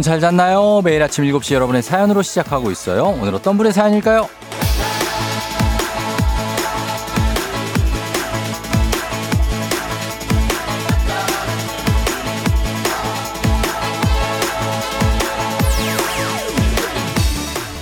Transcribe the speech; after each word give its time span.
여러분 0.00 0.02
잘 0.02 0.18
잤나요? 0.18 0.80
매일 0.82 1.02
아침 1.02 1.24
7시 1.24 1.54
여러분의 1.54 1.82
사연으로 1.82 2.22
시작하고 2.22 2.70
있어요. 2.70 3.04
오늘 3.20 3.34
어떤 3.34 3.58
분의 3.58 3.72
사연일까요? 3.72 4.28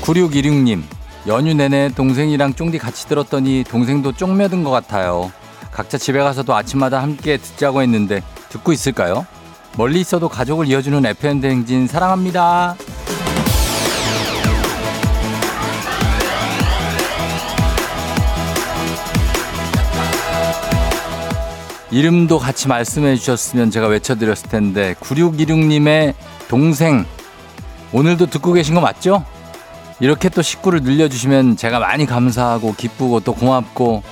9616님, 0.03 0.83
연휴 1.29 1.55
내내 1.55 1.91
동생이랑 1.95 2.55
쫑디 2.55 2.79
같이 2.79 3.07
들었더니 3.07 3.63
동생도 3.63 4.13
쫑며든 4.13 4.65
것 4.65 4.71
같아요. 4.71 5.31
각자 5.71 5.97
집에 5.97 6.19
가서도 6.19 6.57
아침마다 6.57 7.01
함께 7.01 7.37
듣자고 7.37 7.81
했는데 7.83 8.23
듣고 8.49 8.73
있을까요? 8.73 9.25
멀리 9.79 10.01
있어도 10.01 10.29
가족을 10.29 10.67
이어주는 10.67 11.07
FM 11.07 11.41
대행진 11.41 11.87
사랑합니다. 11.87 12.75
이름도 21.93 22.41
같이 22.41 22.67
말씀해 22.67 23.15
주셨으면 23.15 23.71
제가 23.71 23.87
외쳐드렸을 23.87 24.49
텐데 24.49 24.97
9616님의 24.99 26.15
동생 26.49 27.07
오늘도 27.93 28.27
듣고 28.27 28.55
계신 28.55 28.75
거 28.75 28.81
맞죠? 28.81 29.25
이렇게 30.01 30.29
또 30.29 30.43
식구를 30.43 30.83
늘려주시면 30.83 31.57
제가 31.57 31.79
많이 31.79 32.05
감사하고 32.05 32.75
기쁘고 32.75 33.21
또 33.21 33.33
고맙고 33.33 34.03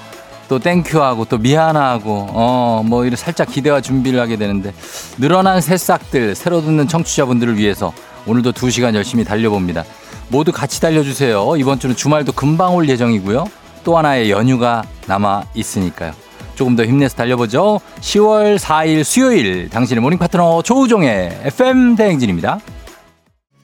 또 0.48 0.58
thank 0.58 0.86
you하고 0.86 1.24
또 1.26 1.38
미안하고 1.38 2.28
어 2.32 2.82
뭐 2.84 3.04
이런 3.04 3.16
살짝 3.16 3.50
기대와 3.50 3.80
준비를 3.80 4.20
하게 4.20 4.36
되는데 4.36 4.72
늘어난 5.18 5.60
새싹들 5.60 6.34
새로 6.34 6.60
듣는 6.62 6.86
청취자분들을 6.88 7.56
위해서 7.56 7.92
오늘도 8.26 8.52
두 8.52 8.70
시간 8.70 8.94
열심히 8.94 9.24
달려봅니다. 9.24 9.84
모두 10.28 10.52
같이 10.52 10.80
달려주세요. 10.80 11.56
이번 11.56 11.78
주는 11.78 11.94
주말도 11.96 12.32
금방 12.32 12.74
올 12.74 12.88
예정이고요. 12.88 13.46
또 13.84 13.96
하나의 13.98 14.30
연휴가 14.30 14.82
남아 15.06 15.44
있으니까요. 15.54 16.12
조금 16.54 16.74
더 16.76 16.84
힘내서 16.84 17.16
달려보죠. 17.16 17.80
10월 18.00 18.58
4일 18.58 19.04
수요일 19.04 19.68
당신의 19.68 20.00
모닝 20.02 20.18
파트너 20.18 20.62
조우종의 20.62 21.40
FM 21.44 21.96
대행진입니다. 21.96 22.58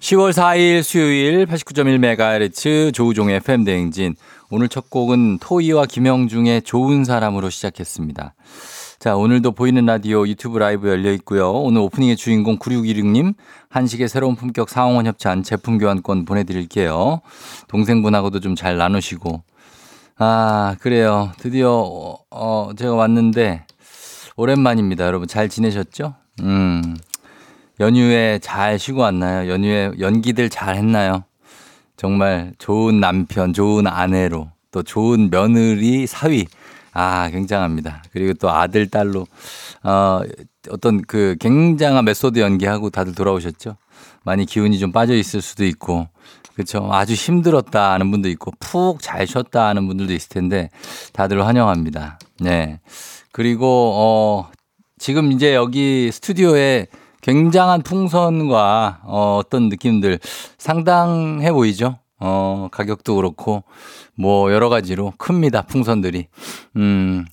10월 0.01 0.33
4일 0.33 0.83
수요일 0.83 1.47
89.1MHz 1.47 2.93
조우종의 2.93 3.37
FM 3.37 3.65
대행진. 3.65 4.15
오늘 4.55 4.69
첫 4.69 4.91
곡은 4.91 5.39
토이와 5.39 5.87
김영중의 5.87 6.61
좋은 6.61 7.05
사람으로 7.07 7.49
시작했습니다. 7.49 8.35
자, 8.99 9.17
오늘도 9.17 9.53
보이는 9.53 9.87
라디오 9.87 10.29
유튜브 10.29 10.59
라이브 10.59 10.89
열려 10.91 11.11
있고요. 11.15 11.51
오늘 11.53 11.81
오프닝의 11.81 12.17
주인공 12.17 12.59
9616님 12.59 13.33
한식의 13.71 14.11
새로운 14.11 14.37
품격 14.37 14.69
상황원 14.69 15.07
협찬 15.07 15.43
제품 15.43 15.79
교환권 15.79 16.27
보내드릴게요. 16.27 17.23
동생분하고도 17.69 18.41
좀 18.41 18.55
잘 18.55 18.77
나누시고. 18.77 19.43
아, 20.19 20.77
그래요. 20.81 21.33
드디어, 21.39 21.71
어, 22.31 22.71
제가 22.77 22.93
왔는데 22.95 23.65
오랜만입니다. 24.37 25.07
여러분 25.07 25.27
잘 25.29 25.49
지내셨죠? 25.49 26.15
음. 26.43 26.95
연휴에 27.81 28.39
잘 28.43 28.79
쉬고 28.79 29.01
왔나요? 29.01 29.51
연휴에 29.51 29.93
연기들 29.99 30.51
잘 30.51 30.77
했나요? 30.77 31.25
정말 32.03 32.53
좋은 32.59 32.99
남편, 32.99 33.53
좋은 33.53 33.87
아내로 33.87 34.51
또 34.73 34.83
좋은 34.83 35.31
며느리 35.31 36.09
사위. 36.09 36.47
아, 36.93 37.31
굉장합니다. 37.31 38.03
그리고 38.11 38.35
또 38.35 38.51
아들, 38.51 38.91
딸로, 38.91 39.25
어, 39.85 40.21
어떤 40.69 41.01
그 41.03 41.37
굉장한 41.39 42.05
메소드 42.05 42.41
연기하고 42.41 42.91
다들 42.91 43.15
돌아오셨죠? 43.15 43.77
많이 44.25 44.47
기운이 44.47 44.81
좀 44.81 44.91
빠져 44.91 45.15
있을 45.15 45.41
수도 45.41 45.65
있고, 45.65 46.09
그렇죠. 46.55 46.89
아주 46.91 47.13
힘들었다 47.13 47.93
하는 47.93 48.11
분도 48.11 48.29
있고, 48.31 48.51
푹 48.59 49.01
잘 49.01 49.25
쉬었다 49.29 49.69
하는 49.69 49.87
분들도 49.87 50.13
있을 50.13 50.29
텐데, 50.29 50.71
다들 51.13 51.47
환영합니다. 51.47 52.19
네. 52.41 52.81
그리고, 53.31 53.93
어, 53.95 54.51
지금 54.99 55.31
이제 55.31 55.55
여기 55.55 56.11
스튜디오에 56.13 56.89
굉장한 57.23 57.83
풍선과 57.83 59.01
어, 59.05 59.39
어떤 59.41 59.69
느낌들 59.69 60.19
상당해 60.59 61.53
보이죠? 61.53 61.99
어, 62.19 62.69
가격도 62.71 63.17
그렇고 63.17 63.65
뭐 64.15 64.53
여러 64.53 64.69
가지로 64.69 65.13
큽니다. 65.17 65.63
풍선들이. 65.63 66.27
음. 66.77 67.25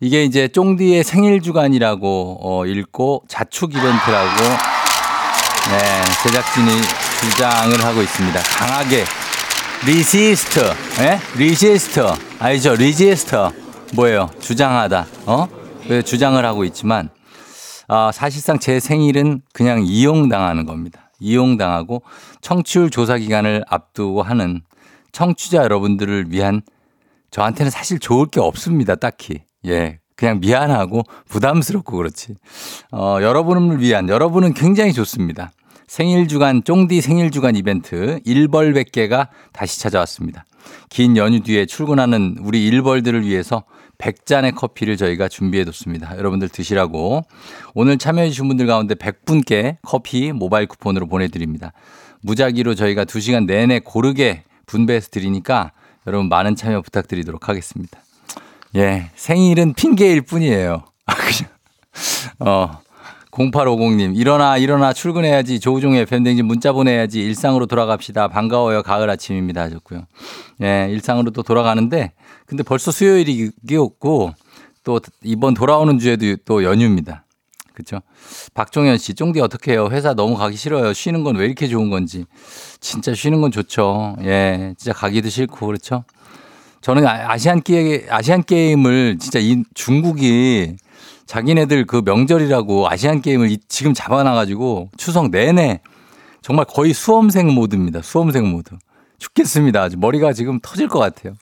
이게 0.00 0.24
이제 0.24 0.48
쫑디의 0.48 1.04
생일 1.04 1.42
주간이라고 1.42 2.38
어, 2.42 2.66
읽고 2.66 3.24
자축 3.28 3.72
이벤트라고 3.72 4.42
네, 5.70 5.78
제작진이 6.22 6.70
주장을 7.20 7.84
하고 7.84 8.02
있습니다. 8.02 8.40
강하게 8.40 9.04
insist, 9.86 10.60
예? 11.00 11.20
insist. 11.36 12.00
알죠? 12.38 12.74
insist. 12.74 13.36
뭐예요? 13.94 14.30
주장하다. 14.40 15.06
어? 15.26 15.48
주장을 16.04 16.44
하고 16.44 16.64
있지만 16.64 17.10
아, 17.92 18.12
사실상 18.12 18.60
제 18.60 18.78
생일은 18.78 19.42
그냥 19.52 19.82
이용당하는 19.84 20.64
겁니다. 20.64 21.10
이용당하고 21.18 22.02
청취율 22.40 22.88
조사 22.88 23.18
기간을 23.18 23.64
앞두고 23.68 24.22
하는 24.22 24.60
청취자 25.10 25.64
여러분들을 25.64 26.26
위한 26.30 26.62
저한테는 27.32 27.68
사실 27.68 27.98
좋을 27.98 28.26
게 28.26 28.38
없습니다. 28.38 28.94
딱히. 28.94 29.40
예. 29.66 29.98
그냥 30.14 30.38
미안하고 30.38 31.02
부담스럽고 31.28 31.96
그렇지. 31.96 32.36
어, 32.92 33.18
여러분을 33.22 33.80
위한, 33.80 34.08
여러분은 34.08 34.54
굉장히 34.54 34.92
좋습니다. 34.92 35.50
생일 35.88 36.28
주간, 36.28 36.62
쫑디 36.62 37.00
생일 37.00 37.32
주간 37.32 37.56
이벤트 37.56 38.20
1벌 38.24 38.72
100개가 38.84 39.26
다시 39.52 39.80
찾아왔습니다. 39.80 40.44
긴 40.90 41.16
연휴 41.16 41.40
뒤에 41.40 41.66
출근하는 41.66 42.36
우리 42.40 42.64
일벌들을 42.66 43.26
위해서 43.26 43.64
100잔의 44.00 44.54
커피를 44.54 44.96
저희가 44.96 45.28
준비해 45.28 45.64
뒀습니다. 45.64 46.16
여러분들 46.16 46.48
드시라고. 46.48 47.22
오늘 47.74 47.98
참여해 47.98 48.30
주신 48.30 48.48
분들 48.48 48.66
가운데 48.66 48.94
100분께 48.94 49.76
커피 49.82 50.32
모바일 50.32 50.66
쿠폰으로 50.66 51.06
보내드립니다. 51.06 51.72
무작위로 52.22 52.74
저희가 52.74 53.04
2시간 53.04 53.46
내내 53.46 53.80
고르게 53.80 54.44
분배해서 54.66 55.08
드리니까 55.10 55.72
여러분 56.06 56.28
많은 56.28 56.56
참여 56.56 56.82
부탁드리도록 56.82 57.48
하겠습니다. 57.48 58.00
예, 58.76 59.10
생일은 59.14 59.74
핑계일 59.74 60.22
뿐이에요. 60.22 60.84
어, 62.40 62.80
0850님, 63.30 64.16
일어나, 64.16 64.56
일어나, 64.56 64.92
출근해야지. 64.92 65.60
조우종의 65.60 66.06
팬댕진 66.06 66.44
문자 66.46 66.72
보내야지. 66.72 67.20
일상으로 67.20 67.66
돌아갑시다. 67.66 68.28
반가워요. 68.28 68.82
가을 68.82 69.08
아침입니다. 69.08 69.62
하셨고요. 69.62 70.06
예, 70.62 70.88
일상으로 70.90 71.30
또 71.30 71.42
돌아가는데, 71.42 72.12
근데 72.46 72.62
벌써 72.62 72.90
수요일이었고, 72.90 74.32
또 74.82 75.00
이번 75.22 75.54
돌아오는 75.54 75.98
주에도 75.98 76.24
또 76.44 76.64
연휴입니다. 76.64 77.24
그쵸? 77.74 78.00
박종현 78.54 78.98
씨, 78.98 79.14
쫑디 79.14 79.40
어떻게 79.40 79.72
해요? 79.72 79.88
회사 79.90 80.12
너무 80.12 80.36
가기 80.36 80.56
싫어요. 80.56 80.92
쉬는 80.92 81.22
건 81.22 81.36
왜 81.36 81.46
이렇게 81.46 81.68
좋은 81.68 81.88
건지. 81.88 82.24
진짜 82.80 83.14
쉬는 83.14 83.40
건 83.40 83.52
좋죠. 83.52 84.16
예, 84.22 84.74
진짜 84.76 84.92
가기도 84.92 85.28
싫고, 85.28 85.66
그렇죠? 85.66 86.04
저는 86.80 87.06
아, 87.06 87.30
아시안 87.30 87.62
게임, 87.62 88.02
아시안 88.10 88.42
게임을 88.42 89.18
진짜 89.20 89.38
이 89.38 89.62
중국이 89.74 90.76
자기네들 91.26 91.86
그 91.86 92.02
명절이라고 92.04 92.88
아시안 92.88 93.22
게임을 93.22 93.56
지금 93.68 93.94
잡아놔가지고 93.94 94.90
추석 94.96 95.30
내내 95.30 95.80
정말 96.42 96.64
거의 96.64 96.92
수험생 96.92 97.52
모드입니다. 97.52 98.02
수험생 98.02 98.50
모드. 98.50 98.76
죽겠습니다. 99.18 99.82
아주 99.82 99.96
머리가 99.98 100.32
지금 100.32 100.58
터질 100.62 100.88
것 100.88 100.98
같아요. 100.98 101.34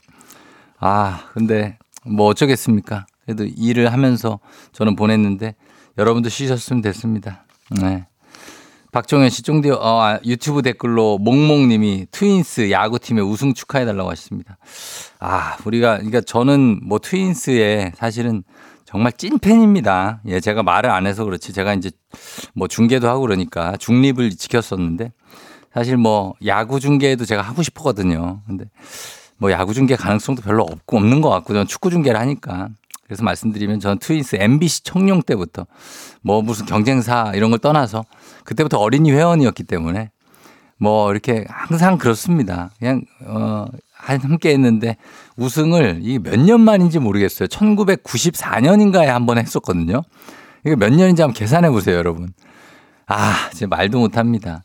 아, 0.78 1.24
근데 1.32 1.78
뭐 2.04 2.26
어쩌겠습니까? 2.26 3.06
그래도 3.24 3.44
일을 3.44 3.92
하면서 3.92 4.40
저는 4.72 4.96
보냈는데 4.96 5.54
여러분도 5.96 6.28
쉬셨으면 6.28 6.82
됐습니다. 6.82 7.44
네. 7.70 8.06
박정현 8.90 9.28
씨, 9.28 9.42
쫑디, 9.42 9.70
어, 9.70 9.78
아, 9.80 10.18
유튜브 10.24 10.62
댓글로 10.62 11.18
몽몽님이 11.18 12.06
트윈스 12.10 12.70
야구팀의 12.70 13.22
우승 13.22 13.52
축하해달라고 13.52 14.10
하셨습니다. 14.10 14.56
아, 15.20 15.58
우리가, 15.64 15.96
그러니까 15.96 16.22
저는 16.22 16.80
뭐 16.82 16.98
트윈스에 16.98 17.92
사실은 17.96 18.44
정말 18.88 19.12
찐팬입니다. 19.12 20.22
예, 20.28 20.40
제가 20.40 20.62
말을 20.62 20.88
안 20.88 21.06
해서 21.06 21.22
그렇지. 21.26 21.52
제가 21.52 21.74
이제 21.74 21.90
뭐 22.54 22.68
중계도 22.68 23.06
하고 23.06 23.20
그러니까 23.20 23.76
중립을 23.76 24.30
지켰었는데 24.30 25.12
사실 25.74 25.98
뭐 25.98 26.32
야구 26.46 26.80
중계도 26.80 27.26
제가 27.26 27.42
하고 27.42 27.62
싶었거든요. 27.62 28.40
근데 28.46 28.64
뭐 29.36 29.50
야구 29.50 29.74
중계 29.74 29.94
가능성도 29.94 30.40
별로 30.40 30.62
없고 30.62 30.96
없는 30.96 31.20
것 31.20 31.28
같고 31.28 31.52
저는 31.52 31.66
축구 31.66 31.90
중계를 31.90 32.18
하니까 32.18 32.70
그래서 33.04 33.22
말씀드리면 33.24 33.78
저는 33.80 33.98
트윈스 33.98 34.36
MBC 34.40 34.84
청룡 34.84 35.20
때부터 35.20 35.66
뭐 36.22 36.40
무슨 36.40 36.64
경쟁사 36.64 37.32
이런 37.34 37.50
걸 37.50 37.58
떠나서 37.58 38.06
그때부터 38.44 38.78
어린이 38.78 39.12
회원이었기 39.12 39.64
때문에 39.64 40.10
뭐 40.78 41.10
이렇게 41.12 41.44
항상 41.50 41.98
그렇습니다. 41.98 42.70
그냥 42.78 43.02
어 43.26 43.66
함께 43.92 44.50
했는데 44.50 44.96
우승을 45.38 46.00
이게 46.02 46.18
몇년 46.18 46.60
만인지 46.60 46.98
모르겠어요. 46.98 47.48
1994년인가에 47.48 49.06
한 49.06 49.24
번 49.26 49.38
했었거든요. 49.38 50.02
이게 50.66 50.74
몇 50.74 50.90
년인지 50.92 51.22
한번 51.22 51.34
계산해 51.34 51.70
보세요, 51.70 51.96
여러분. 51.96 52.30
아, 53.06 53.48
이제 53.52 53.66
말도 53.66 53.98
못 54.00 54.16
합니다. 54.16 54.64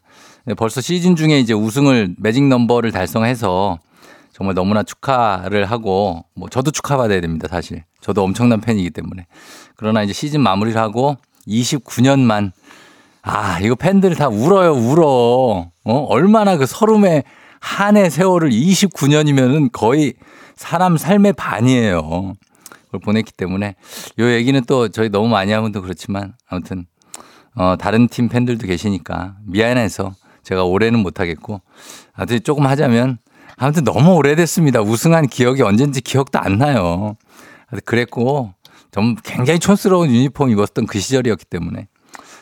벌써 0.58 0.82
시즌 0.82 1.16
중에 1.16 1.40
이제 1.40 1.54
우승을 1.54 2.16
매직 2.18 2.44
넘버를 2.48 2.92
달성해서 2.92 3.80
정말 4.34 4.56
너무나 4.56 4.84
축하를 4.84 5.66
하고 5.66 6.26
뭐 6.36 6.50
저도 6.50 6.72
축하받아야 6.72 7.22
됩니다, 7.22 7.48
사실. 7.50 7.84
저도 8.02 8.24
엄청난 8.24 8.60
팬이기 8.60 8.90
때문에. 8.90 9.28
그러나 9.76 10.02
이제 10.04 10.12
시즌 10.12 10.42
마무리를 10.42 10.80
하고 10.80 11.18
29년만 11.48 12.52
아, 13.22 13.60
이거 13.62 13.76
팬들 13.76 14.16
다 14.16 14.28
울어요, 14.28 14.74
울어. 14.74 15.72
어? 15.86 15.94
얼마나 16.10 16.58
그 16.58 16.66
서름의 16.66 17.24
한해 17.62 18.10
세월을 18.10 18.50
29년이면은 18.50 19.70
거의 19.72 20.14
사람 20.56 20.98
삶의 20.98 21.34
반이에요. 21.34 22.34
그걸 22.86 23.00
보냈기 23.02 23.32
때문에 23.32 23.76
요 24.20 24.32
얘기는 24.32 24.62
또 24.66 24.88
저희 24.90 25.10
너무 25.10 25.28
많이 25.28 25.52
하면 25.52 25.72
또 25.72 25.82
그렇지만 25.82 26.34
아무튼 26.48 26.86
어, 27.56 27.76
다른 27.78 28.08
팀 28.08 28.30
팬들도 28.30 28.66
계시니까 28.68 29.36
미안해서 29.46 30.16
제가 30.44 30.64
올해는 30.64 31.00
못하겠고 31.00 31.62
아무튼 32.14 32.44
조금 32.44 32.66
하자면 32.68 33.20
아무튼 33.58 33.84
너무 33.84 34.16
오래됐습니다. 34.16 34.82
우승한 34.82 35.28
기억이 35.28 35.62
언젠지 35.62 36.02
기억도 36.02 36.40
안 36.40 36.58
나요. 36.58 37.16
그랬고 37.86 38.54
좀 38.92 39.16
굉장히 39.24 39.60
촌스러운 39.60 40.10
유니폼 40.10 40.50
입었던 40.52 40.86
그 40.86 41.00
시절이었기 41.00 41.46
때문에 41.46 41.88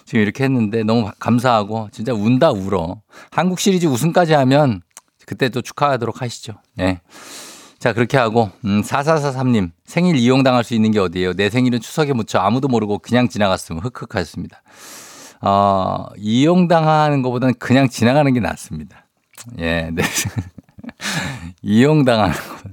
지금 0.06 0.22
이렇게 0.22 0.44
했는데 0.44 0.84
너무 0.84 1.10
감사하고 1.20 1.90
진짜 1.92 2.14
운다 2.14 2.52
울어. 2.52 3.02
한국 3.30 3.60
시리즈 3.60 3.86
우승까지 3.88 4.34
하면 4.34 4.82
그때 5.26 5.48
또 5.50 5.62
축하하도록 5.62 6.22
하시죠. 6.22 6.56
네. 6.76 7.00
자, 7.82 7.94
그렇게 7.94 8.16
하고, 8.16 8.52
음, 8.64 8.84
4443님, 8.84 9.72
생일 9.86 10.16
이용당할 10.16 10.64
수 10.64 10.76
있는 10.76 10.92
게 10.92 11.00
어디예요? 11.00 11.34
내 11.34 11.50
생일은 11.50 11.80
추석에 11.80 12.14
묻혀 12.14 12.38
아무도 12.38 12.68
모르고 12.68 13.00
그냥 13.00 13.28
지나갔으면 13.28 13.82
흑흑 13.82 14.14
하셨습니다. 14.14 14.62
어, 15.42 16.06
이용당하는 16.16 17.24
것보다는 17.24 17.56
그냥 17.58 17.90
지나가는 17.90 18.32
게 18.32 18.40
낫습니다. 18.40 19.08
예, 19.58 19.90
네. 19.92 20.04
이용당하는 21.64 22.36
거. 22.36 22.70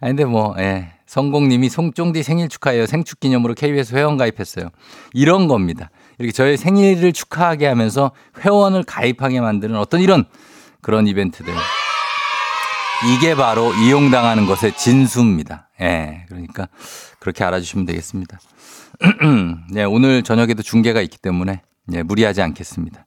아니, 0.00 0.16
근데 0.16 0.24
뭐, 0.24 0.56
예. 0.58 0.94
성공님이 1.06 1.68
송쫑디 1.68 2.24
생일 2.24 2.48
축하해요. 2.48 2.86
생축 2.86 3.20
기념으로 3.20 3.54
KBS 3.54 3.94
회원 3.94 4.16
가입했어요. 4.16 4.70
이런 5.12 5.46
겁니다. 5.46 5.90
이렇게 6.18 6.32
저의 6.32 6.56
생일을 6.56 7.12
축하하게 7.12 7.68
하면서 7.68 8.10
회원을 8.40 8.82
가입하게 8.82 9.40
만드는 9.40 9.76
어떤 9.76 10.00
이런 10.00 10.24
그런 10.80 11.06
이벤트들. 11.06 11.54
이게 13.08 13.34
바로 13.34 13.72
이용당하는 13.74 14.44
것의 14.44 14.76
진수입니다. 14.76 15.70
예. 15.80 16.26
그러니까 16.28 16.68
그렇게 17.18 17.44
알아주시면 17.44 17.86
되겠습니다. 17.86 18.38
네, 19.72 19.84
오늘 19.84 20.22
저녁에도 20.22 20.62
중계가 20.62 21.00
있기 21.00 21.16
때문에 21.16 21.62
예, 21.92 22.02
무리하지 22.02 22.42
않겠습니다. 22.42 23.06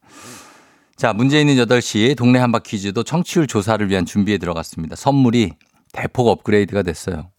자, 0.95 1.13
문제 1.13 1.40
있는 1.40 1.56
8시 1.56 2.18
동네 2.18 2.40
한바 2.40 2.60
퀴즈도 2.60 3.04
청취율 3.04 3.45
조사를 3.45 3.88
위한 3.90 4.06
준비에 4.06 4.40
들어갔습니다. 4.40 4.95
선물이 4.95 5.51
대폭 5.92 6.28
업그레이드가 6.28 6.81
됐어요. 6.81 7.30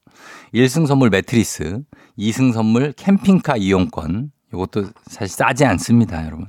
1승 0.55 0.87
선물 0.87 1.11
매트리스, 1.11 1.81
2승 2.19 2.53
선물 2.53 2.93
캠핑카 2.93 3.57
이용권. 3.57 4.31
이것도 4.53 4.91
사실 5.07 5.37
싸지 5.37 5.65
않습니다, 5.65 6.25
여러분. 6.25 6.47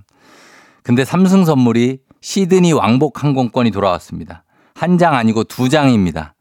근데 0.84 1.04
3승 1.04 1.46
선물이 1.46 2.00
시드니 2.22 2.74
왕복 2.74 3.24
항공권이 3.24 3.72
돌아왔습니다. 3.72 4.45
한 4.76 4.98
장 4.98 5.16
아니고 5.16 5.46
두 5.46 5.70
장입니다. 5.70 6.36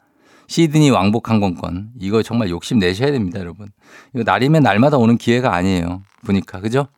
시드니 0.49 0.91
왕복 0.91 1.31
항공권. 1.31 1.91
이거 2.01 2.23
정말 2.23 2.51
욕심 2.51 2.79
내셔야 2.79 3.11
됩니다, 3.13 3.39
여러분. 3.39 3.69
이거 4.15 4.25
날이면 4.25 4.63
날마다 4.63 4.99
오는 4.99 5.17
기회가 5.17 5.55
아니에요. 5.55 6.03
보니까. 6.27 6.61
그죠? 6.61 6.89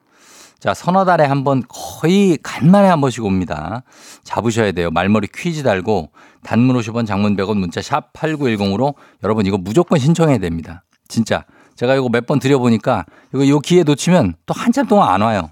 자, 0.58 0.72
서너 0.72 1.04
달에 1.04 1.24
한 1.24 1.44
번 1.44 1.62
거의 1.68 2.38
간만에 2.42 2.88
한 2.88 3.00
번씩 3.02 3.22
옵니다. 3.24 3.82
잡으셔야 4.24 4.72
돼요. 4.72 4.90
말머리 4.90 5.28
퀴즈 5.32 5.62
달고 5.62 6.10
단문 6.42 6.76
50원 6.78 7.06
장문 7.06 7.36
100원 7.36 7.58
문자 7.58 7.82
샵 7.82 8.12
8910으로 8.14 8.94
여러분 9.22 9.44
이거 9.46 9.58
무조건 9.58 9.98
신청해야 9.98 10.38
됩니다. 10.38 10.84
진짜. 11.06 11.44
제가 11.76 11.94
이거 11.94 12.08
몇 12.08 12.24
번 12.26 12.38
드려보니까 12.38 13.04
이거 13.34 13.44
이 13.44 13.52
기회 13.62 13.82
놓치면 13.82 14.36
또 14.46 14.54
한참 14.54 14.86
동안 14.86 15.10
안 15.10 15.20
와요. 15.20 15.50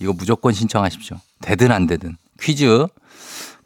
이거 0.00 0.14
무조건 0.14 0.52
신청하십시오. 0.54 1.18
되든 1.42 1.70
안 1.70 1.86
되든. 1.86 2.16
퀴즈. 2.40 2.86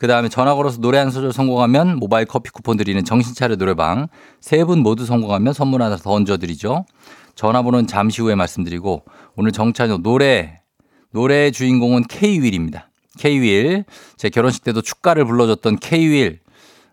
그 0.03 0.09
다음에 0.09 0.29
전화 0.29 0.57
걸어서 0.57 0.81
노래 0.81 0.99
한 0.99 1.13
소절 1.13 1.33
성공하면 1.33 2.01
모바일 2.01 2.27
커피 2.27 2.51
쿠폰 2.51 2.77
드리는 2.77 3.05
정신차려 3.05 3.55
노래방. 3.55 4.09
세 4.41 4.65
분 4.65 4.81
모두 4.81 5.07
성공하면 5.07 5.53
선물 5.53 5.81
하나 5.81 5.97
더 5.97 6.11
얹어드리죠. 6.11 6.87
전화번호는 7.37 7.87
잠시 7.87 8.21
후에 8.21 8.35
말씀드리고 8.35 9.05
오늘 9.37 9.53
정찬호 9.53 9.99
노래 9.99 10.59
노래의 11.13 11.53
주인공은 11.53 12.07
K-윌입니다. 12.09 12.91
K-윌. 13.17 13.85
제 14.17 14.29
결혼식 14.29 14.65
때도 14.65 14.83
축가를 14.83 15.25
불러줬던 15.25 15.79
K-윌. 15.79 16.41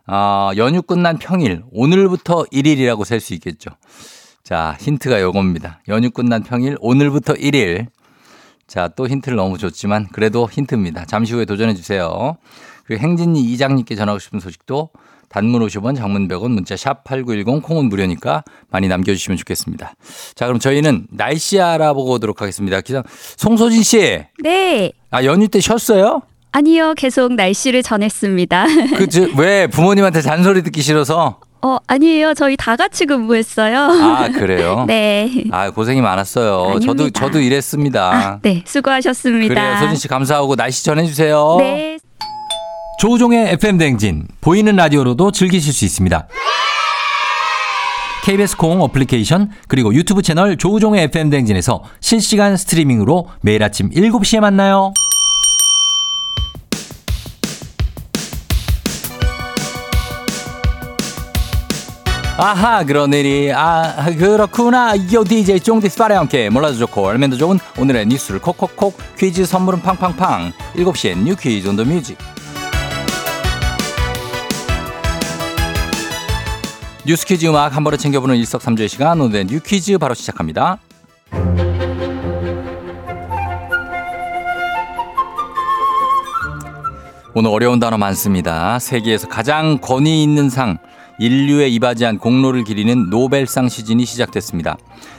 아, 0.06 0.52
연휴 0.56 0.80
끝난 0.80 1.18
평일. 1.18 1.64
오늘부터 1.72 2.44
1일이라고 2.52 3.04
셀 3.04 3.18
수 3.18 3.34
있겠죠. 3.34 3.70
자, 4.44 4.76
힌트가 4.78 5.20
요겁니다. 5.20 5.80
연휴 5.88 6.12
끝난 6.12 6.44
평일. 6.44 6.76
오늘부터 6.78 7.34
1일. 7.34 7.88
자, 8.68 8.86
또 8.86 9.08
힌트를 9.08 9.34
너무 9.36 9.58
줬지만 9.58 10.06
그래도 10.12 10.48
힌트입니다. 10.48 11.06
잠시 11.06 11.34
후에 11.34 11.44
도전해 11.44 11.74
주세요. 11.74 12.36
그리고 12.90 13.04
행진이 13.04 13.40
이장님께 13.40 13.94
전하고 13.94 14.18
싶은 14.18 14.40
소식도 14.40 14.90
단문 15.28 15.64
50원, 15.64 15.94
장문 15.96 16.26
100원, 16.26 16.50
문자 16.50 16.76
샵 16.76 17.04
8910, 17.04 17.62
콩은 17.62 17.88
무료니까 17.88 18.42
많이 18.68 18.88
남겨주시면 18.88 19.36
좋겠습니다. 19.38 19.94
자, 20.34 20.46
그럼 20.46 20.58
저희는 20.58 21.06
날씨 21.12 21.60
알아보고 21.60 22.14
오도록 22.14 22.42
하겠습니다. 22.42 22.80
기상, 22.80 23.04
송소진 23.36 23.84
씨. 23.84 24.24
네. 24.42 24.90
아, 25.12 25.22
연휴 25.22 25.46
때 25.46 25.60
쉬었어요? 25.60 26.22
아니요, 26.50 26.94
계속 26.96 27.32
날씨를 27.34 27.84
전했습니다. 27.84 28.66
그, 28.98 29.06
저, 29.08 29.28
왜 29.38 29.68
부모님한테 29.68 30.20
잔소리 30.20 30.64
듣기 30.64 30.82
싫어서? 30.82 31.38
어, 31.62 31.76
아니에요. 31.86 32.34
저희 32.34 32.56
다 32.56 32.74
같이 32.74 33.06
근무했어요. 33.06 33.78
아, 33.78 34.28
그래요? 34.30 34.84
네. 34.88 35.44
아, 35.52 35.70
고생이 35.70 36.00
많았어요. 36.00 36.70
아닙니다. 36.70 36.86
저도, 36.86 37.10
저도 37.10 37.38
일했습니다. 37.38 38.10
아, 38.12 38.38
네, 38.42 38.64
수고하셨습니다. 38.66 39.54
그래요. 39.54 39.76
소진 39.78 39.94
씨 39.94 40.08
감사하고 40.08 40.56
날씨 40.56 40.84
전해 40.84 41.06
주세요. 41.06 41.54
네. 41.60 42.00
조우종의 43.00 43.52
FM 43.52 43.78
댕진 43.78 44.28
보이는 44.42 44.76
라디오로도 44.76 45.32
즐기실 45.32 45.72
수 45.72 45.86
있습니다. 45.86 46.28
KBS 48.24 48.58
콩 48.58 48.82
어플리케이션 48.82 49.50
그리고 49.68 49.94
유튜브 49.94 50.20
채널 50.20 50.58
조우종의 50.58 51.04
FM 51.04 51.30
댕진에서 51.30 51.82
실시간 52.00 52.58
스트리밍으로 52.58 53.30
매일 53.40 53.62
아침 53.62 53.88
7시에 53.88 54.40
만나요. 54.40 54.92
아하 62.36 62.84
그런 62.84 63.12
일이 63.12 63.52
아 63.52 64.06
그렇구나 64.18 64.94
요 65.12 65.24
DJ 65.24 65.60
쫑디스 65.60 65.98
파레와 65.98 66.20
함께 66.20 66.48
몰라도 66.48 66.76
좋고 66.78 67.08
알면 67.08 67.30
더 67.30 67.36
좋은 67.36 67.58
오늘의 67.78 68.06
뉴스를 68.06 68.40
콕콕콕 68.40 68.96
퀴즈 69.18 69.44
선물은 69.44 69.82
팡팡팡 69.82 70.52
7시엔 70.74 71.18
New 71.24 71.36
Quiz 71.36 71.68
on 71.68 71.76
the 71.76 71.84
Music 71.84 72.16
뉴스 77.10 77.26
퀴즈 77.26 77.44
음악 77.46 77.74
한 77.74 77.82
번에 77.82 77.96
챙겨보는 77.96 78.36
일석삼조의 78.36 78.88
시간 78.88 79.20
오늘의 79.20 79.46
New 79.46 79.58
Quiz 79.58 79.98
바로 79.98 80.14
시작합니다. 80.14 80.78
오늘 87.34 87.50
어려운 87.50 87.80
단어 87.80 87.98
많습니다. 87.98 88.78
세계에서 88.78 89.26
가장 89.26 89.78
권위 89.78 90.22
있는 90.22 90.48
상, 90.50 90.78
인류에 91.18 91.66
이바지한 91.70 92.18
공로를 92.18 92.62
기리는 92.62 93.10
노벨상 93.10 93.68
시즌이 93.68 94.04
시작됐습니다. 94.04 94.76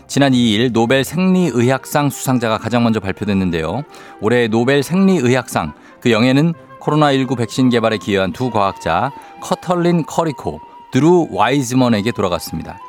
지난 0.07 0.31
2일 0.31 0.71
노벨 0.71 1.03
생리의학상 1.03 2.09
수상자가 2.09 2.57
가장 2.57 2.85
먼저 2.85 3.01
발표됐는데요. 3.01 3.83
올해 4.21 4.47
노벨 4.47 4.81
생리의학상 4.81 5.73
그 5.99 6.09
영예는 6.09 6.53
코로나19 6.79 7.37
백신 7.37 7.67
개발에 7.69 7.97
기여한 7.97 8.31
두 8.31 8.49
과학자 8.49 9.11
커털린 9.41 10.05
커리코, 10.05 10.61
드루 10.91 11.27
와이즈먼에게 11.31 12.11
돌아갔습니다. 12.11 12.79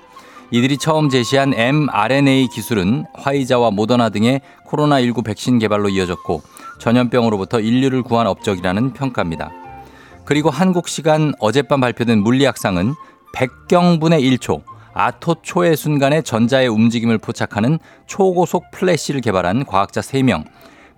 이들이 0.51 0.77
처음 0.77 1.09
제시한 1.09 1.55
mRNA 1.55 2.49
기술은 2.49 3.07
화이자와 3.15 3.71
모더나 3.71 4.11
등의 4.11 4.43
코로나19 4.69 5.25
백신 5.25 5.59
개발로 5.59 5.89
이어졌고 5.89 6.43
전염병으로부터 6.79 7.61
인류를 7.61 8.03
구한 8.03 8.27
업적이라는 8.27 8.93
평가입니다. 8.93 9.51
그리고 10.25 10.51
한국 10.51 10.89
시간 10.89 11.33
어젯밤 11.41 11.81
발표된 11.81 12.19
물리학상은 12.23 12.95
백경분의 13.35 14.21
1초, 14.21 14.63
아토초의 14.93 15.77
순간에 15.77 16.21
전자의 16.23 16.69
움직임을 16.69 17.19
포착하는 17.19 17.79
초고속 18.07 18.71
플래시를 18.73 19.21
개발한 19.21 19.65
과학자 19.65 20.01
3명, 20.01 20.45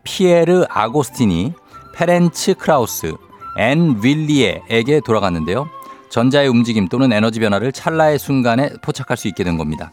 피에르 0.02 0.64
아고스티니, 0.68 1.52
페렌츠 1.94 2.54
크라우스, 2.54 3.14
안 3.56 4.00
륄리에에게 4.02 5.00
돌아갔는데요. 5.06 5.68
전자의 6.14 6.46
움직임 6.46 6.86
또는 6.86 7.12
에너지 7.12 7.40
변화를 7.40 7.72
찰나의 7.72 8.20
순간에 8.20 8.70
포착할 8.82 9.16
수 9.16 9.26
있게 9.26 9.42
된 9.42 9.58
겁니다. 9.58 9.90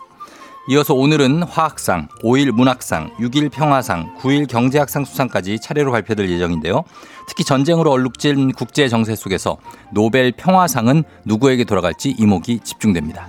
이어서 0.69 0.93
오늘은 0.93 1.41
화학상, 1.41 2.09
5일 2.21 2.51
문학상, 2.51 3.15
6일 3.17 3.49
평화상, 3.49 4.15
9일 4.19 4.47
경제학상 4.47 5.03
수상까지 5.03 5.57
차례로 5.59 5.91
발표될 5.91 6.29
예정인데요. 6.29 6.83
특히 7.27 7.43
전쟁으로 7.43 7.89
얼룩진 7.89 8.51
국제 8.51 8.87
정세 8.87 9.15
속에서 9.15 9.57
노벨 9.91 10.31
평화상은 10.31 11.05
누구에게 11.25 11.63
돌아갈지 11.63 12.11
이목이 12.11 12.59
집중됩니다. 12.59 13.27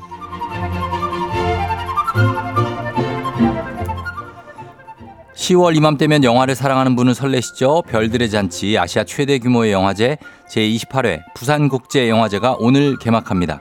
10월 5.42 5.76
이맘때면 5.76 6.22
영화를 6.22 6.54
사랑하는 6.54 6.94
분은 6.94 7.14
설레시죠? 7.14 7.82
별들의 7.88 8.30
잔치 8.30 8.78
아시아 8.78 9.02
최대 9.02 9.40
규모의 9.40 9.72
영화제 9.72 10.16
제28회 10.48 11.22
부산국제영화제가 11.34 12.58
오늘 12.60 12.96
개막합니다. 12.96 13.60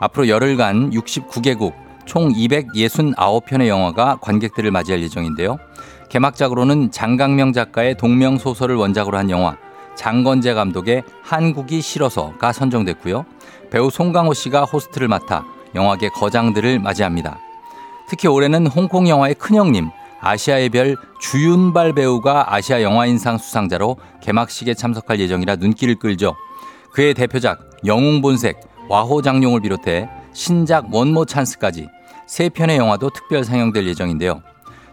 앞으로 0.00 0.28
열흘간 0.28 0.92
69개국 0.92 1.74
총 2.06 2.32
269편의 2.32 3.68
영화가 3.68 4.16
관객들을 4.22 4.70
맞이할 4.70 5.02
예정인데요. 5.02 5.58
개막작으로는 6.08 6.90
장강명 6.90 7.52
작가의 7.52 7.98
동명 7.98 8.38
소설을 8.38 8.76
원작으로 8.76 9.18
한 9.18 9.28
영화 9.28 9.58
장건재 9.96 10.54
감독의 10.54 11.02
한국이 11.22 11.82
싫어서가 11.82 12.52
선정됐고요. 12.52 13.26
배우 13.70 13.90
송강호 13.90 14.32
씨가 14.32 14.64
호스트를 14.64 15.06
맡아 15.08 15.44
영화계 15.74 16.08
거장들을 16.08 16.78
맞이합니다. 16.78 17.38
특히 18.08 18.26
올해는 18.26 18.68
홍콩 18.68 19.06
영화의 19.06 19.34
큰형님 19.34 19.90
아시아의 20.20 20.68
별 20.70 20.96
주윤발 21.20 21.94
배우가 21.94 22.54
아시아 22.54 22.82
영화인상 22.82 23.38
수상자로 23.38 23.96
개막식에 24.22 24.74
참석할 24.74 25.18
예정이라 25.20 25.56
눈길을 25.56 25.96
끌죠. 25.96 26.36
그의 26.92 27.14
대표작 27.14 27.60
영웅본색, 27.86 28.60
와호장룡을 28.88 29.60
비롯해 29.60 30.08
신작 30.32 30.92
원모 30.92 31.24
찬스까지 31.24 31.88
세 32.26 32.48
편의 32.48 32.76
영화도 32.76 33.10
특별 33.10 33.44
상영될 33.44 33.86
예정인데요. 33.86 34.42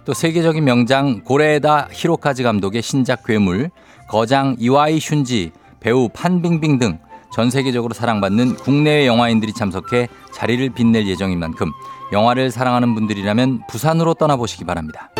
또 0.06 0.14
세계적인 0.14 0.64
명장 0.64 1.22
고레에다 1.24 1.90
히로카즈 1.92 2.44
감독의 2.44 2.82
신작 2.82 3.26
괴물, 3.26 3.70
거장 4.08 4.56
이와이 4.58 5.00
슌지, 5.00 5.52
배우 5.80 6.10
판빙빙 6.10 6.80
등 6.80 7.08
전 7.32 7.50
세계적으로 7.52 7.94
사랑받는 7.94 8.56
국내외 8.56 9.06
영화인들이 9.06 9.54
참석해 9.54 10.08
자리를 10.34 10.70
빛낼 10.72 11.08
예정인 11.08 11.40
만큼 11.40 11.72
영화를 12.12 12.52
사랑하는 12.52 12.96
분들이라면 12.96 13.64
부산으로 13.68 14.14
떠나보시기 14.14 14.66
바랍니다. 14.66 15.12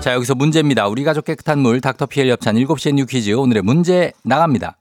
자, 0.00 0.12
여기서 0.14 0.34
문제입니다. 0.34 0.86
우리 0.86 1.04
가족 1.04 1.24
깨끗한 1.24 1.58
물 1.58 1.80
닥터피엘 1.80 2.30
협찬 2.30 2.56
7시에 2.56 2.94
New 2.94 3.06
Quiz 3.06 3.32
오늘의 3.32 3.62
문제 3.62 4.12
나갑니다. 4.22 4.76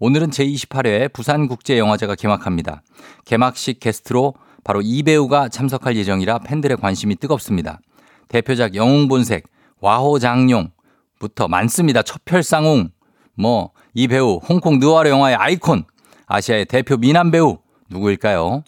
오늘은 0.00 0.30
제28회 0.30 1.12
부산국제영화제가 1.12 2.14
개막합니다. 2.14 2.82
개막식 3.24 3.80
게스트로 3.80 4.34
바로 4.62 4.80
이 4.82 5.02
배우가 5.02 5.48
참석할 5.48 5.96
예정이라 5.96 6.38
팬들의 6.40 6.76
관심이 6.78 7.16
뜨겁습니다. 7.16 7.80
대표작 8.28 8.74
영웅본색, 8.74 9.44
와호장룡부터 9.80 11.48
많습니다. 11.48 12.02
첩혈상웅, 12.02 12.90
뭐 13.36 13.74
이 13.94 14.08
배우 14.08 14.40
홍콩 14.48 14.80
느와르 14.80 15.08
영화의 15.08 15.36
아이콘, 15.36 15.84
아시아의 16.26 16.64
대표 16.66 16.96
미남 16.96 17.30
배우 17.30 17.58
누구일까요? 17.90 18.64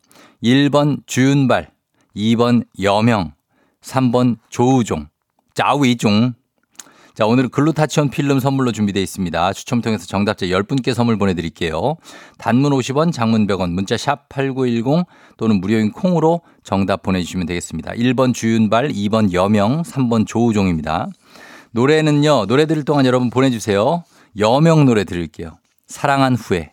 1번 0.46 0.98
주윤발, 1.06 1.70
2번 2.14 2.64
여명, 2.80 3.32
3번 3.82 4.36
조우종, 4.48 5.08
짜우이종. 5.54 6.34
자, 7.14 7.26
오늘은 7.26 7.48
글루타치온 7.48 8.10
필름 8.10 8.38
선물로 8.38 8.70
준비되어 8.70 9.02
있습니다. 9.02 9.52
추첨 9.54 9.80
통해서 9.80 10.06
정답자 10.06 10.46
10분께 10.46 10.94
선물 10.94 11.18
보내드릴게요. 11.18 11.96
단문 12.38 12.70
50원, 12.70 13.12
장문 13.12 13.48
100원, 13.48 13.72
문자 13.72 13.96
샵 13.96 14.28
8910 14.28 15.06
또는 15.36 15.60
무료인 15.60 15.90
콩으로 15.90 16.42
정답 16.62 17.02
보내주시면 17.02 17.46
되겠습니다. 17.46 17.92
1번 17.92 18.32
주윤발, 18.32 18.90
2번 18.90 19.32
여명, 19.32 19.82
3번 19.82 20.28
조우종입니다. 20.28 21.08
노래는요, 21.72 22.46
노래 22.46 22.66
들을 22.66 22.84
동안 22.84 23.04
여러분 23.04 23.30
보내주세요. 23.30 24.04
여명 24.38 24.84
노래 24.84 25.02
들을게요. 25.02 25.58
사랑한 25.88 26.36
후에. 26.36 26.72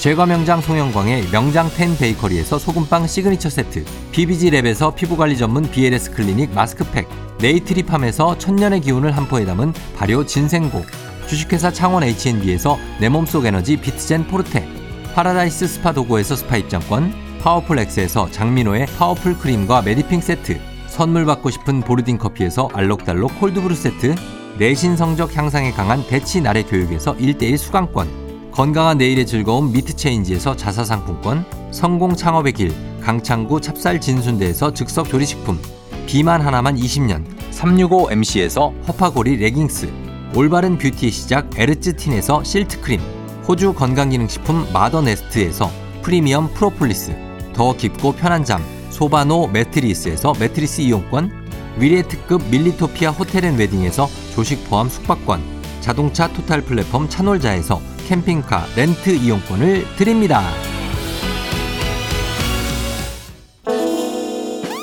제과 0.00 0.24
명장 0.24 0.62
송영광의 0.62 1.28
명장 1.30 1.68
텐 1.68 1.94
베이커리에서 1.94 2.58
소금빵 2.58 3.06
시그니처 3.06 3.50
세트, 3.50 3.84
BBG랩에서 4.12 4.94
피부관리 4.94 5.36
전문 5.36 5.70
BLS 5.70 6.12
클리닉 6.12 6.54
마스크팩, 6.54 7.06
네이트리팜에서 7.38 8.38
천년의 8.38 8.80
기운을 8.80 9.14
한 9.14 9.28
포에 9.28 9.44
담은 9.44 9.74
발효 9.98 10.24
진생고, 10.24 10.86
주식회사 11.26 11.70
창원 11.70 12.02
H&B에서 12.02 12.78
내 12.98 13.10
몸속 13.10 13.44
에너지 13.44 13.76
비트젠 13.76 14.26
포르테, 14.28 14.66
파라다이스 15.14 15.68
스파 15.68 15.92
도고에서 15.92 16.34
스파 16.34 16.56
입장권, 16.56 17.12
파워풀 17.42 17.78
엑스에서 17.80 18.30
장민호의 18.30 18.86
파워풀 18.96 19.36
크림과 19.36 19.82
메디핑 19.82 20.22
세트, 20.22 20.58
선물 20.86 21.26
받고 21.26 21.50
싶은 21.50 21.82
보르딘 21.82 22.16
커피에서 22.16 22.70
알록달록 22.72 23.38
콜드브루 23.38 23.74
세트, 23.74 24.14
내신 24.56 24.96
성적 24.96 25.36
향상에 25.36 25.72
강한 25.72 26.06
대치 26.06 26.40
나래 26.40 26.62
교육에서 26.62 27.14
1대1 27.16 27.58
수강권, 27.58 28.19
건강한 28.52 28.98
내일의 28.98 29.26
즐거움 29.26 29.72
미트체인지에서 29.72 30.56
자사상품권, 30.56 31.44
성공 31.70 32.16
창업의 32.16 32.52
길 32.52 32.74
강창구 33.00 33.60
찹쌀 33.60 34.00
진순대에서 34.00 34.74
즉석 34.74 35.08
조리식품, 35.08 35.58
비만 36.06 36.40
하나만 36.40 36.76
20년 36.76 37.24
365MC에서 37.52 38.72
허파고리 38.88 39.36
레깅스, 39.36 39.90
올바른 40.34 40.78
뷰티의 40.78 41.12
시작 41.12 41.48
에르츠틴에서 41.56 42.42
실트크림, 42.42 43.00
호주 43.46 43.72
건강기능식품 43.74 44.66
마더네스트에서 44.72 45.70
프리미엄 46.02 46.52
프로폴리스, 46.52 47.16
더 47.52 47.76
깊고 47.76 48.12
편한 48.12 48.44
잠 48.44 48.62
소바노 48.90 49.48
매트리스에서 49.48 50.34
매트리스 50.38 50.80
이용권, 50.80 51.30
위례 51.78 52.02
특급 52.02 52.42
밀리토피아 52.50 53.10
호텔 53.10 53.44
앤 53.44 53.56
웨딩에서 53.56 54.08
조식 54.34 54.68
포함 54.68 54.88
숙박권, 54.88 55.40
자동차 55.80 56.28
토탈 56.32 56.62
플랫폼 56.62 57.08
차놀자에서 57.08 57.80
캠핑카 58.10 58.66
렌트 58.74 59.10
이용권을 59.10 59.86
드립니다. 59.96 60.42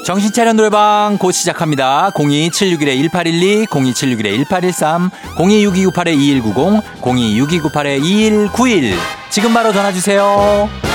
정신차려 0.05 0.53
노래방 0.53 1.17
곧 1.19 1.33
시작합니다. 1.33 2.11
02761-1812, 2.11 3.67
02761-1813, 3.67 5.11
026298-2190, 5.35 6.81
026298-2191. 7.01 8.93
지금 9.29 9.53
바로 9.53 9.73
전화주세요. 9.73 10.86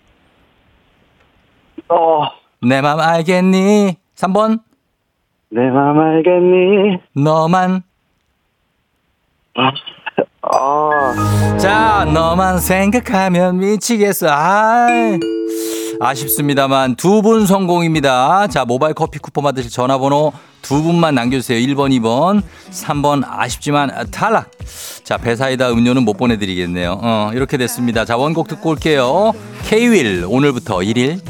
어, 1.88 2.22
내 2.62 2.80
맘 2.80 2.98
알겠니? 2.98 3.96
3번. 4.16 4.60
내 5.50 5.70
맘 5.70 5.98
알겠니? 6.00 6.98
너만. 7.14 7.82
아, 9.54 9.70
자, 11.58 12.06
너만 12.12 12.58
생각하면 12.60 13.58
미치겠어. 13.58 14.28
아 14.30 14.86
아쉽습니다만 15.98 16.96
두 16.96 17.22
분 17.22 17.46
성공입니다. 17.46 18.46
자, 18.48 18.64
모바일 18.64 18.94
커피 18.94 19.18
쿠폰 19.18 19.44
받으실 19.44 19.70
전화번호 19.70 20.32
두 20.62 20.82
분만 20.82 21.14
남겨주세요. 21.14 21.58
1번, 21.74 21.90
2번, 22.00 22.42
3번 22.70 23.22
아쉽지만 23.26 23.90
탈락. 24.10 24.50
자, 25.04 25.16
배사이다 25.16 25.70
음료는 25.70 26.04
못 26.04 26.16
보내드리겠네요. 26.16 26.98
어, 27.02 27.30
이렇게 27.34 27.56
됐습니다. 27.56 28.04
자, 28.04 28.16
원곡 28.16 28.48
듣고 28.48 28.70
올게요. 28.70 29.32
K-윌 29.64 30.24
오늘부터 30.28 30.78
1일. 30.78 31.20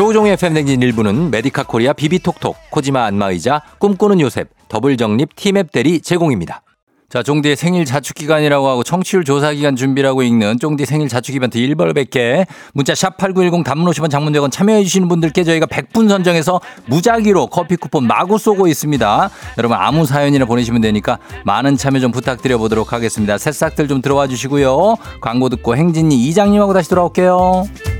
조우종의 0.00 0.38
FM댕진 0.38 0.80
1부는 0.80 1.30
메디카 1.30 1.64
코리아 1.64 1.92
비비톡톡, 1.92 2.56
코지마 2.70 3.04
안마의자, 3.04 3.60
꿈꾸는 3.78 4.18
요셉, 4.22 4.48
더블정립 4.70 5.36
티맵 5.36 5.72
대리 5.72 6.00
제공입니다. 6.00 6.62
자, 7.10 7.22
쫑디의 7.22 7.54
생일 7.54 7.84
자축 7.84 8.14
기간이라고 8.14 8.66
하고 8.66 8.82
청취율 8.82 9.24
조사 9.24 9.52
기간 9.52 9.76
준비라고 9.76 10.22
읽는 10.22 10.58
쫑디 10.58 10.86
생일 10.86 11.08
자축 11.08 11.34
이벤트 11.34 11.58
1벌 11.58 11.94
100개 11.94 12.46
문자 12.72 12.94
샵 12.94 13.18
8910 13.18 13.62
단문 13.62 13.92
50원 13.92 14.08
장문 14.08 14.32
100원 14.32 14.50
참여해 14.50 14.84
주시는 14.84 15.06
분들께 15.06 15.44
저희가 15.44 15.66
100분 15.66 16.08
선정해서 16.08 16.62
무작위로 16.86 17.48
커피 17.48 17.76
쿠폰 17.76 18.06
마구 18.06 18.38
쏘고 18.38 18.68
있습니다. 18.68 19.30
여러분 19.58 19.76
아무 19.78 20.06
사연이나 20.06 20.46
보내시면 20.46 20.80
되니까 20.80 21.18
많은 21.44 21.76
참여 21.76 22.00
좀 22.00 22.10
부탁드려 22.10 22.56
보도록 22.56 22.94
하겠습니다. 22.94 23.36
새싹들 23.36 23.86
좀 23.86 24.00
들어와 24.00 24.28
주시고요. 24.28 24.96
광고 25.20 25.50
듣고 25.50 25.76
행진이 25.76 26.26
이장님하고 26.26 26.72
다시 26.72 26.88
돌아올게요. 26.88 27.99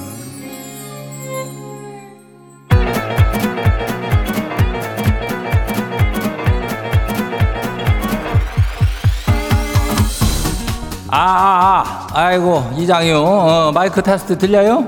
아, 11.13 11.17
아, 11.19 11.83
아, 11.83 12.07
아이고, 12.13 12.71
이장이요. 12.77 13.21
어, 13.21 13.71
마이크 13.73 14.01
테스트 14.01 14.37
들려요? 14.37 14.87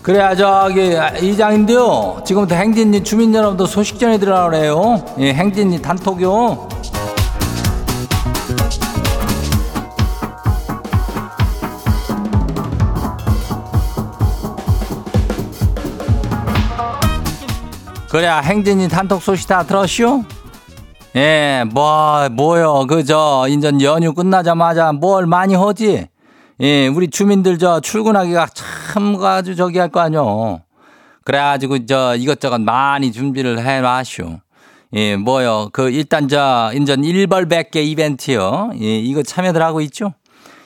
그래야 0.00 0.36
저기 0.36 0.96
아, 0.96 1.08
이장인데요. 1.10 2.22
지금부터 2.24 2.54
행진리 2.54 3.02
주민 3.02 3.34
여러분도 3.34 3.66
소식 3.66 3.98
전해드리라고 3.98 4.50
그래요. 4.50 5.04
예, 5.18 5.32
행진리 5.34 5.82
단톡요. 5.82 6.68
그래야 18.08 18.40
행진이 18.40 18.88
단톡 18.88 19.22
소식 19.22 19.48
다 19.48 19.62
들었슈? 19.64 20.22
예, 21.14 21.64
뭐, 21.72 22.28
뭐요. 22.30 22.86
그, 22.88 23.04
저, 23.04 23.46
인전 23.48 23.82
연휴 23.82 24.14
끝나자마자 24.14 24.92
뭘 24.92 25.26
많이 25.26 25.54
하지? 25.54 26.06
예, 26.60 26.86
우리 26.88 27.08
주민들 27.08 27.58
저 27.58 27.80
출근하기가 27.80 28.46
참 28.54 29.16
아주 29.22 29.54
저기 29.54 29.78
할 29.78 29.88
거 29.90 30.00
아뇨. 30.00 30.60
그래가지고 31.24 31.86
저 31.86 32.16
이것저것 32.16 32.60
많이 32.60 33.12
준비를 33.12 33.64
해 33.64 33.80
놔쇼. 33.80 34.40
예, 34.94 35.16
뭐요. 35.16 35.68
그, 35.72 35.90
일단 35.90 36.28
저, 36.28 36.70
인전 36.74 37.02
1벌 37.02 37.46
100개 37.50 37.76
이벤트요. 37.76 38.70
예, 38.80 38.98
이거 38.98 39.22
참여들 39.22 39.62
하고 39.62 39.80
있죠? 39.82 40.14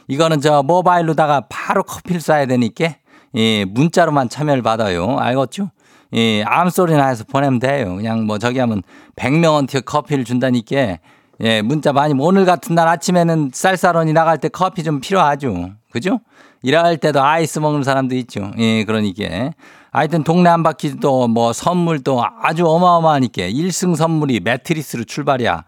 이거는 0.08 0.40
저 0.40 0.62
모바일로다가 0.62 1.46
바로 1.48 1.82
커피를 1.82 2.20
쏴야 2.20 2.48
되니까, 2.48 2.94
예, 3.34 3.64
문자로만 3.64 4.28
참여를 4.28 4.62
받아요. 4.62 5.18
알겠죠? 5.18 5.70
예, 6.14 6.42
암소리나 6.44 7.08
해서 7.08 7.24
보내면 7.24 7.58
돼요. 7.58 7.96
그냥 7.96 8.24
뭐 8.26 8.38
저기 8.38 8.58
하면 8.58 8.82
100명한테 9.16 9.84
커피를 9.84 10.24
준다니까, 10.24 10.98
예, 11.40 11.62
문자 11.62 11.92
많이, 11.92 12.14
오늘 12.18 12.44
같은 12.44 12.74
날 12.74 12.88
아침에는 12.88 13.50
쌀쌀원이 13.52 14.12
나갈 14.12 14.38
때 14.38 14.48
커피 14.48 14.82
좀 14.84 15.00
필요하죠. 15.00 15.70
그죠? 15.90 16.20
일할 16.62 16.96
때도 16.96 17.22
아이스 17.22 17.58
먹는 17.58 17.82
사람도 17.82 18.14
있죠. 18.16 18.50
예, 18.58 18.84
그러니까. 18.84 19.50
하여튼 19.92 20.24
동네 20.24 20.50
한 20.50 20.62
바퀴 20.62 20.96
또 21.00 21.26
뭐 21.28 21.52
선물도 21.52 22.22
아주 22.42 22.66
어마어마하니까 22.66 23.42
1승 23.42 23.96
선물이 23.96 24.40
매트리스로 24.40 25.04
출발이야. 25.04 25.64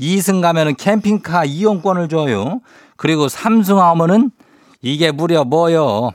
2승 0.00 0.42
가면은 0.42 0.74
캠핑카 0.76 1.44
이용권을 1.44 2.08
줘요. 2.08 2.60
그리고 2.96 3.26
3승 3.26 3.76
하면은 3.76 4.30
이게 4.82 5.10
무려 5.10 5.44
뭐요? 5.44 6.12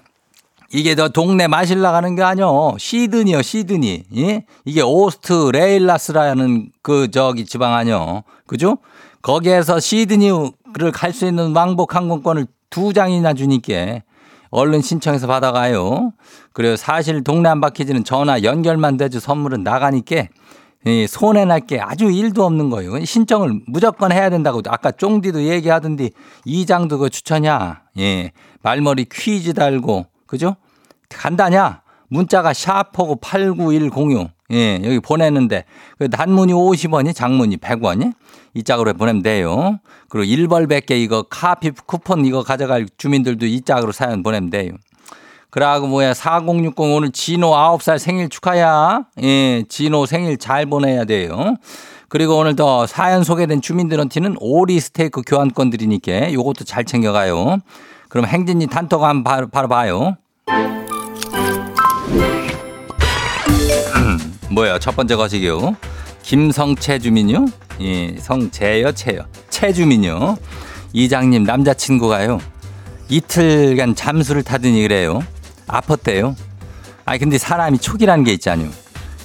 이게 0.74 0.96
너 0.96 1.08
동네 1.10 1.48
마실 1.48 1.82
나가는 1.82 2.16
게 2.16 2.24
아니요. 2.24 2.76
시드니요, 2.80 3.44
시드니. 3.44 4.06
예? 4.18 4.46
이게 4.66 4.82
오스트 4.82 5.52
레일라스라는 5.54 6.72
그 6.82 7.12
저기 7.12 7.46
지방 7.46 7.74
아니요. 7.76 8.24
그죠? 8.48 8.78
거기에서 9.22 9.80
시드니를 9.80 10.92
갈 10.92 11.14
수 11.14 11.28
있는 11.28 11.56
왕복 11.56 11.96
항공권을 11.96 12.48
두 12.72 12.92
장이나 12.92 13.36
주니까 13.36 14.00
얼른 14.50 14.82
신청해서 14.82 15.28
받아가요. 15.28 16.12
그리고 16.54 16.76
사실 16.76 17.24
동네 17.24 17.50
한 17.50 17.62
바퀴지는 17.62 18.04
전화 18.04 18.42
연결만 18.42 18.98
되죠. 18.98 19.20
선물은 19.20 19.64
나가니까 19.64 20.26
이 20.88 21.06
손해 21.08 21.46
날 21.46 21.62
게 21.62 21.80
아주 21.80 22.06
일도 22.12 22.44
없는 22.44 22.72
거예요. 22.72 23.06
신청을 23.06 23.62
무조건 23.68 24.12
해야 24.12 24.32
된다고 24.32 24.62
아까 24.68 24.90
쫑디도 24.92 25.44
얘기하던데 25.44 26.10
이장도 26.46 26.98
그 26.98 27.10
추천이야. 27.12 27.82
예. 28.00 28.32
말머리 28.64 29.06
퀴즈 29.12 29.54
달고 29.54 30.08
그죠? 30.26 30.56
간다냐? 31.14 31.82
문자가 32.10 32.54
샤프고 32.54 33.18
89106. 33.18 34.30
예, 34.52 34.76
여기 34.84 35.00
보내는데 35.00 35.66
그 35.98 36.10
단문이 36.10 36.54
50원이 36.54 37.16
장문이 37.16 37.58
100원이 37.58 38.14
이 38.54 38.64
짝으로 38.64 38.94
보내면 38.94 39.24
돼요. 39.24 39.80
그리고 40.10 40.26
1벌 40.26 40.70
100개 40.70 40.92
이거 40.92 41.24
카피 41.24 41.72
쿠폰 41.88 42.26
이거 42.26 42.44
가져갈 42.44 42.86
주민들도 42.98 43.48
이 43.48 43.62
짝으로 43.62 43.92
사연 43.92 44.22
보내면 44.22 44.52
돼요. 44.52 44.74
그러고 45.50 45.88
뭐야 45.88 46.14
4060 46.14 46.80
오늘 46.80 47.12
진호 47.12 47.52
9살 47.52 47.98
생일 47.98 48.30
축하야. 48.30 49.06
예, 49.24 49.64
진호 49.68 50.06
생일 50.06 50.38
잘 50.38 50.66
보내야 50.66 51.06
돼요. 51.06 51.56
그리고 52.10 52.38
오늘 52.38 52.56
더 52.56 52.86
사연 52.86 53.24
소개된 53.24 53.62
주민들한테는 53.62 54.36
오리 54.40 54.80
스테이크 54.80 55.22
교환권 55.26 55.72
드리니까 55.72 56.32
요것도 56.32 56.64
잘 56.66 56.86
챙겨가요. 56.86 57.58
그럼 58.10 58.26
행진이 58.28 58.68
단톡 58.68 59.02
한번 59.02 59.24
바로, 59.24 59.48
바로 59.48 59.68
봐요. 59.68 60.16
뭐야 64.54 64.78
첫 64.78 64.96
번째 64.96 65.16
거시기요. 65.16 65.76
김성채 66.22 67.00
주민요. 67.00 67.46
예, 67.82 68.16
성재요 68.20 68.92
채요. 68.92 69.22
채 69.50 69.74
주민요. 69.74 70.38
이장님 70.94 71.44
남자친구가요. 71.44 72.40
이틀간 73.10 73.96
잠수를 73.96 74.44
타더니 74.44 74.84
그래요. 74.84 75.24
아팠대요. 75.68 76.36
아니 77.06 77.20
근데 77.20 77.38
사람이 77.38 77.80
촉이라는 77.80 78.24
게 78.24 78.34
있잖아요. 78.34 78.70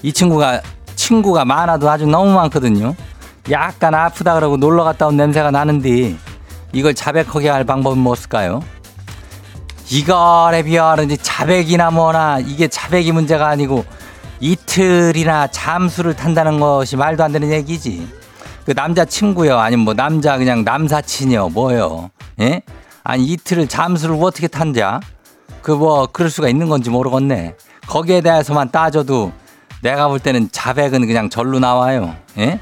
이 0.02 0.12
친구가 0.12 0.62
친구가 0.96 1.44
많아도 1.44 1.90
아주 1.90 2.06
너무 2.06 2.32
많거든요. 2.32 2.94
약간 3.50 3.94
아프다 3.94 4.34
그러고 4.34 4.56
놀러 4.56 4.82
갔다 4.82 5.06
온 5.06 5.16
냄새가 5.16 5.50
나는데 5.50 6.16
이걸 6.72 6.94
자백하게 6.94 7.50
할 7.50 7.64
방법은 7.64 7.98
뭐 7.98 8.12
없을까요? 8.12 8.62
이거에 9.90 10.60
이제 11.04 11.16
자백이나 11.16 11.90
뭐나 11.90 12.40
이게 12.40 12.68
자백이 12.68 13.12
문제가 13.12 13.48
아니고 13.48 13.84
이틀이나 14.40 15.48
잠수를 15.48 16.14
탄다는 16.14 16.60
것이 16.60 16.96
말도 16.96 17.24
안 17.24 17.32
되는 17.32 17.50
얘기지. 17.50 18.08
그 18.64 18.74
남자 18.74 19.04
친구요 19.04 19.58
아니면 19.58 19.84
뭐 19.84 19.94
남자 19.94 20.36
그냥 20.36 20.62
남사친이요 20.64 21.48
뭐요? 21.50 22.10
예? 22.40 22.62
아니 23.02 23.24
이틀을 23.24 23.66
잠수를 23.68 24.16
어떻게 24.20 24.46
탄자? 24.46 25.00
그 25.62 25.72
뭐 25.72 26.06
그럴 26.06 26.30
수가 26.30 26.48
있는 26.48 26.68
건지 26.68 26.88
모르겠네. 26.90 27.54
거기에 27.86 28.20
대해서만 28.20 28.70
따져도 28.70 29.32
내가 29.82 30.08
볼 30.08 30.18
때는 30.18 30.48
자백은 30.52 31.06
그냥 31.06 31.30
절로 31.30 31.58
나와요. 31.58 32.14
예? 32.38 32.60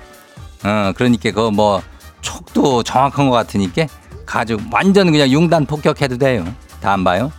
어 0.65 0.93
그러니까 0.97 1.31
그 1.33 1.51
뭐 1.51 1.83
촉도 2.21 2.83
정확한 2.83 3.29
것 3.31 3.37
같으니까 3.37 3.87
가지고 4.25 4.63
완전 4.73 5.13
그냥 5.13 5.29
융단 5.31 5.67
폭격해도 5.67 6.19
돼요. 6.19 6.45
다 6.81 6.93
안 6.93 7.05
봐요? 7.05 7.31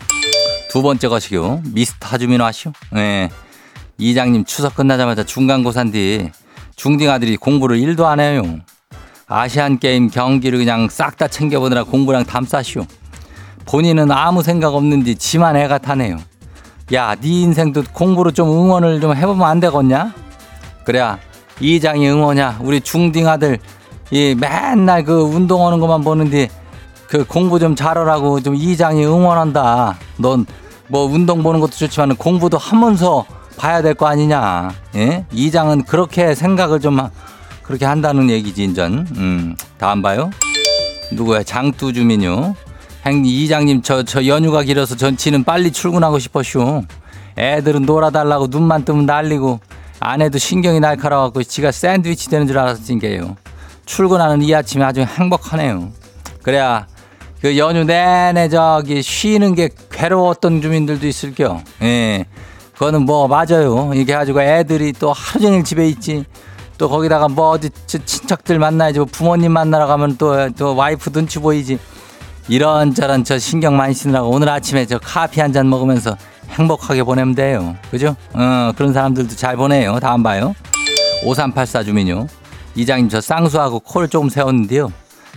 두 0.69 0.82
번째 0.82 1.08
것이요. 1.08 1.62
미스터 1.73 2.17
주민 2.17 2.39
와시오. 2.41 2.71
예. 2.95 3.30
이장님 3.97 4.45
추석 4.45 4.75
끝나자마자 4.75 5.23
중간고사인 5.23 5.91
뒤 5.91 6.29
중딩 6.75 7.10
아들이 7.10 7.38
공부를 7.38 7.77
일도 7.77 8.05
안 8.07 8.19
해요. 8.19 8.43
아시안 9.27 9.79
게임 9.79 10.10
경기를 10.10 10.60
그냥 10.60 10.88
싹 10.89 11.17
다 11.17 11.27
챙겨보느라 11.27 11.83
공부랑 11.83 12.25
담싸시오. 12.25 12.86
본인은 13.65 14.12
아무 14.12 14.43
생각 14.43 14.75
없는지 14.75 15.15
지만 15.15 15.57
애가 15.57 15.79
타네요. 15.79 16.17
야, 16.93 17.15
네 17.15 17.41
인생도 17.41 17.83
공부로 17.91 18.31
좀 18.31 18.49
응원을 18.49 19.01
좀 19.01 19.15
해보면 19.15 19.47
안 19.47 19.60
되겠냐? 19.60 20.13
그래야 20.86 21.19
이장이 21.60 22.07
응원이야. 22.07 22.60
우리 22.62 22.79
중딩 22.79 23.27
아들 23.27 23.60
이 24.12 24.36
맨날 24.39 25.03
그 25.03 25.21
운동하는 25.21 25.79
것만 25.79 26.01
보는데 26.03 26.49
그 27.07 27.25
공부 27.25 27.60
좀 27.60 27.75
잘하라고 27.75 28.41
좀 28.41 28.55
이장이 28.55 29.05
응원한다. 29.05 29.97
넌 30.17 30.45
뭐 30.88 31.05
운동 31.05 31.43
보는 31.43 31.60
것도 31.60 31.71
좋지만 31.71 32.15
공부도 32.15 32.57
하면서 32.57 33.25
봐야 33.58 33.82
될 33.82 33.93
거 33.96 34.08
아니냐. 34.08 34.72
예? 34.96 35.26
이장은 35.32 35.84
그렇게 35.84 36.36
생각을 36.36 36.80
좀 36.80 37.00
하- 37.00 37.10
그렇게 37.63 37.86
한다는 37.86 38.30
얘기지 38.30 38.63
인전. 38.63 39.08
음, 39.17 39.56
다 39.78 39.91
안 39.91 40.02
봐요? 40.02 40.30
누구야? 41.12 41.43
장두 41.43 41.93
주민요. 41.93 42.56
행 43.06 43.24
이장님 43.26 43.82
저 43.82 44.04
저 44.04 44.26
연휴가 44.26 44.63
길어서 44.63 44.96
전치는 44.96 45.43
빨리 45.43 45.72
출근하고 45.72 46.20
싶어쇼. 46.20 46.84
애들은 47.38 47.84
놀아달라고 47.84 48.48
눈만 48.50 48.84
뜨면 48.86 49.06
날리고 49.06 49.60
아내도 50.00 50.38
신경이 50.38 50.80
날카로워갖고 50.80 51.43
지가 51.43 51.72
샌드위치 51.72 52.30
되는 52.30 52.48
줄 52.48 52.58
알았으니까요. 52.58 53.36
출근하는 53.86 54.41
이 54.41 54.54
아침이 54.54 54.84
아주 54.84 55.02
행복하네요. 55.02 55.89
그래야 56.43 56.88
그 57.41 57.58
연휴 57.58 57.84
내내 57.84 58.50
저기 58.50 59.02
쉬는 59.02 59.56
게 59.56 59.70
괴로웠던 59.91 60.62
주민들도 60.62 61.08
있을게요. 61.08 61.62
예. 61.84 62.26
그거는 62.78 63.06
뭐 63.06 63.28
맞아요. 63.28 63.92
이게 63.96 64.13
가지고 64.13 64.42
애들이 64.42 64.94
또 64.94 65.12
하루 65.13 65.42
종일 65.42 65.63
집에 65.63 65.88
있지. 65.88 66.26
또 66.78 66.88
거기다가 66.90 67.28
뭐 67.28 67.50
어디 67.50 67.72
저 67.88 67.98
친척들 67.98 68.60
만나야지 68.60 69.00
뭐 69.00 69.08
부모님 69.12 69.52
만나러 69.52 69.88
가면 69.88 70.18
또, 70.18 70.50
또 70.52 70.76
와이프 70.76 71.12
눈치 71.12 71.40
보이지. 71.40 71.80
이런저런 72.48 73.24
저 73.24 73.40
신경 73.40 73.76
많이 73.76 73.94
쓰느라고 73.94 74.30
오늘 74.30 74.48
아침에 74.50 74.86
저 74.86 75.00
카피 75.00 75.40
한 75.42 75.52
잔 75.52 75.70
먹으면서 75.70 76.16
행복하게 76.52 77.04
보내면 77.04 77.34
돼요. 77.36 77.76
그죠? 77.92 78.16
어, 78.34 78.72
그런 78.78 78.94
사람들도 78.94 79.36
잘 79.36 79.58
보내요. 79.58 80.00
다음 80.00 80.22
봐요. 80.24 80.54
5384 81.26 81.84
주민요. 81.84 82.28
이장님 82.76 83.10
저 83.10 83.20
쌍수하고 83.20 83.80
코를 83.80 84.08
조금 84.08 84.30
세웠는데요. 84.30 84.92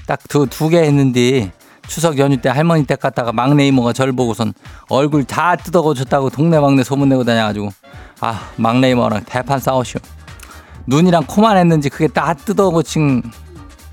딱 0.07 0.21
두 0.29 0.47
두 0.47 0.69
개 0.69 0.79
했는데 0.83 1.51
추석 1.91 2.19
연휴 2.19 2.37
때 2.37 2.49
할머니 2.49 2.85
댁 2.85 3.01
갔다가 3.01 3.33
막내 3.33 3.67
이모가 3.67 3.93
절 3.93 4.13
보고선 4.13 4.55
얼굴 4.89 5.25
다 5.25 5.57
뜯어 5.57 5.83
고쳤다고 5.83 6.31
동네 6.31 6.61
막내 6.61 6.85
소문내고 6.85 7.25
다녀가지고 7.25 7.71
아 8.21 8.49
막내 8.55 8.91
이모랑 8.93 9.25
대판 9.27 9.59
싸우시오. 9.59 10.01
눈이랑 10.87 11.25
코만 11.27 11.57
했는지 11.57 11.89
그게 11.89 12.07
다 12.07 12.33
뜯어 12.33 12.71
고친 12.71 13.23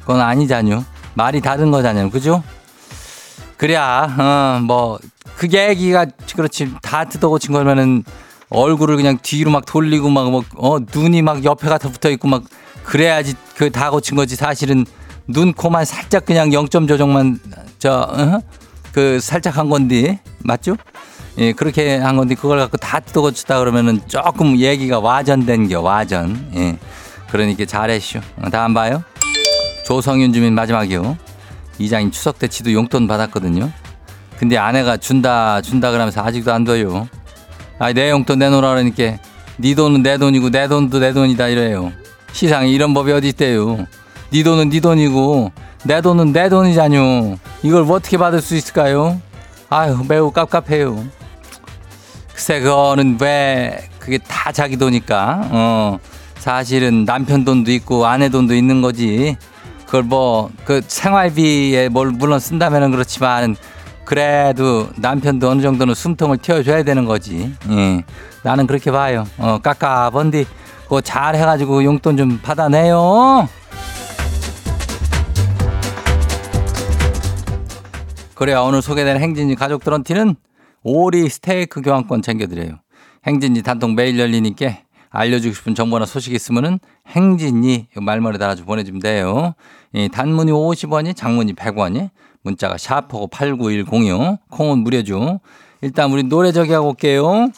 건 0.06 0.22
아니잖요. 0.22 0.86
말이 1.16 1.42
다른 1.42 1.72
거잖아요. 1.72 2.12
그죠? 2.12 2.44
그래야 3.58 4.16
어 4.20 4.60
뭐 4.62 5.00
그게 5.36 5.70
애기가 5.70 6.06
그렇지 6.36 6.74
다 6.84 7.04
뜯어 7.04 7.30
고친 7.30 7.52
거면은 7.52 8.04
얼굴을 8.50 8.96
그냥 8.96 9.18
뒤로 9.24 9.50
막 9.50 9.66
돌리고 9.66 10.10
막뭐 10.10 10.44
어 10.58 10.78
눈이 10.80 11.24
막 11.24 11.44
옆에 11.44 11.68
가서 11.68 11.90
붙어 11.90 12.12
있고 12.12 12.28
막 12.28 12.44
그래야지 12.84 13.34
그 13.56 13.72
다 13.72 13.90
고친 13.90 14.16
거지 14.16 14.36
사실은 14.36 14.86
눈 15.28 15.52
코만 15.52 15.84
살짝 15.84 16.26
그냥 16.26 16.52
0점 16.52 16.88
조정만 16.88 17.40
저 17.80 18.42
그 18.98 19.20
살짝 19.20 19.58
한 19.58 19.70
건데 19.70 20.20
맞죠? 20.40 20.76
예 21.38 21.54
그렇게 21.54 21.98
한 21.98 22.18
건데 22.18 22.34
그걸 22.34 22.58
갖고 22.58 22.78
다 22.78 23.00
뜯어 23.00 23.22
고쳤다 23.22 23.60
그러면은 23.60 24.02
조금 24.08 24.58
얘기가 24.58 25.00
와전된 25.00 25.68
겨 25.68 25.82
와전. 25.82 26.50
예. 26.56 26.78
그러니까 27.30 27.64
잘했쇼 27.66 28.22
어, 28.42 28.50
다음 28.50 28.74
봐요. 28.74 29.04
조성윤 29.86 30.34
주민 30.34 30.54
마지막이요. 30.56 31.16
이장님 31.78 32.10
추석 32.10 32.40
때 32.40 32.48
지도 32.48 32.74
용돈 32.74 33.08
받았거든요. 33.08 33.72
근데 34.40 34.58
아내가 34.58 34.98
준다 34.98 35.62
준다 35.62 35.92
그러면서 35.92 36.24
아직도 36.24 36.52
안 36.52 36.66
줘요. 36.66 37.08
아니 37.78 37.94
내 37.94 38.10
용돈 38.10 38.40
내놓으라 38.40 38.70
그러니까 38.70 39.18
네 39.58 39.76
돈은 39.76 40.02
내 40.02 40.18
돈이고 40.18 40.50
내 40.50 40.68
돈도 40.68 40.98
내 40.98 41.14
돈이다 41.14 41.50
이래요. 41.50 41.92
시상에 42.34 42.68
이런 42.70 42.96
법이 42.96 43.12
어디 43.12 43.28
있대요? 43.30 43.86
네 44.32 44.42
돈은 44.42 44.72
네 44.72 44.80
돈이고 44.80 45.52
내 45.88 46.02
돈은 46.02 46.34
내 46.34 46.50
돈이잖요 46.50 47.38
이걸 47.64 47.84
뭐 47.84 47.96
어떻게 47.96 48.18
받을 48.18 48.42
수 48.42 48.56
있을까요 48.56 49.20
아유 49.70 50.04
매우 50.08 50.32
깝깝해요 50.32 51.04
글쎄 52.34 52.60
그거는 52.60 53.18
왜 53.20 53.90
그게 54.00 54.18
다 54.18 54.52
자기 54.52 54.78
돈이니까 54.78 55.50
어 55.52 56.00
사실은 56.38 57.06
남편 57.06 57.44
돈도 57.44 57.72
있고 57.72 58.06
아내 58.06 58.30
돈도 58.30 58.54
있는 58.54 58.82
거지 58.82 59.38
그걸 59.86 60.04
뭐 60.04 60.50
그 60.68 60.82
생활비에 60.86 61.88
뭘 61.88 62.12
물론 62.12 62.42
쓴다면은 62.42 62.92
그렇지만 62.92 63.56
그래도 64.04 64.90
남편도 64.98 65.50
어느 65.50 65.62
정도는 65.62 65.94
숨통을 65.94 66.38
틔워줘야 66.40 66.84
되는 66.84 67.06
거지. 67.06 67.54
예. 67.70 68.04
나는 68.44 68.68
그렇게 68.68 68.92
봐요. 68.92 69.26
어, 69.38 69.60
깝깝한디 69.64 70.46
그거 70.84 71.00
잘 71.00 71.36
해가지고 71.36 71.86
용돈 71.86 72.18
좀 72.18 72.38
받아내요. 72.42 73.48
그래야 78.38 78.60
오늘 78.62 78.84
소개된 78.84 79.20
행진이 79.20 79.56
가족들한테는 79.56 80.36
오리 80.84 81.28
스테이크 81.28 81.82
교환권 81.82 82.22
챙겨드려요. 82.22 82.80
행진이 83.26 83.64
단통 83.64 83.96
매일 83.96 84.20
열리니까 84.20 84.78
알려주고 85.10 85.56
싶은 85.56 85.74
정보나 85.74 86.06
소식 86.06 86.36
있으면은 86.36 86.80
행진이 87.08 87.88
말머리 87.96 88.38
달아서 88.38 88.64
보내주면 88.64 89.02
돼요. 89.02 89.56
이 89.92 90.08
단문이 90.10 90.52
50원이 90.52 91.16
장문이 91.16 91.54
100원이 91.54 92.12
문자가 92.44 92.78
샤프고 92.78 93.28
89106 93.30 94.38
콩은 94.52 94.80
무료죠. 94.84 95.40
일단 95.82 96.12
우리 96.12 96.22
노래 96.22 96.52
저기 96.52 96.74
하고 96.74 96.90
올게요. 96.90 97.50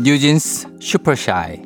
뉴진스 0.00 0.68
슈퍼샤이 0.80 1.65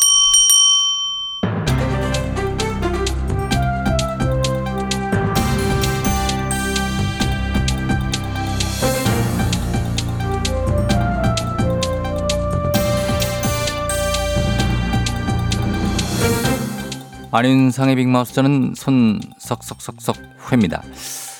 안윤상의 17.33 17.95
빅마우스 17.95 18.33
저는 18.33 18.73
손 18.75 19.21
석석석석 19.37 20.17
회입니다. 20.51 20.83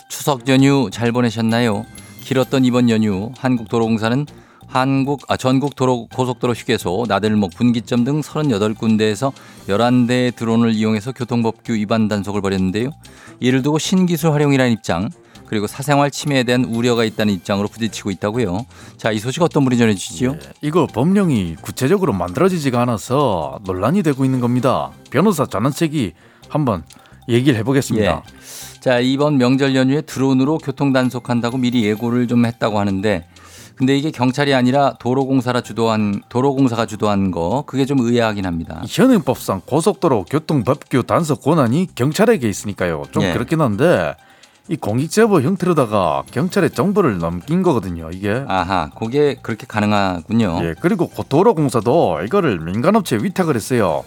추석 0.08 0.48
연휴 0.48 0.90
잘 0.90 1.12
보내셨나요? 1.12 1.86
길었던 2.22 2.64
이번 2.64 2.90
연휴 2.90 3.32
한국도로공사는 3.38 4.26
한국 4.68 5.24
아 5.28 5.36
전국 5.36 5.76
도로 5.76 6.08
고속도로 6.08 6.54
휴게소 6.54 7.08
나들목 7.10 7.52
분기점 7.56 8.06
등 8.06 8.22
38군데에서 8.22 9.34
11대의 9.68 10.34
드론을 10.34 10.72
이용해서 10.72 11.12
교통법규 11.12 11.74
위반 11.74 12.08
단속을 12.08 12.40
벌였는데요. 12.40 12.92
이를 13.42 13.62
두고 13.62 13.78
신기술 13.78 14.32
활용이라는 14.32 14.72
입장 14.72 15.10
그리고 15.52 15.68
사생활 15.68 16.12
침해에 16.12 16.44
대한 16.44 16.64
우려가 16.64 17.04
있다는 17.04 17.34
입장으로 17.34 17.68
부딪히고 17.68 18.10
있다고요. 18.12 18.66
자, 18.96 19.12
이 19.12 19.20
소식 19.20 19.44
어떤 19.44 19.66
분이 19.66 19.78
전해 19.78 19.94
주시지요? 19.94 20.38
이거 20.62 20.88
법령이 20.88 21.58
구체적으로 21.60 22.14
만들어지지가 22.14 22.82
않아서 22.84 23.60
논란이 23.66 24.02
되고 24.02 24.24
있는 24.24 24.40
겁니다. 24.40 24.92
변호사 25.10 25.46
전원책이 25.46 26.14
한번 26.48 26.84
얘기를 27.28 27.60
해보겠습니다. 27.60 28.24
자, 28.80 29.00
이번 29.00 29.40
명절 29.40 29.76
연휴에 29.76 30.00
드론으로 30.00 30.58
교통 30.58 30.94
단속한다고 30.94 31.58
미리 31.58 31.84
예고를 31.84 32.30
좀 32.30 32.46
했다고 32.46 32.80
하는데 32.80 33.28
근데 33.76 33.98
이게 33.98 34.10
경찰이 34.10 34.54
아니라 34.54 34.94
도로공사라 35.02 35.60
주도한 35.60 36.22
도로공사가 36.30 36.86
주도한 36.86 37.32
거 37.32 37.66
그게 37.68 37.86
좀 37.86 38.00
의아하긴 38.00 38.46
합니다. 38.46 38.82
현행법상 38.88 39.64
고속도로 39.66 40.28
교통법규 40.30 41.04
단속 41.04 41.42
권한이 41.42 41.90
경찰에게 41.94 42.48
있으니까요. 42.48 43.04
좀 43.12 43.24
예. 43.24 43.34
그렇긴 43.34 43.60
한데 43.60 44.16
이 44.68 44.78
공익제보 44.78 45.42
형태로다가 45.42 46.24
경찰에 46.32 46.70
정보를 46.70 47.18
넘긴 47.18 47.62
거거든요. 47.64 48.10
이게. 48.12 48.44
아하, 48.48 48.90
그게 48.98 49.36
그렇게 49.42 49.66
가능하군요. 49.68 50.60
예, 50.64 50.76
그리고 50.80 51.08
고- 51.10 51.24
도로공사도 51.24 52.22
이거를 52.26 52.60
민간업체에 52.60 53.20
위탁을 53.22 53.56
했어요. 53.56 54.04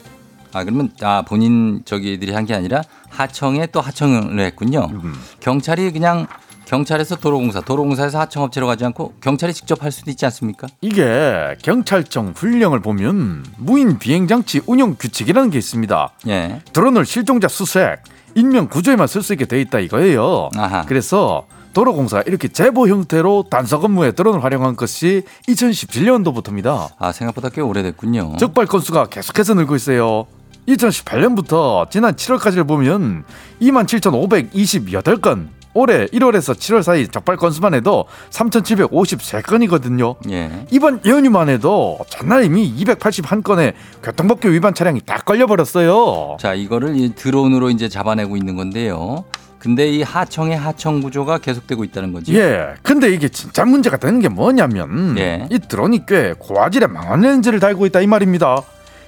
아, 0.53 0.63
그러면 0.65 0.91
아 1.03 1.23
본인 1.27 1.83
저기들이 1.85 2.33
한 2.33 2.47
게 2.47 2.55
아니라 2.55 2.83
하청에 3.11 3.67
또 3.67 3.81
하청을 3.81 4.39
했군요. 4.41 4.89
음. 4.93 5.15
경찰이 5.41 5.91
그냥 5.93 6.27
경찰에서 6.67 7.17
도로공사, 7.17 7.61
도로공사에서 7.61 8.21
하청업체로 8.21 8.67
가지 8.67 8.85
않고 8.87 9.15
경찰이 9.21 9.53
직접 9.53 9.83
할 9.83 9.93
수도 9.93 10.11
있지 10.11 10.25
않습니까? 10.25 10.67
이게 10.81 11.57
경찰청 11.63 12.33
훈령을 12.35 12.81
보면 12.81 13.45
무인 13.59 13.99
비행장치 13.99 14.63
운영 14.67 14.95
규칙이라는 14.99 15.51
게 15.51 15.59
있습니다. 15.59 16.11
예. 16.29 16.61
드론을 16.73 17.05
실종자 17.05 17.49
수색, 17.49 17.99
인명 18.35 18.69
구조에만 18.69 19.07
쓸 19.07 19.23
수 19.23 19.33
있게 19.33 19.45
돼 19.47 19.61
있다 19.61 19.79
이거예요. 19.81 20.51
아하. 20.57 20.85
그래서 20.87 21.47
도로공사 21.73 22.23
이렇게 22.27 22.49
제보 22.49 22.89
형태로 22.89 23.47
단속 23.51 23.85
업무에 23.85 24.13
드론을 24.13 24.45
활용한 24.45 24.77
것이 24.77 25.23
2017년도부터입니다. 25.49 26.91
아, 26.99 27.13
생각보다 27.13 27.49
꽤 27.49 27.61
오래됐군요. 27.61 28.37
적발 28.39 28.67
건수가 28.67 29.07
계속해서 29.07 29.55
늘고 29.55 29.75
있어요. 29.77 30.27
2018년부터 30.69 31.91
지난 31.91 32.15
7월까지를 32.15 32.67
보면 32.67 33.25
27,528건. 33.61 35.49
올해 35.75 36.07
1월에서 36.07 36.55
7월 36.55 36.83
사이 36.83 37.07
적발 37.09 37.37
건수만 37.37 37.75
해도 37.75 38.07
3,753건이거든요. 38.31 40.17
예. 40.31 40.67
이번 40.71 41.01
연휴만 41.05 41.49
해도 41.49 41.99
전날 42.09 42.45
이미 42.45 42.73
281건의 42.77 43.75
교통법규 44.03 44.49
위반 44.51 44.73
차량이 44.75 45.01
다 45.01 45.19
걸려버렸어요. 45.19 46.37
자, 46.41 46.55
이거를 46.55 46.97
이 46.97 47.15
드론으로 47.15 47.71
이제 47.71 47.89
잡아내고 47.89 48.37
있는 48.37 48.57
건데요. 48.57 49.25
근데 49.59 49.89
이 49.89 50.03
하청의 50.03 50.59
하청 50.59 51.01
구조가 51.01 51.39
계속되고 51.39 51.85
있다는 51.85 52.13
거지. 52.13 52.37
예, 52.37 52.75
근데 52.83 53.11
이게 53.11 53.29
진짜 53.31 53.65
문제가 53.65 53.97
되는 53.97 54.21
게 54.21 54.29
뭐냐면 54.29 55.17
예. 55.19 55.49
이 55.51 55.59
드론이 55.59 56.05
꽤 56.07 56.35
고화질의 56.39 56.89
망원 56.89 57.23
렌즈를 57.23 57.61
달고 57.61 57.87
있다 57.87 58.03
이 58.03 58.07
말입니다. 58.07 58.61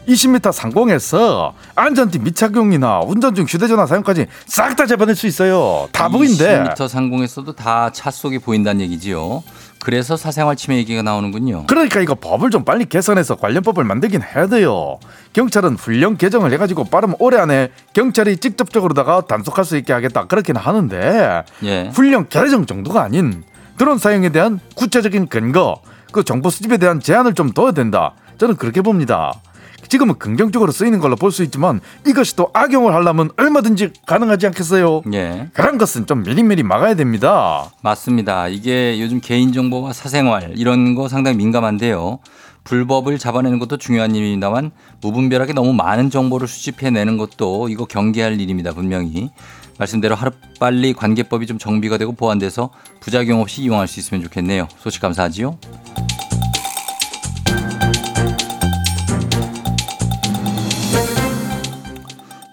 20m 0.07 0.53
상공에서 0.53 1.53
안전띠 1.75 2.21
미착용이나 2.21 3.01
운전 3.01 3.35
중 3.35 3.45
휴대전화 3.45 3.87
사용까지 3.87 4.27
싹 4.47 4.77
다 4.77 4.87
잡아낼 4.87 5.15
수 5.17 5.27
있어요. 5.27 5.89
다 5.93 6.09
보인대. 6.09 6.63
20m 6.63 6.87
상공에서도 6.89 7.55
다 7.55 7.91
차 7.93 8.11
속이 8.11 8.39
보인다는 8.41 8.81
얘기지요. 8.83 9.43
그래서 9.83 10.17
사생활 10.17 10.57
침해 10.57 10.77
얘기가 10.79 11.03
나오는군요. 11.03 11.65
그러니까 11.67 12.01
이거 12.01 12.15
법을 12.15 12.51
좀 12.51 12.65
빨리 12.65 12.85
개선해서 12.85 13.37
관련법을 13.37 13.85
만들긴 13.85 14.21
해야 14.23 14.47
돼요. 14.49 14.99
경찰은 15.33 15.77
훈령 15.77 16.17
개정을 16.17 16.53
해가지고 16.53 16.85
빠르면 16.85 17.17
올해 17.19 17.39
안에 17.39 17.71
경찰이 17.93 18.37
직접적으로다가 18.39 19.23
단속할 19.23 19.65
수 19.65 19.77
있게 19.77 19.93
하겠다 19.93 20.27
그렇게는 20.27 20.61
하는데 20.61 21.43
예. 21.65 21.91
훈령 21.95 22.27
개정 22.29 22.67
정도가 22.67 23.03
아닌 23.03 23.45
드론 23.79 23.99
사용에 23.99 24.29
대한 24.31 24.59
구체적인 24.75 25.29
근거, 25.29 25.81
그 26.13 26.25
정보 26.25 26.51
수집에 26.51 26.77
대한 26.79 27.01
제한을 27.01 27.35
좀 27.35 27.53
둬야 27.53 27.73
된다. 27.73 28.13
저는 28.39 28.57
그렇게 28.57 28.81
봅니다. 28.83 29.33
지금은 29.89 30.17
긍정적으로 30.19 30.73
쓰이는 30.73 30.99
걸로 30.99 31.17
볼 31.17 31.31
수 31.31 31.43
있지만 31.45 31.81
이것이 32.07 32.35
또 32.37 32.51
악용을 32.53 32.95
하려면 32.95 33.31
얼마든지 33.37 33.93
가능하지 34.07 34.47
않겠어요? 34.47 35.03
예. 35.13 35.49
그런 35.53 35.77
것은 35.79 36.07
좀 36.07 36.23
미리미리 36.23 36.63
막아야 36.63 36.95
됩니다. 36.95 37.71
맞습니다. 37.83 38.49
이게 38.49 39.01
요즘 39.01 39.21
개인정보와 39.21 39.93
사생활 39.93 40.55
이런 40.57 40.95
거 40.95 41.09
상당히 41.09 41.37
민감한데요. 41.37 42.19
불법을 42.65 43.19
잡아내는 43.19 43.59
것도 43.61 43.77
중요한 43.77 44.15
일입니다만 44.17 44.73
무분별하게 45.01 45.53
너무 45.53 45.73
많은 45.73 46.11
정보를 46.11 46.49
수집해내는 46.49 47.17
것도 47.17 47.69
이거 47.69 47.85
경계할 47.85 48.41
일입니다. 48.41 48.73
분명히. 48.73 49.31
말씀대로 49.79 50.15
하루빨리 50.15 50.95
관계법이 50.95 51.47
좀 51.47 51.59
정비가 51.59 51.99
되고 51.99 52.13
보완돼서 52.13 52.71
부작용 53.01 53.41
없이 53.43 53.63
이용할 53.63 53.87
수 53.87 54.01
있으면 54.01 54.23
좋겠네요. 54.25 54.67
소식 54.79 55.03
감사하지요. 55.03 55.59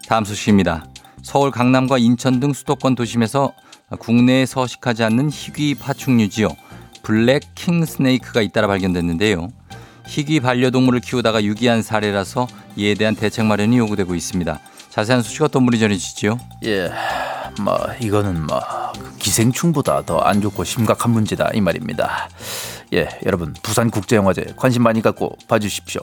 다음 0.07 0.25
소식입니다. 0.25 0.85
서울 1.21 1.51
강남과 1.51 1.97
인천 1.97 2.39
등 2.39 2.53
수도권 2.53 2.95
도심에서 2.95 3.53
국내에 3.99 4.45
서식하지 4.45 5.03
않는 5.05 5.29
희귀 5.29 5.75
파충류지요. 5.75 6.49
블랙 7.03 7.43
킹 7.55 7.85
스네이크가 7.85 8.41
잇따라 8.41 8.67
발견됐는데요. 8.67 9.49
희귀 10.07 10.41
반려동물을 10.41 10.99
키우다가 10.99 11.43
유기한 11.43 11.81
사례라서 11.81 12.47
이에 12.75 12.93
대한 12.93 13.15
대책 13.15 13.45
마련이 13.45 13.77
요구되고 13.77 14.15
있습니다. 14.15 14.59
자세한 14.89 15.21
소식 15.23 15.41
어떤 15.43 15.65
분이 15.65 15.79
전해주시죠? 15.79 16.37
예, 16.65 16.91
뭐 17.61 17.77
이거는 18.01 18.45
뭐 18.45 18.61
기생충보다 19.19 20.03
더 20.05 20.19
안 20.19 20.41
좋고 20.41 20.63
심각한 20.63 21.11
문제다 21.11 21.49
이 21.53 21.61
말입니다. 21.61 22.29
예, 22.93 23.07
여러분 23.25 23.53
부산 23.63 23.89
국제영화제 23.89 24.53
관심 24.57 24.83
많이 24.83 25.01
갖고 25.01 25.35
봐주십시오. 25.47 26.01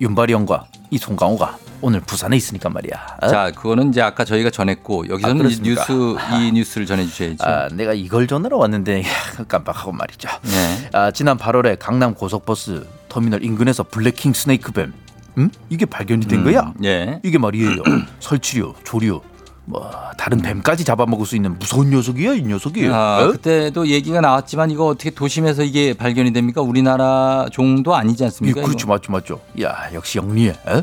윤발이 0.00 0.32
형과 0.32 0.66
이 0.90 0.98
송강호가 0.98 1.58
오늘 1.80 2.00
부산에 2.00 2.36
있으니까 2.36 2.68
말이야. 2.68 3.16
어? 3.22 3.28
자, 3.28 3.50
그거는 3.50 3.88
이제 3.90 4.00
아까 4.00 4.24
저희가 4.24 4.50
전했고 4.50 5.04
아, 5.04 5.08
여기서는 5.10 5.36
이 5.36 5.56
그렇습니까? 5.56 5.86
뉴스 5.86 6.16
이 6.36 6.52
뉴스를 6.52 6.86
전해주셔야죠. 6.86 7.44
아, 7.44 7.68
내가 7.72 7.92
이걸 7.92 8.26
전하러 8.26 8.56
왔는데 8.56 9.02
깜빡하고 9.48 9.92
말이죠. 9.92 10.28
네. 10.42 10.88
아, 10.92 11.10
지난 11.10 11.36
8월에 11.36 11.76
강남 11.78 12.14
고속버스 12.14 12.86
터미널 13.08 13.44
인근에서 13.44 13.82
블랙킹 13.82 14.32
스네이크뱀, 14.32 14.92
음? 15.38 15.50
이게 15.70 15.84
발견이 15.84 16.26
된 16.26 16.44
거야. 16.44 16.72
예. 16.84 17.20
이게 17.24 17.36
말이에요. 17.38 17.82
설치류, 18.20 18.74
조류, 18.84 19.20
뭐 19.64 19.90
다른 20.18 20.38
뱀까지 20.38 20.84
잡아먹을 20.84 21.24
수 21.24 21.36
있는 21.36 21.56
무서운 21.58 21.90
녀석이야 21.90 22.34
이 22.34 22.42
녀석이. 22.42 22.88
아, 22.88 23.22
어? 23.22 23.32
그때도 23.32 23.86
얘기가 23.88 24.20
나왔지만 24.20 24.70
이거 24.70 24.86
어떻게 24.86 25.10
도심에서 25.10 25.62
이게 25.62 25.94
발견이 25.94 26.32
됩니까? 26.32 26.60
우리나라 26.62 27.46
종도 27.52 27.94
아니지 27.94 28.24
예, 28.24 28.26
않습니까? 28.26 28.62
그렇죠, 28.62 28.88
맞죠, 28.88 29.12
맞죠. 29.12 29.40
야, 29.62 29.88
역시 29.94 30.18
영리해. 30.18 30.50
에? 30.50 30.82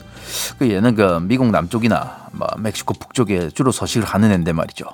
그 0.57 0.69
얘는 0.71 0.95
그 0.95 1.19
미국 1.21 1.47
남쪽이나 1.51 2.27
뭐 2.31 2.47
멕시코 2.57 2.93
북쪽에 2.93 3.49
주로 3.49 3.71
서식을 3.71 4.07
하는 4.07 4.31
애인데 4.31 4.53
말이죠. 4.53 4.85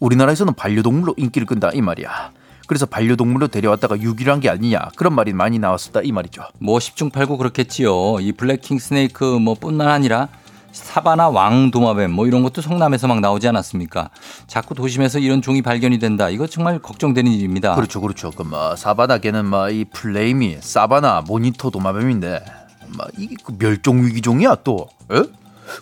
우리나라에서는 0.00 0.54
반려동물로 0.54 1.14
인기를 1.16 1.46
끈다 1.46 1.70
이 1.72 1.80
말이야. 1.80 2.32
그래서 2.66 2.86
반려동물로 2.86 3.48
데려왔다가 3.48 4.00
유기를 4.00 4.32
한 4.32 4.40
게 4.40 4.48
아니냐 4.48 4.90
그런 4.96 5.14
말이 5.14 5.32
많이 5.32 5.58
나왔었다 5.58 6.00
이 6.04 6.12
말이죠. 6.12 6.42
뭐 6.60 6.78
10중 6.78 7.10
8구 7.10 7.38
그렇겠지요. 7.38 8.20
이 8.20 8.32
블랙킹 8.32 8.78
스네이크 8.78 9.24
뭐 9.24 9.54
뿐만 9.54 9.88
아니라 9.88 10.28
사바나 10.72 11.28
왕도마뱀 11.28 12.10
뭐 12.12 12.26
이런 12.26 12.42
것도 12.42 12.62
성남에서 12.62 13.06
막 13.08 13.20
나오지 13.20 13.48
않았습니까? 13.48 14.10
자꾸 14.46 14.74
도심에서 14.74 15.18
이런 15.18 15.42
종이 15.42 15.62
발견이 15.62 15.98
된다. 15.98 16.28
이거 16.28 16.46
정말 16.46 16.78
걱정되는 16.78 17.30
일입니다. 17.30 17.74
그렇죠, 17.74 18.00
그렇죠. 18.00 18.30
그뭐 18.30 18.76
사바나계는 18.76 19.46
뭐이 19.46 19.86
플레이미, 19.86 20.58
사바나, 20.60 21.24
모니터 21.26 21.70
도마뱀인데 21.70 22.44
뭐 22.96 23.06
이게 23.18 23.36
그 23.42 23.56
멸종 23.58 24.04
위기종이야 24.04 24.56
또. 24.64 24.88
에? 25.12 25.22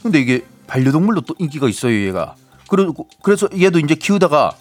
근데 0.02 0.20
이게 0.20 0.44
반려동물로 0.66 1.22
또 1.22 1.34
인기가 1.38 1.68
있어요 1.68 2.06
얘가. 2.06 2.34
그리고 2.68 3.08
그래서 3.22 3.48
얘도 3.58 3.78
이제 3.80 3.94
키우다가 3.94 4.52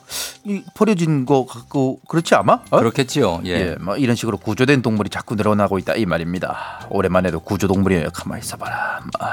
이 0.45 0.63
버려진 0.73 1.25
거 1.25 1.45
같고 1.45 1.99
그렇지 2.07 2.35
아마? 2.35 2.61
어? 2.71 2.79
그렇겠지요. 2.79 3.41
예. 3.45 3.49
예, 3.49 3.75
뭐 3.79 3.97
이런 3.97 4.15
식으로 4.15 4.37
구조된 4.37 4.81
동물이 4.81 5.09
자꾸 5.09 5.35
늘어나고 5.35 5.77
있다 5.77 5.95
이 5.95 6.05
말입니다. 6.05 6.87
올해만해도 6.89 7.41
구조 7.41 7.67
동물이 7.67 8.05
가만히 8.13 8.41
있어봐라. 8.41 9.01
뭐, 9.19 9.29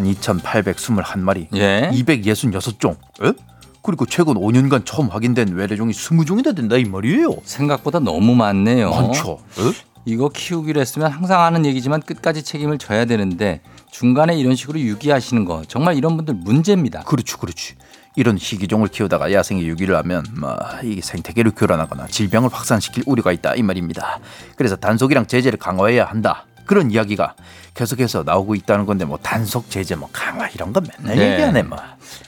12,821마리, 0.00 1.48
예. 1.54 1.90
266종. 1.92 2.96
에? 3.24 3.32
그리고 3.82 4.04
최근 4.04 4.34
5년간 4.34 4.84
처음 4.84 5.08
확인된 5.08 5.54
외래종이 5.54 5.92
20종이나 5.92 6.54
된다 6.54 6.76
이 6.76 6.84
말이에요. 6.84 7.36
생각보다 7.44 8.00
너무 8.00 8.34
많네요. 8.34 8.90
많죠. 8.90 9.38
에? 9.58 9.72
이거 10.04 10.28
키우기로 10.28 10.80
했으면 10.80 11.10
항상 11.10 11.40
하는 11.40 11.66
얘기지만 11.66 12.00
끝까지 12.00 12.42
책임을 12.42 12.78
져야 12.78 13.04
되는데 13.06 13.60
중간에 13.90 14.36
이런 14.36 14.54
식으로 14.54 14.78
유기하시는 14.78 15.44
거 15.44 15.62
정말 15.66 15.96
이런 15.96 16.16
분들 16.16 16.34
문제입니다. 16.34 17.02
그렇죠, 17.02 17.38
그렇지. 17.38 17.74
이런 18.16 18.36
희귀종을 18.38 18.88
키우다가 18.88 19.32
야생에 19.32 19.62
유기를 19.64 19.94
하면 19.96 20.24
뭐 20.38 20.56
이게 20.82 21.00
생태계를 21.02 21.52
교란하거나 21.54 22.06
질병을 22.06 22.48
확산시킬 22.52 23.04
우려가 23.06 23.30
있다 23.30 23.54
이 23.54 23.62
말입니다. 23.62 24.18
그래서 24.56 24.74
단속이랑 24.74 25.26
제재를 25.26 25.58
강화해야 25.58 26.06
한다. 26.06 26.44
그런 26.66 26.90
이야기가 26.90 27.34
계속해서 27.74 28.22
나오고 28.24 28.54
있다는 28.54 28.86
건데 28.86 29.04
뭐 29.04 29.18
단속 29.18 29.70
제재 29.70 29.94
뭐 29.94 30.08
강화 30.12 30.48
이런 30.48 30.72
거 30.72 30.80
맨날 30.80 31.16
네. 31.16 31.32
얘기하네 31.32 31.62
뭐. 31.62 31.78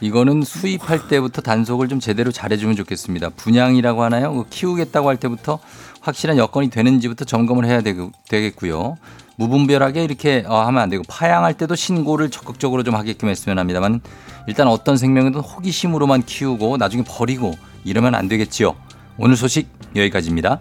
이거는 0.00 0.42
수입할 0.42 1.08
때부터 1.08 1.42
단속을 1.42 1.88
좀 1.88 2.00
제대로 2.00 2.30
잘해주면 2.30 2.76
좋겠습니다. 2.76 3.30
분양이라고 3.30 4.02
하나요? 4.02 4.34
그 4.34 4.46
키우겠다고 4.48 5.08
할 5.08 5.16
때부터 5.16 5.58
확실한 6.00 6.38
여건이 6.38 6.70
되는지부터 6.70 7.24
점검을 7.24 7.66
해야 7.66 7.80
되겠고요. 7.80 8.96
무분별하게 9.36 10.02
이렇게 10.02 10.44
어, 10.46 10.60
하면 10.66 10.82
안 10.82 10.88
되고 10.90 11.02
파양할 11.08 11.54
때도 11.54 11.76
신고를 11.76 12.28
적극적으로 12.30 12.82
좀 12.82 12.96
하게끔 12.96 13.28
했으면 13.28 13.58
합니다만 13.58 14.00
일단 14.48 14.66
어떤 14.66 14.96
생명이든 14.96 15.40
호기심으로만 15.40 16.24
키우고 16.24 16.76
나중에 16.76 17.04
버리고 17.06 17.54
이러면 17.84 18.14
안 18.14 18.28
되겠지요. 18.28 18.74
오늘 19.16 19.36
소식 19.36 19.68
여기까지입니다. 19.94 20.60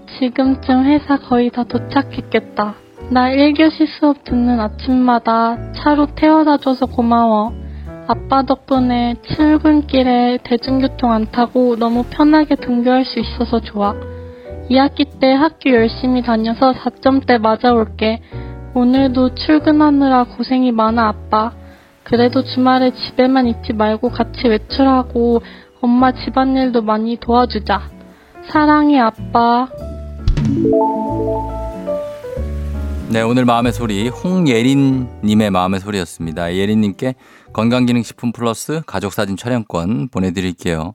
지금쯤 0.21 0.85
회사 0.85 1.17
거의 1.17 1.49
다 1.49 1.63
도착했겠다. 1.63 2.75
나 3.09 3.31
1교시 3.31 3.87
수업 3.87 4.23
듣는 4.23 4.59
아침마다 4.59 5.71
차로 5.71 6.13
태워다 6.13 6.57
줘서 6.57 6.85
고마워. 6.85 7.51
아빠 8.07 8.43
덕분에 8.43 9.15
출근길에 9.23 10.37
대중교통 10.43 11.11
안 11.11 11.31
타고 11.31 11.75
너무 11.75 12.03
편하게 12.03 12.53
등교할 12.53 13.03
수 13.03 13.19
있어서 13.19 13.61
좋아. 13.61 13.95
2학기 14.69 15.19
때 15.19 15.33
학교 15.33 15.71
열심히 15.71 16.21
다녀서 16.21 16.71
4점대 16.71 17.39
맞아올게. 17.41 18.21
오늘도 18.75 19.33
출근하느라 19.33 20.25
고생이 20.25 20.71
많아, 20.71 21.07
아빠. 21.07 21.53
그래도 22.03 22.43
주말에 22.43 22.91
집에만 22.91 23.47
있지 23.47 23.73
말고 23.73 24.09
같이 24.09 24.47
외출하고 24.47 25.41
엄마 25.81 26.11
집안일도 26.11 26.83
많이 26.83 27.17
도와주자. 27.17 27.81
사랑해, 28.43 28.99
아빠. 28.99 29.67
네, 33.11 33.21
오늘 33.21 33.43
마음의 33.43 33.73
소리 33.73 34.07
홍예린 34.07 35.09
님의 35.21 35.51
마음의 35.51 35.81
소리였습니다. 35.81 36.55
예린 36.55 36.79
님께 36.79 37.15
건강기능식품 37.51 38.31
플러스 38.31 38.81
가족사진 38.85 39.35
촬영권 39.35 40.07
보내드릴게요. 40.07 40.93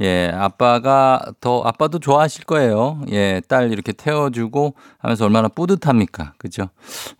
예, 0.00 0.32
아빠가 0.34 1.24
더 1.40 1.62
아빠도 1.62 2.00
좋아하실 2.00 2.46
거예요. 2.46 3.00
예, 3.12 3.40
딸 3.46 3.72
이렇게 3.72 3.92
태워주고 3.92 4.74
하면서 4.98 5.24
얼마나 5.24 5.46
뿌듯합니까, 5.46 6.32
그죠? 6.36 6.68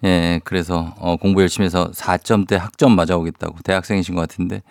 예, 0.02 0.40
그래서 0.42 0.92
어, 0.98 1.16
공부 1.16 1.40
열심히 1.40 1.66
해서 1.66 1.92
4점대 1.92 2.58
학점 2.58 2.96
맞아오겠다고 2.96 3.58
대학생이신 3.62 4.16
것 4.16 4.22
같은데 4.22 4.62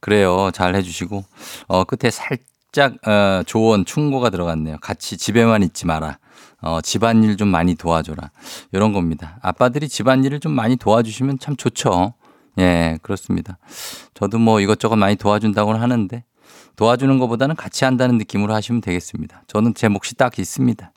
그래요, 0.00 0.50
잘 0.52 0.74
해주시고 0.74 1.24
어 1.68 1.84
끝에 1.84 2.10
살짝 2.10 2.94
어, 3.06 3.44
조언 3.46 3.84
충고가 3.84 4.30
들어갔네요. 4.30 4.78
같이 4.80 5.16
집에만 5.16 5.62
있지 5.62 5.86
마라. 5.86 6.18
어, 6.62 6.80
집안일 6.80 7.36
좀 7.36 7.48
많이 7.48 7.74
도와줘라. 7.74 8.30
이런 8.72 8.92
겁니다. 8.92 9.38
아빠들이 9.42 9.88
집안일을 9.88 10.40
좀 10.40 10.52
많이 10.52 10.76
도와주시면 10.76 11.38
참 11.40 11.56
좋죠. 11.56 12.14
예, 12.58 12.98
그렇습니다. 13.02 13.58
저도 14.14 14.38
뭐 14.38 14.60
이것저것 14.60 14.96
많이 14.96 15.16
도와준다고는 15.16 15.80
하는데 15.80 16.24
도와주는 16.76 17.18
것보다는 17.18 17.56
같이 17.56 17.84
한다는 17.84 18.18
느낌으로 18.18 18.54
하시면 18.54 18.80
되겠습니다. 18.80 19.42
저는 19.46 19.74
제 19.74 19.88
몫이 19.88 20.14
딱 20.14 20.38
있습니다. 20.38 20.92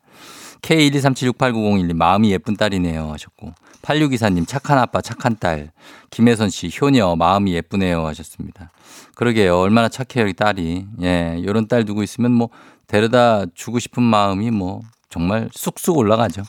K123768901님 0.62 1.96
마음이 1.96 2.32
예쁜 2.32 2.56
딸이네요 2.56 3.12
하셨고 3.12 3.54
8624님 3.84 4.48
착한 4.48 4.80
아빠 4.80 5.00
착한 5.02 5.38
딸 5.38 5.72
김혜선 6.10 6.50
씨 6.50 6.72
효녀 6.82 7.16
마음이 7.16 7.54
예쁘네요 7.54 8.06
하셨습니다. 8.08 8.72
그러게요 9.16 9.60
얼마나 9.60 9.90
착해요 9.90 10.28
이 10.28 10.34
딸이 10.34 10.88
예 11.04 11.38
이런 11.40 11.68
딸 11.68 11.86
두고 11.86 12.02
있으면 12.04 12.32
뭐 12.32 12.50
데려다 12.88 13.46
주고 13.54 13.80
싶은 13.80 14.02
마음이 14.02 14.50
뭐 14.50 14.82
정말 15.10 15.50
쑥쑥 15.54 15.98
올라가죠. 15.98 16.44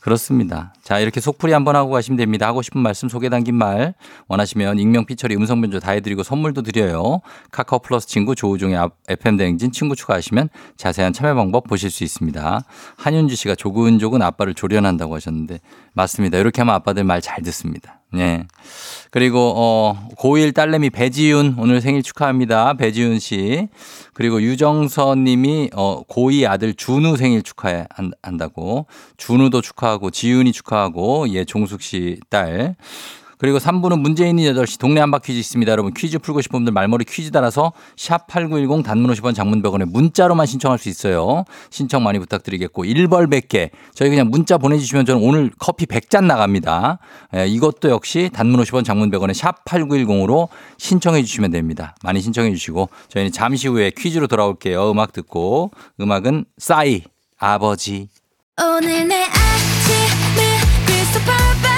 그렇습니다. 0.00 0.72
자, 0.82 0.98
이렇게 1.00 1.20
속풀이 1.20 1.52
한번 1.52 1.76
하고 1.76 1.90
가시면 1.90 2.16
됩니다. 2.16 2.46
하고 2.46 2.62
싶은 2.62 2.80
말씀 2.80 3.08
소개 3.08 3.28
담긴 3.28 3.56
말 3.56 3.94
원하시면 4.28 4.78
익명 4.78 5.04
피처리 5.04 5.34
음성 5.36 5.60
변조 5.60 5.80
다 5.80 5.92
해드리고 5.92 6.22
선물도 6.22 6.62
드려요. 6.62 7.20
카카오 7.50 7.80
플러스 7.80 8.06
친구 8.06 8.34
조우종의 8.34 8.88
FM 9.08 9.36
대행진 9.36 9.72
친구 9.72 9.96
추가하시면 9.96 10.48
자세한 10.76 11.12
참여 11.12 11.34
방법 11.34 11.64
보실 11.64 11.90
수 11.90 12.04
있습니다. 12.04 12.60
한윤주 12.96 13.36
씨가 13.36 13.54
조근조근 13.54 14.22
아빠를 14.22 14.54
조련한다고 14.54 15.14
하셨는데 15.14 15.60
맞습니다. 15.92 16.38
이렇게 16.38 16.62
하면 16.62 16.74
아빠들 16.74 17.04
말 17.04 17.18
잘 17.20 17.42
듣습니다. 17.42 17.97
네. 18.12 18.46
그리고 19.10 19.52
어 19.56 20.08
고1 20.16 20.54
딸내미 20.54 20.90
배지윤 20.90 21.56
오늘 21.58 21.80
생일 21.80 22.02
축하합니다. 22.02 22.74
배지윤 22.74 23.18
씨. 23.18 23.68
그리고 24.14 24.42
유정선 24.42 25.24
님이 25.24 25.70
어 25.74 26.02
고2 26.04 26.48
아들 26.48 26.74
준우 26.74 27.16
생일 27.16 27.42
축하한다고. 27.42 28.86
준우도 29.16 29.60
축하하고 29.60 30.10
지윤이 30.10 30.52
축하하고 30.52 31.28
예 31.30 31.44
종숙 31.44 31.82
씨 31.82 32.18
딸. 32.30 32.76
그리고 33.38 33.58
3부는 33.58 34.00
문재인이 34.00 34.44
8시 34.52 34.78
동네 34.78 35.00
한바 35.00 35.18
퀴즈 35.18 35.38
있습니다. 35.38 35.70
여러분 35.70 35.94
퀴즈 35.94 36.18
풀고 36.18 36.40
싶은 36.42 36.58
분들 36.58 36.72
말머리 36.72 37.04
퀴즈 37.04 37.30
따라서 37.30 37.72
샵8910 37.96 38.84
단문 38.84 39.12
50원 39.14 39.34
장문 39.34 39.62
100원에 39.62 39.84
문자로만 39.84 40.46
신청할 40.46 40.78
수 40.78 40.88
있어요. 40.88 41.44
신청 41.70 42.02
많이 42.02 42.18
부탁드리겠고 42.18 42.84
1벌 42.84 43.30
100개 43.32 43.70
저희 43.94 44.10
그냥 44.10 44.28
문자 44.28 44.58
보내주시면 44.58 45.06
저는 45.06 45.22
오늘 45.22 45.50
커피 45.58 45.86
100잔 45.86 46.24
나갑니다. 46.24 46.98
예, 47.36 47.46
이것도 47.46 47.90
역시 47.90 48.30
단문 48.32 48.60
50원 48.62 48.84
장문 48.84 49.10
100원에 49.10 49.34
샵 49.34 49.64
8910으로 49.64 50.48
신청해 50.76 51.22
주시면 51.22 51.50
됩니다. 51.50 51.94
많이 52.02 52.20
신청해 52.20 52.50
주시고 52.50 52.88
저희는 53.08 53.32
잠시 53.32 53.68
후에 53.68 53.92
퀴즈로 53.96 54.26
돌아올게요. 54.26 54.90
음악 54.90 55.12
듣고 55.12 55.70
음악은 56.00 56.44
싸이 56.58 57.02
아버지 57.38 58.08
오늘 58.60 59.06
내 59.06 59.22
아침을 59.22 60.42
crystal 60.86 61.24
perfect 61.24 61.77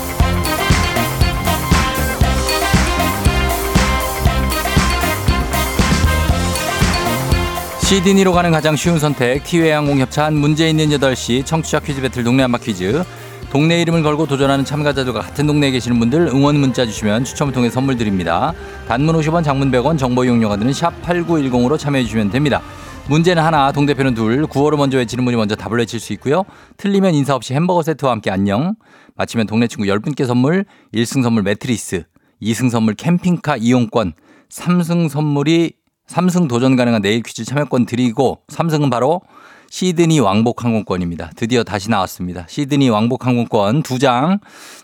시드니로 7.91 8.31
가는 8.31 8.51
가장 8.51 8.77
쉬운 8.77 8.99
선택 8.99 9.43
티웨이 9.43 9.71
항공 9.71 9.99
협찬 9.99 10.33
문제 10.37 10.69
있는 10.69 10.87
8시 10.91 11.45
청취자 11.45 11.81
퀴즈 11.81 11.99
배틀 11.99 12.23
동네 12.23 12.41
한바 12.43 12.59
퀴즈 12.59 13.03
동네 13.51 13.81
이름을 13.81 14.01
걸고 14.01 14.27
도전하는 14.27 14.63
참가자들과 14.63 15.19
같은 15.19 15.45
동네에 15.45 15.71
계시는 15.71 15.99
분들 15.99 16.27
응원 16.27 16.55
문자 16.55 16.85
주시면 16.85 17.25
추첨을 17.25 17.51
통해 17.51 17.69
선물 17.69 17.97
드립니다. 17.97 18.53
단문 18.87 19.17
50원 19.17 19.43
장문 19.43 19.71
100원 19.71 19.97
정보 19.97 20.23
이용료가 20.23 20.55
드는 20.55 20.71
샵 20.71 21.01
8910으로 21.01 21.77
참여해 21.77 22.05
주시면 22.05 22.29
됩니다. 22.29 22.61
문제는 23.09 23.43
하나 23.43 23.73
동대표는 23.73 24.13
둘 24.13 24.47
구호로 24.47 24.77
먼저 24.77 24.97
외치는 24.97 25.25
분이 25.25 25.35
먼저 25.35 25.57
답을 25.57 25.77
외칠 25.79 25.99
수 25.99 26.13
있고요. 26.13 26.45
틀리면 26.77 27.13
인사 27.13 27.35
없이 27.35 27.53
햄버거 27.53 27.83
세트와 27.83 28.13
함께 28.13 28.31
안녕 28.31 28.75
마치면 29.15 29.47
동네 29.47 29.67
친구 29.67 29.83
10분께 29.91 30.25
선물 30.25 30.63
1승 30.93 31.23
선물 31.23 31.43
매트리스 31.43 32.05
2승 32.41 32.69
선물 32.69 32.93
캠핑카 32.93 33.57
이용권 33.57 34.13
3승 34.49 35.09
선물이 35.09 35.80
3승 36.11 36.49
도전 36.49 36.75
가능한 36.75 37.01
내일 37.01 37.23
퀴즈 37.23 37.45
참여권 37.45 37.85
드리고 37.85 38.39
3승은 38.47 38.91
바로 38.91 39.21
시드니 39.69 40.19
왕복 40.19 40.65
항공권입니다. 40.65 41.29
드디어 41.37 41.63
다시 41.63 41.89
나왔습니다. 41.89 42.43
시드니 42.47 42.89
왕복 42.89 43.25
항공권 43.25 43.83
두장 43.83 44.39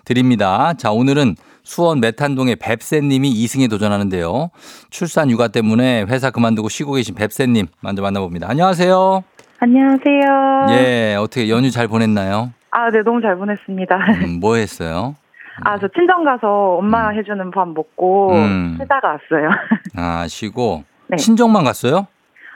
드립니다. 0.05 0.73
자, 0.77 0.91
오늘은 0.91 1.35
수원 1.63 1.99
메탄동의 1.99 2.55
뱁새님이 2.55 3.29
2승에 3.43 3.69
도전하는데요. 3.69 4.51
출산 4.89 5.29
육아 5.29 5.49
때문에 5.49 6.05
회사 6.07 6.31
그만두고 6.31 6.69
쉬고 6.69 6.93
계신 6.93 7.13
뱁새님 7.15 7.67
먼저 7.81 8.01
만나봅니다. 8.01 8.49
안녕하세요. 8.49 9.21
안녕하세요. 9.59 10.67
예, 10.69 11.15
어떻게 11.19 11.49
연휴 11.49 11.69
잘 11.69 11.89
보냈나요? 11.89 12.53
아, 12.71 12.89
네, 12.89 13.01
너무 13.03 13.21
잘 13.21 13.35
보냈습니다. 13.35 13.97
음, 14.23 14.39
뭐 14.39 14.55
했어요? 14.55 15.15
아, 15.65 15.77
저 15.77 15.89
친정 15.89 16.23
가서 16.23 16.77
엄마 16.79 17.09
해주는 17.09 17.51
밥 17.51 17.67
먹고 17.67 18.31
음. 18.31 18.77
쉬다가 18.79 19.09
왔어요. 19.09 19.49
아, 19.97 20.25
쉬고. 20.29 20.83
네. 21.07 21.17
친정만 21.17 21.63
갔어요? 21.63 22.07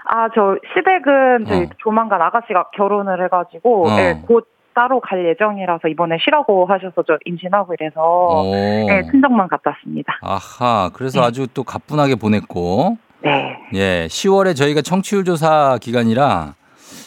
아, 0.05 0.27
저 0.33 0.57
시댁은 0.73 1.45
저희 1.47 1.63
어. 1.63 1.69
조만간 1.77 2.21
아가씨가 2.21 2.71
결혼을 2.75 3.23
해가지고 3.25 3.87
어. 3.87 3.95
네, 3.95 4.21
곧 4.27 4.47
따로 4.73 4.99
갈 4.99 5.25
예정이라서 5.25 5.87
이번에 5.89 6.17
쉬라고 6.23 6.65
하셔서 6.65 7.03
저 7.05 7.17
임신하고 7.25 7.73
이래서 7.73 8.01
오. 8.01 8.51
네, 8.51 9.03
친정만 9.11 9.47
갔다 9.47 9.71
왔습니다. 9.71 10.17
아하, 10.21 10.89
그래서 10.93 11.21
네. 11.21 11.27
아주 11.27 11.47
또 11.53 11.63
가뿐하게 11.63 12.15
보냈고. 12.15 12.97
네. 13.23 13.57
예, 13.73 14.07
10월에 14.07 14.55
저희가 14.55 14.81
청취율 14.81 15.23
조사 15.23 15.77
기간이라 15.79 16.55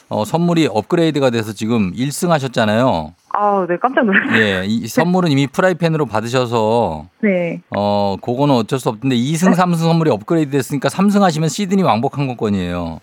어, 0.09 0.25
선물이 0.25 0.69
업그레이드가 0.71 1.31
돼서 1.31 1.53
지금 1.53 1.93
1승 1.93 2.29
하셨잖아요. 2.29 3.15
아, 3.33 3.67
네, 3.69 3.77
깜짝 3.79 4.05
놀랐어요. 4.05 4.39
예, 4.39 4.65
이 4.67 4.87
선물은 4.87 5.31
이미 5.31 5.47
프라이팬으로 5.47 6.07
받으셔서 6.07 7.07
네. 7.21 7.61
어, 7.75 8.17
그거는 8.21 8.55
어쩔 8.55 8.79
수 8.79 8.91
없는데 8.91 9.17
2승, 9.17 9.55
3승 9.55 9.77
선물이 9.77 10.11
업그레이드 10.11 10.51
됐으니까 10.53 10.89
3승 10.89 11.21
하시면 11.21 11.49
시드니 11.49 11.83
왕복 11.83 12.17
항공권이에요. 12.19 13.01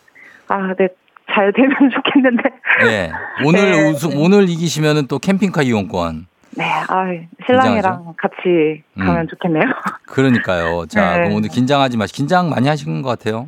아, 0.48 0.74
네, 0.78 0.88
잘 1.34 1.52
되면 1.54 1.72
좋겠는데. 1.92 2.44
예. 2.86 3.12
오늘 3.46 3.72
네. 3.72 3.90
우승, 3.90 4.12
오늘 4.22 4.48
이기시면은 4.50 5.08
또 5.08 5.20
캠핑카 5.20 5.64
이용권. 5.64 6.28
네, 6.58 6.66
아, 6.66 7.06
신랑이랑 7.46 8.14
같이 8.18 8.84
음. 8.98 9.06
가면 9.06 9.28
좋겠네요. 9.30 9.64
그러니까요. 10.06 10.86
자, 10.88 11.14
네. 11.14 11.24
그럼 11.24 11.34
오늘 11.36 11.50
긴장하지 11.50 11.98
마시. 11.98 12.14
긴장 12.14 12.50
많이 12.50 12.68
하신 12.68 13.02
것 13.02 13.10
같아요. 13.10 13.48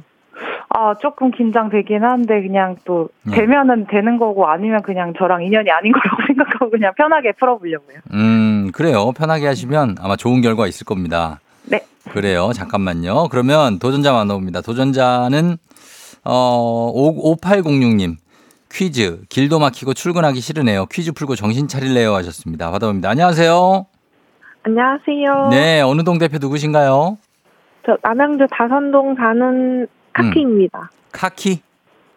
아, 0.76 0.96
조금 1.00 1.30
긴장되긴 1.32 2.04
한데, 2.04 2.42
그냥 2.42 2.76
또, 2.84 3.10
네. 3.24 3.36
되면은 3.38 3.86
되는 3.90 4.18
거고, 4.18 4.48
아니면 4.48 4.82
그냥 4.82 5.14
저랑 5.18 5.44
인연이 5.44 5.70
아닌 5.70 5.92
거라고 5.92 6.18
생각하고, 6.28 6.72
그냥 6.72 6.94
편하게 6.98 7.32
풀어보려고요. 7.34 7.98
음, 8.14 8.72
그래요. 8.74 9.12
편하게 9.12 9.46
하시면 9.48 9.98
아마 10.02 10.16
좋은 10.16 10.42
결과 10.42 10.66
있을 10.68 10.86
겁니다. 10.86 11.40
네. 11.70 11.82
그래요. 12.12 12.52
잠깐만요. 12.54 13.28
그러면 13.30 13.80
도전자 13.80 14.12
만나봅니다. 14.12 14.62
도전자는 14.62 15.58
어 16.26 16.90
5, 16.94 17.36
5806님 17.38 18.16
퀴즈 18.72 19.22
길도 19.30 19.60
막히고 19.60 19.94
출근하기 19.94 20.40
싫으네요. 20.42 20.88
퀴즈 20.88 21.12
풀고 21.14 21.36
정신 21.36 21.68
차릴래요 21.68 22.14
하셨습니다. 22.16 22.72
받아봅니다. 22.72 23.10
안녕하세요. 23.10 23.86
안녕하세요. 24.64 25.50
네, 25.52 25.82
어느 25.82 26.04
동 26.04 26.18
대표 26.18 26.38
누구신가요? 26.40 27.18
저 27.86 27.98
남양주 28.02 28.48
다산동 28.52 29.16
사는 29.16 29.88
카키입니다. 30.14 30.89
카키? 31.11 31.61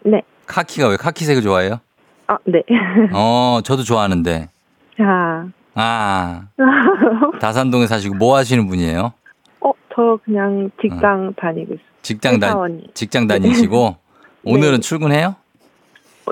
네. 0.05 0.23
카키가 0.47 0.89
왜 0.89 0.97
카키색을 0.97 1.43
좋아해요? 1.43 1.81
아, 2.29 2.39
네. 2.45 2.63
어, 3.13 3.61
저도 3.65 3.83
좋아하는데. 3.83 4.49
자, 4.97 5.47
아, 5.75 6.43
다산동에 7.41 7.87
사시고 7.87 8.15
뭐 8.15 8.37
하시는 8.37 8.67
분이에요? 8.67 9.13
어, 9.61 9.73
저 9.95 10.19
그냥 10.25 10.71
직장 10.81 11.35
다니고 11.37 11.75
있어요. 11.75 11.87
직장 12.03 12.39
다. 12.39 12.55
직장 12.95 13.27
다니시고 13.27 13.97
오늘은 14.45 14.75
네. 14.77 14.81
출근해요? 14.81 15.37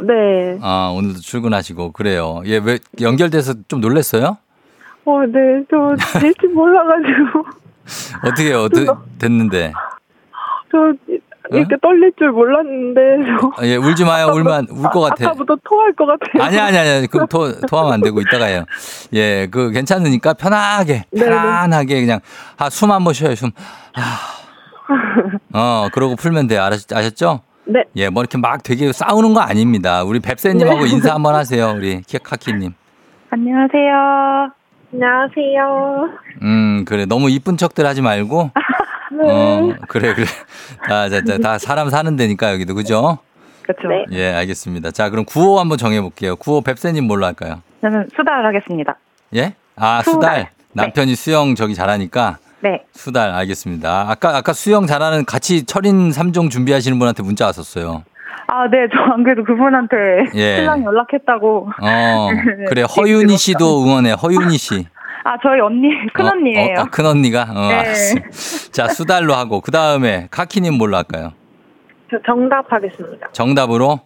네. 0.02 0.58
아, 0.62 0.92
오늘도 0.96 1.20
출근하시고 1.20 1.92
그래요. 1.92 2.42
예, 2.46 2.58
왜 2.58 2.78
연결돼서 3.00 3.54
좀 3.68 3.80
놀랬어요? 3.80 4.38
어, 5.04 5.20
네. 5.26 5.64
저 5.70 5.94
될지 6.20 6.46
몰라 6.48 6.82
가지고. 6.84 7.44
어떻게 8.26 8.52
어떻게 8.54 8.86
됐는데? 9.18 9.72
저 10.72 10.92
이렇게 11.52 11.76
떨릴 11.82 12.12
줄 12.18 12.32
몰랐는데. 12.32 13.00
저 13.40 13.50
아, 13.56 13.66
예, 13.66 13.76
울지 13.76 14.04
마요. 14.04 14.28
울면 14.34 14.68
울것 14.70 15.00
같아. 15.10 15.26
아까부터 15.30 15.56
토할 15.64 15.92
것 15.92 16.06
같아요. 16.06 16.42
아니야, 16.42 16.64
아니야, 16.66 16.80
아니야. 16.80 17.06
그럼 17.10 17.26
토, 17.28 17.52
토하면 17.68 17.92
안 17.92 18.00
되고 18.00 18.20
이따가 18.20 18.46
해요. 18.46 18.64
예, 19.12 19.46
그 19.50 19.70
괜찮으니까 19.70 20.34
편하게, 20.34 21.04
네네. 21.12 21.26
편안하게 21.30 22.00
그냥 22.00 22.20
아, 22.56 22.70
숨 22.70 22.90
한 22.90 23.04
번 23.04 23.12
쉬어요. 23.14 23.34
숨. 23.34 23.50
아. 23.94 24.18
어, 25.54 25.88
그러고 25.92 26.16
풀면 26.16 26.46
돼요. 26.46 26.62
알았, 26.62 26.90
아셨죠? 26.92 27.40
네. 27.66 27.82
예, 27.96 28.08
뭐 28.10 28.22
이렇게 28.22 28.36
막 28.38 28.62
되게 28.62 28.92
싸우는 28.92 29.32
거 29.34 29.40
아닙니다. 29.40 30.02
우리 30.02 30.20
뱁새님하고 30.20 30.84
네. 30.84 30.90
인사 30.90 31.14
한번 31.14 31.34
하세요. 31.34 31.72
우리 31.76 32.02
키카키님. 32.02 32.72
안녕하세요. 33.30 34.50
안녕하세요. 34.92 36.08
음, 36.42 36.84
그래. 36.86 37.04
너무 37.06 37.30
이쁜 37.30 37.56
척들 37.56 37.86
하지 37.86 38.02
말고. 38.02 38.50
네. 39.16 39.24
어, 39.30 39.74
그래, 39.88 40.14
그래. 40.14 40.26
자, 40.88 41.08
자, 41.10 41.22
자, 41.24 41.38
다 41.38 41.58
사람 41.58 41.90
사는 41.90 42.16
데니까 42.16 42.52
여기도, 42.52 42.74
그죠? 42.74 43.18
그쵸. 43.62 43.88
네. 43.88 44.04
예, 44.12 44.32
알겠습니다. 44.34 44.90
자, 44.90 45.10
그럼 45.10 45.24
구호 45.24 45.58
한번 45.60 45.78
정해 45.78 46.00
볼게요. 46.00 46.36
구호 46.36 46.60
뱁새님 46.60 47.04
뭘로 47.04 47.24
할까요? 47.26 47.62
저는 47.80 48.08
수달 48.14 48.44
하겠습니다. 48.46 48.96
예? 49.36 49.54
아, 49.76 50.02
수달. 50.02 50.20
수달. 50.20 50.50
남편이 50.72 51.14
수영 51.14 51.54
저기 51.54 51.74
잘하니까 51.74 52.38
네. 52.60 52.82
수달 52.92 53.30
알겠습니다. 53.30 54.06
아까 54.08 54.36
아까 54.36 54.52
수영 54.52 54.86
잘하는 54.86 55.24
같이 55.24 55.64
철인 55.64 56.10
3종 56.10 56.50
준비하시는 56.50 56.98
분한테 56.98 57.22
문자 57.22 57.46
왔었어요. 57.46 58.02
아, 58.48 58.68
네, 58.68 58.76
저 58.92 59.12
안 59.12 59.22
그래도 59.22 59.42
그분한테 59.44 59.96
예. 60.34 60.56
신랑 60.56 60.84
연락했다고. 60.84 61.68
어, 61.80 62.30
네, 62.32 62.64
그래. 62.68 62.82
들었어요. 62.86 63.36
씨도 63.36 63.84
응원해. 63.84 64.12
허윤이 64.12 64.58
씨. 64.58 64.86
아, 65.24 65.36
저희 65.42 65.58
언니, 65.60 65.88
큰 66.12 66.26
어, 66.26 66.30
언니예요. 66.32 66.74
어, 66.78 66.80
아, 66.82 66.84
큰 66.84 67.06
언니가? 67.06 67.46
어, 67.50 67.68
네. 67.68 67.74
알았어. 67.74 68.14
자, 68.72 68.88
수달로 68.88 69.34
하고 69.34 69.60
그 69.62 69.70
다음에 69.70 70.28
카키님 70.30 70.74
뭘로 70.74 70.96
할까요? 70.98 71.32
저 72.10 72.18
정답 72.26 72.70
하겠습니다. 72.70 73.28
정답으로? 73.32 74.00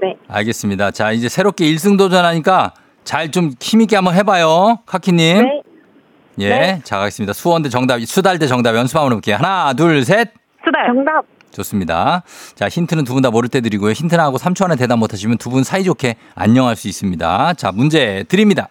네. 0.00 0.16
알겠습니다. 0.28 0.90
자, 0.92 1.12
이제 1.12 1.28
새롭게 1.28 1.66
1승 1.66 1.98
도전하니까 1.98 2.72
잘 3.04 3.30
좀 3.30 3.52
힘있게 3.60 3.96
한번 3.96 4.14
해봐요. 4.14 4.78
카키님. 4.86 5.42
네. 5.42 5.62
예. 6.38 6.48
네. 6.48 6.80
자, 6.84 6.98
가겠습니다. 6.98 7.32
수원대 7.34 7.68
정답, 7.68 8.00
수달대 8.00 8.46
정답 8.46 8.74
연습 8.76 8.96
한번 8.96 9.12
해볼게요. 9.12 9.36
하나, 9.36 9.72
둘, 9.74 10.04
셋. 10.04 10.32
수달. 10.64 10.86
정답. 10.88 11.24
좋습니다. 11.52 12.22
자, 12.54 12.68
힌트는 12.68 13.04
두 13.04 13.14
분 13.14 13.22
다 13.22 13.30
모를 13.30 13.48
때 13.48 13.60
드리고요. 13.62 13.92
힌트 13.92 14.14
나 14.16 14.24
하고 14.24 14.36
3초 14.38 14.64
안에 14.66 14.76
대답 14.76 14.98
못하시면 14.98 15.38
두 15.38 15.48
분 15.50 15.64
사이좋게 15.64 16.16
안녕할 16.34 16.76
수 16.76 16.88
있습니다. 16.88 17.54
자, 17.54 17.72
문제 17.72 18.24
드립니다. 18.28 18.68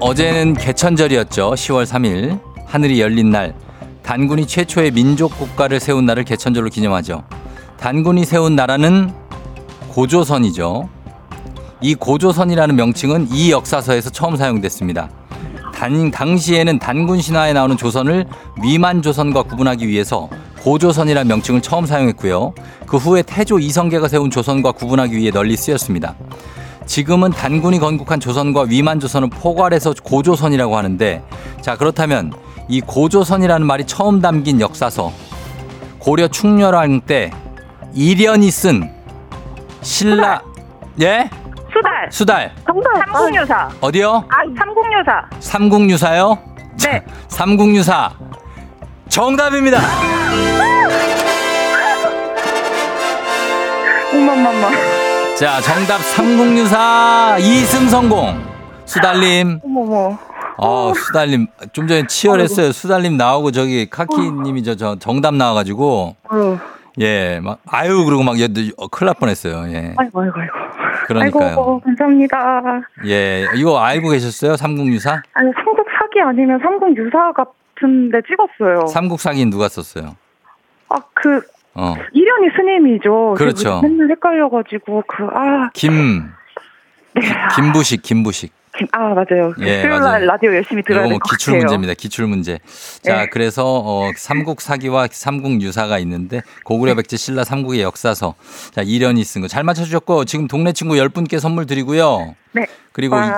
어제는 0.00 0.54
개천절이었죠. 0.54 1.50
10월 1.50 1.84
3일. 1.84 2.40
하늘이 2.66 3.00
열린 3.00 3.30
날. 3.30 3.54
단군이 4.04 4.46
최초의 4.46 4.92
민족 4.92 5.36
국가를 5.36 5.80
세운 5.80 6.06
날을 6.06 6.24
개천절로 6.24 6.70
기념하죠. 6.70 7.24
단군이 7.78 8.24
세운 8.24 8.54
나라는 8.54 9.12
고조선이죠. 9.88 10.88
이 11.80 11.94
고조선이라는 11.96 12.76
명칭은 12.76 13.28
이 13.32 13.50
역사서에서 13.50 14.10
처음 14.10 14.36
사용됐습니다. 14.36 15.10
단, 15.74 16.10
당시에는 16.12 16.78
단군 16.78 17.20
신화에 17.20 17.52
나오는 17.52 17.76
조선을 17.76 18.26
위만 18.62 19.02
조선과 19.02 19.44
구분하기 19.44 19.88
위해서 19.88 20.28
고조선이라는 20.60 21.28
명칭을 21.28 21.60
처음 21.60 21.86
사용했고요. 21.86 22.54
그 22.86 22.96
후에 22.96 23.22
태조 23.22 23.58
이성계가 23.58 24.06
세운 24.06 24.30
조선과 24.30 24.72
구분하기 24.72 25.16
위해 25.16 25.30
널리 25.32 25.56
쓰였습니다. 25.56 26.14
지금은 26.88 27.30
단군이 27.30 27.78
건국한 27.78 28.18
조선과 28.18 28.62
위만 28.62 28.98
조선을 28.98 29.28
포괄해서 29.28 29.92
고조선이라고 30.02 30.76
하는데 30.76 31.22
자 31.60 31.76
그렇다면 31.76 32.32
이 32.66 32.80
고조선이라는 32.80 33.66
말이 33.66 33.84
처음 33.84 34.22
담긴 34.22 34.58
역사서 34.60 35.12
고려 35.98 36.28
충렬왕 36.28 37.02
때 37.02 37.30
이련이 37.92 38.50
쓴 38.50 38.90
신라 39.82 40.40
예 41.02 41.28
수달. 41.70 42.08
수달 42.10 42.54
정답. 42.66 42.90
삼국유사. 43.12 43.68
어디요? 43.82 44.24
아, 44.30 44.36
삼국유사. 44.58 45.28
삼국유사요? 45.38 46.38
네. 46.82 47.04
삼국유사 47.28 48.10
정답입니다. 49.10 49.78
어머머머. 54.14 54.87
자, 55.38 55.60
정답 55.60 55.98
삼국유사 55.98 57.36
2승 57.38 57.88
성공. 57.88 58.40
수달님. 58.86 59.60
어머머. 59.62 60.18
어, 60.56 60.92
수달님. 60.94 61.46
좀 61.72 61.86
전에 61.86 62.08
치열했어요. 62.08 62.72
수달님 62.72 63.16
나오고 63.16 63.52
저기 63.52 63.88
카키님이 63.88 64.64
저, 64.64 64.74
저 64.74 64.96
정답 64.98 65.34
나와가지고. 65.34 66.16
아유, 66.28 66.58
예, 66.98 67.38
막, 67.40 67.60
아유, 67.66 68.04
그러고 68.04 68.24
막, 68.24 68.40
얘, 68.40 68.48
어, 68.76 68.88
큰일 68.88 69.06
날 69.06 69.14
뻔했어요. 69.14 69.72
예. 69.72 69.94
아이고, 69.96 70.22
아이고, 70.22 70.40
아이고. 70.40 70.54
그러니까요. 71.06 71.46
아이고, 71.50 71.80
감사합니다. 71.84 72.80
예, 73.06 73.46
이거 73.54 73.78
알고 73.78 74.08
계셨어요? 74.10 74.56
삼국유사? 74.56 75.22
아니, 75.34 75.52
삼국 75.54 75.86
사기 76.00 76.20
아니면 76.20 76.58
삼국 76.60 76.96
유사 76.96 77.32
같은데 77.32 78.18
찍었어요. 78.26 78.88
삼국 78.88 79.20
사기는 79.20 79.50
누가 79.50 79.68
썼어요? 79.68 80.16
아, 80.88 80.96
그, 81.14 81.40
어. 81.80 81.94
이련이 82.12 82.48
스님이죠. 82.56 83.34
그렇죠. 83.38 83.80
그 83.80 83.86
맨날 83.86 84.10
헷갈려가지고, 84.10 85.04
그, 85.06 85.24
아, 85.32 85.70
김, 85.74 86.24
김부식, 87.56 88.02
김부식. 88.02 88.52
김, 88.76 88.86
아, 88.92 89.08
맞아요. 89.14 89.52
그 89.56 89.62
예, 89.66 89.80
수요일 89.80 89.88
맞아요. 89.88 90.02
날 90.12 90.26
라디오 90.26 90.54
열심히 90.54 90.82
들어야 90.84 91.00
이거 91.02 91.08
될뭐것 91.08 91.30
기출 91.32 91.52
같아요. 91.54 91.62
문제입니다. 91.64 91.94
기출 91.94 92.26
문제. 92.26 92.58
자, 93.02 93.16
네. 93.22 93.26
그래서 93.28 93.64
어, 93.84 94.10
삼국 94.16 94.60
사기와 94.60 95.08
삼국 95.10 95.60
유사가 95.62 95.98
있는데 95.98 96.42
고구려 96.64 96.94
백제 96.94 97.16
신라 97.16 97.42
삼국의 97.44 97.82
역사서. 97.82 98.34
자, 98.72 98.82
이련이 98.84 99.24
쓴 99.24 99.42
거 99.42 99.48
잘 99.48 99.64
맞춰 99.64 99.82
주셨고 99.84 100.26
지금 100.26 100.46
동네 100.46 100.72
친구 100.72 100.96
10 100.96 101.12
분께 101.12 101.40
선물 101.40 101.66
드리고요. 101.66 102.34
네. 102.52 102.66
그리고 102.92 103.16
이- 103.16 103.18
와. 103.20 103.32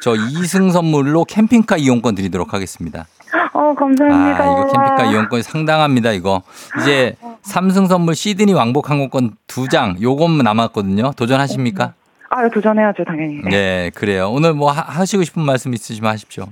저 0.00 0.12
2승 0.12 0.72
선물로 0.72 1.24
캠핑카 1.24 1.76
이용권 1.76 2.14
드리도록 2.14 2.54
하겠습니다. 2.54 3.06
어, 3.52 3.74
감사합니다. 3.74 4.42
아, 4.42 4.46
이거 4.46 4.66
캠핑카 4.66 5.02
와. 5.04 5.10
이용권이 5.10 5.42
상당합니다, 5.42 6.12
이거. 6.12 6.42
이제 6.80 7.14
삼승 7.42 7.86
선물 7.86 8.14
시드니 8.14 8.52
왕복 8.54 8.90
항공권 8.90 9.32
두 9.46 9.68
장, 9.68 9.96
요것만 10.00 10.44
남았거든요. 10.44 11.12
도전하십니까? 11.16 11.94
아, 12.30 12.48
도전해야죠, 12.48 13.04
당연히. 13.04 13.40
네. 13.44 13.48
네, 13.50 13.90
그래요. 13.94 14.28
오늘 14.30 14.52
뭐 14.54 14.70
하- 14.70 14.82
하시고 14.82 15.22
싶은 15.24 15.42
말씀 15.42 15.72
있으시면 15.74 16.10
하십시오. 16.12 16.44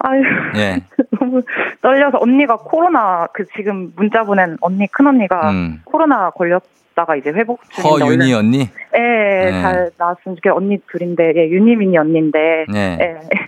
아유, 0.00 0.22
예. 0.56 0.82
너무 1.18 1.42
떨려서 1.82 2.18
언니가 2.20 2.56
코로나, 2.56 3.26
그 3.32 3.44
지금 3.56 3.92
문자 3.96 4.22
보낸 4.24 4.56
언니, 4.60 4.86
큰 4.88 5.06
언니가 5.06 5.50
음. 5.50 5.80
코로나 5.84 6.30
걸렸다가 6.30 7.16
이제 7.16 7.30
회복 7.30 7.60
중인데. 7.70 8.04
허윤희 8.04 8.32
언니? 8.34 8.58
예, 8.96 9.50
네. 9.50 9.62
잘 9.62 9.90
나왔으면 9.96 10.36
좋겠어요. 10.36 10.56
언니 10.56 10.78
둘인데, 10.90 11.32
예, 11.36 11.48
윤희민이 11.48 11.96
언니인데. 11.96 12.38
네. 12.70 12.98
예, 13.00 13.38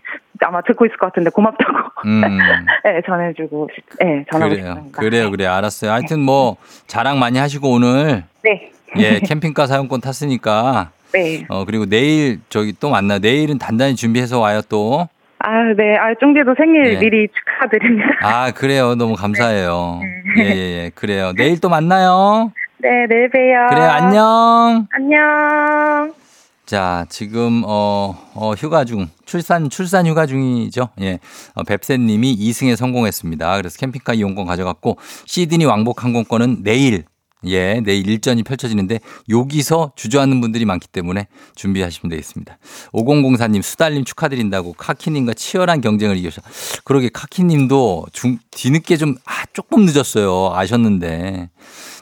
아마 0.45 0.61
듣고 0.63 0.87
있을 0.87 0.97
것 0.97 1.07
같은데 1.07 1.31
고맙다고. 1.31 1.73
음. 2.07 2.23
예, 2.87 3.01
전해주고, 3.07 3.69
싶- 3.75 3.85
예, 4.05 4.25
전하고 4.31 4.51
그래요. 4.55 4.67
싶습니다. 4.75 5.01
그래요, 5.01 5.31
그래요. 5.31 5.53
알았어요. 5.53 5.91
하여튼 5.91 6.21
뭐 6.21 6.57
자랑 6.87 7.19
많이 7.19 7.39
하시고 7.39 7.71
오늘 7.71 8.25
네. 8.43 8.71
예, 8.99 9.19
캠핑카 9.21 9.67
사용권 9.67 10.01
탔으니까 10.01 10.91
네. 11.13 11.45
어 11.49 11.65
그리고 11.65 11.87
내일 11.87 12.41
저기 12.49 12.73
또 12.79 12.91
만나. 12.91 13.19
내일은 13.19 13.59
단단히 13.59 13.95
준비해서 13.97 14.39
와요 14.41 14.61
또. 14.69 15.09
아, 15.39 15.51
네. 15.77 15.97
아, 15.97 16.15
쫑디도 16.19 16.55
생일 16.57 16.95
예. 16.95 16.99
미리 16.99 17.29
축하드립니다. 17.29 18.09
아, 18.23 18.51
그래요. 18.53 18.95
너무 18.95 19.15
감사해요. 19.15 20.01
예, 20.39 20.43
예, 20.43 20.85
예. 20.85 20.91
그래요. 20.95 21.33
내일 21.37 21.61
또 21.61 21.69
만나요. 21.69 22.53
네, 22.79 23.07
내일 23.09 23.29
봬요. 23.31 23.67
그래요. 23.69 23.89
안녕. 23.91 24.87
안녕. 24.93 26.13
자, 26.67 27.07
지금 27.09 27.63
어, 27.65 28.19
어 28.35 28.53
휴가 28.55 28.85
중 28.85 29.09
출산 29.25 29.71
출산 29.71 30.05
휴가 30.05 30.27
중이죠. 30.27 30.89
예. 31.01 31.21
어, 31.55 31.63
뱁새 31.63 31.97
님이 31.97 32.37
2승에 32.37 32.75
성공했습니다. 32.75 33.57
그래서 33.59 33.79
캠핑카 33.79 34.15
이용권 34.15 34.47
가져갔고 34.47 34.99
시드니 35.27 35.65
왕복 35.65 36.03
항공권은 36.03 36.65
내일 36.65 37.05
예, 37.49 37.81
내일 37.81 38.09
일전이 38.09 38.43
펼쳐지는데 38.43 39.01
여기서 39.29 39.93
주저하는 39.97 40.41
분들이 40.41 40.65
많기 40.65 40.89
때문에 40.89 41.29
준비하시면 41.55 42.11
되겠습니다. 42.11 42.59
5004님 42.93 43.63
수달님 43.63 44.05
축하드린다고 44.05 44.75
카키님과 44.75 45.35
치열한 45.35 45.81
경쟁을 45.81 46.17
이겨서 46.17 46.43
그러게 46.85 47.09
카키님도 47.13 48.07
중, 48.13 48.39
뒤늦게 48.51 48.97
좀 48.97 49.17
아, 49.25 49.45
조금 49.53 49.85
늦었어요. 49.85 50.53
아셨는데 50.55 51.51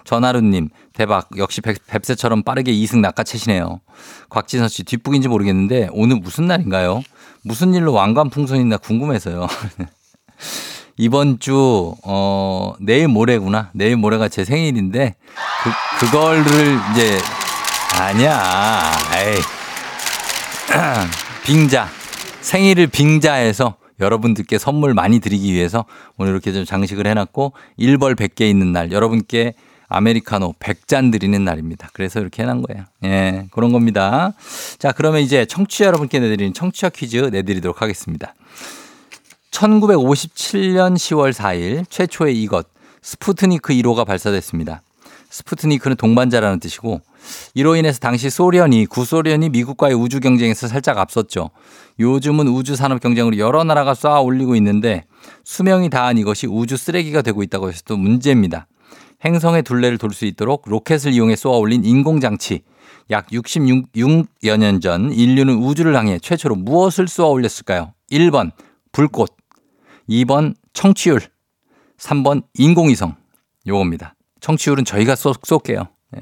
전하루님 0.05 0.69
대박 0.93 1.29
역시 1.37 1.61
백, 1.61 1.79
뱁새처럼 1.87 2.43
빠르게 2.43 2.73
2승 2.73 3.01
낚아채시네요. 3.01 3.81
곽지선 4.29 4.69
씨 4.69 4.85
뒷북인지 4.85 5.29
모르겠는데 5.29 5.89
오늘 5.93 6.17
무슨 6.17 6.47
날인가요? 6.47 7.03
무슨 7.43 7.75
일로 7.75 7.93
왕관 7.93 8.31
풍선이나 8.31 8.79
궁금해서요. 8.79 9.47
이번 10.97 11.41
주, 11.41 11.95
어, 12.05 12.75
내일 12.79 13.09
모레구나. 13.09 13.71
내일 13.73 13.97
모레가 13.97 14.29
제 14.29 14.45
생일인데, 14.45 15.17
그, 15.63 16.07
그거를 16.07 16.45
이제, 16.93 17.19
아니야. 18.01 18.93
에이. 19.17 19.41
빙자. 21.45 21.89
생일을 22.41 22.87
빙자해서 22.89 23.77
여러분들께 24.01 24.59
선물 24.59 24.95
많이 24.95 25.19
드리기 25.19 25.53
위해서 25.53 25.85
오늘 26.17 26.33
이렇게 26.33 26.53
좀 26.53 26.65
장식을 26.65 27.07
해놨고, 27.09 27.55
1벌 27.79 28.15
100개 28.15 28.43
있는 28.43 28.73
날, 28.73 28.93
여러분께 28.93 29.55
아메리카노 29.89 30.55
100잔 30.59 31.13
드리는 31.13 31.45
날입니다. 31.45 31.91
그래서 31.93 32.21
이렇게 32.21 32.43
해놓은 32.43 32.63
거예요. 32.63 32.85
예, 33.05 33.47
그런 33.51 33.73
겁니다. 33.73 34.33
자, 34.79 34.93
그러면 34.93 35.21
이제 35.21 35.45
청취자 35.45 35.87
여러분께 35.87 36.21
내드리는 36.21 36.55
청취자 36.55 36.89
퀴즈 36.89 37.17
내드리도록 37.17 37.83
하겠습니다. 37.83 38.35
1957년 39.55 40.95
10월 40.95 41.33
4일 41.33 41.85
최초의 41.89 42.43
이것 42.43 42.67
스푸트니크 43.03 43.73
1호가 43.75 44.05
발사됐습니다. 44.05 44.83
스푸트니크는 45.31 45.97
동반자라는 45.97 46.59
뜻이고 46.59 47.01
이로 47.55 47.77
인해서 47.77 48.01
당시 48.01 48.31
소련이 48.31 48.87
구소련이 48.87 49.51
미국과의 49.51 49.95
우주 49.95 50.21
경쟁에서 50.21 50.67
살짝 50.69 50.99
앞섰죠. 50.99 51.51
요즘은 52.01 52.49
우주 52.49 52.75
산업 52.75 53.01
경쟁으로 53.01 53.39
여러 53.39 53.63
나라가 53.65 53.95
쏘아 53.95 54.21
올리고 54.21 54.57
있는데 54.57 55.05
수명이 55.45 55.89
다한 55.89 56.19
이것이 56.19 56.47
우주 56.49 56.77
쓰레기가 56.77 57.23
되고 57.23 57.43
있다고 57.43 57.69
해서 57.69 57.83
또 57.85 57.97
문제입니다. 57.97 58.67
행성의 59.25 59.63
둘레를 59.63 59.99
돌 59.99 60.11
수 60.13 60.25
있도록 60.27 60.65
로켓을 60.67 61.13
이용해 61.13 61.37
쏘아 61.37 61.57
올린 61.59 61.85
인공장치. 61.85 62.63
약 63.11 63.29
66여 63.29 64.57
년 64.59 64.81
전 64.81 65.13
인류는 65.13 65.55
우주를 65.55 65.97
향해 65.97 66.19
최초로 66.19 66.57
무엇을 66.57 67.07
쏘아 67.07 67.29
올렸을까요? 67.29 67.93
1번 68.11 68.51
불꽃, 68.93 69.35
2번 70.09 70.55
청취율, 70.73 71.21
3번 71.99 72.43
인공위성. 72.55 73.15
요겁니다. 73.67 74.15
청취율은 74.41 74.85
저희가 74.85 75.15
쏘, 75.17 75.33
쏠게요. 75.43 75.89
네. 76.13 76.21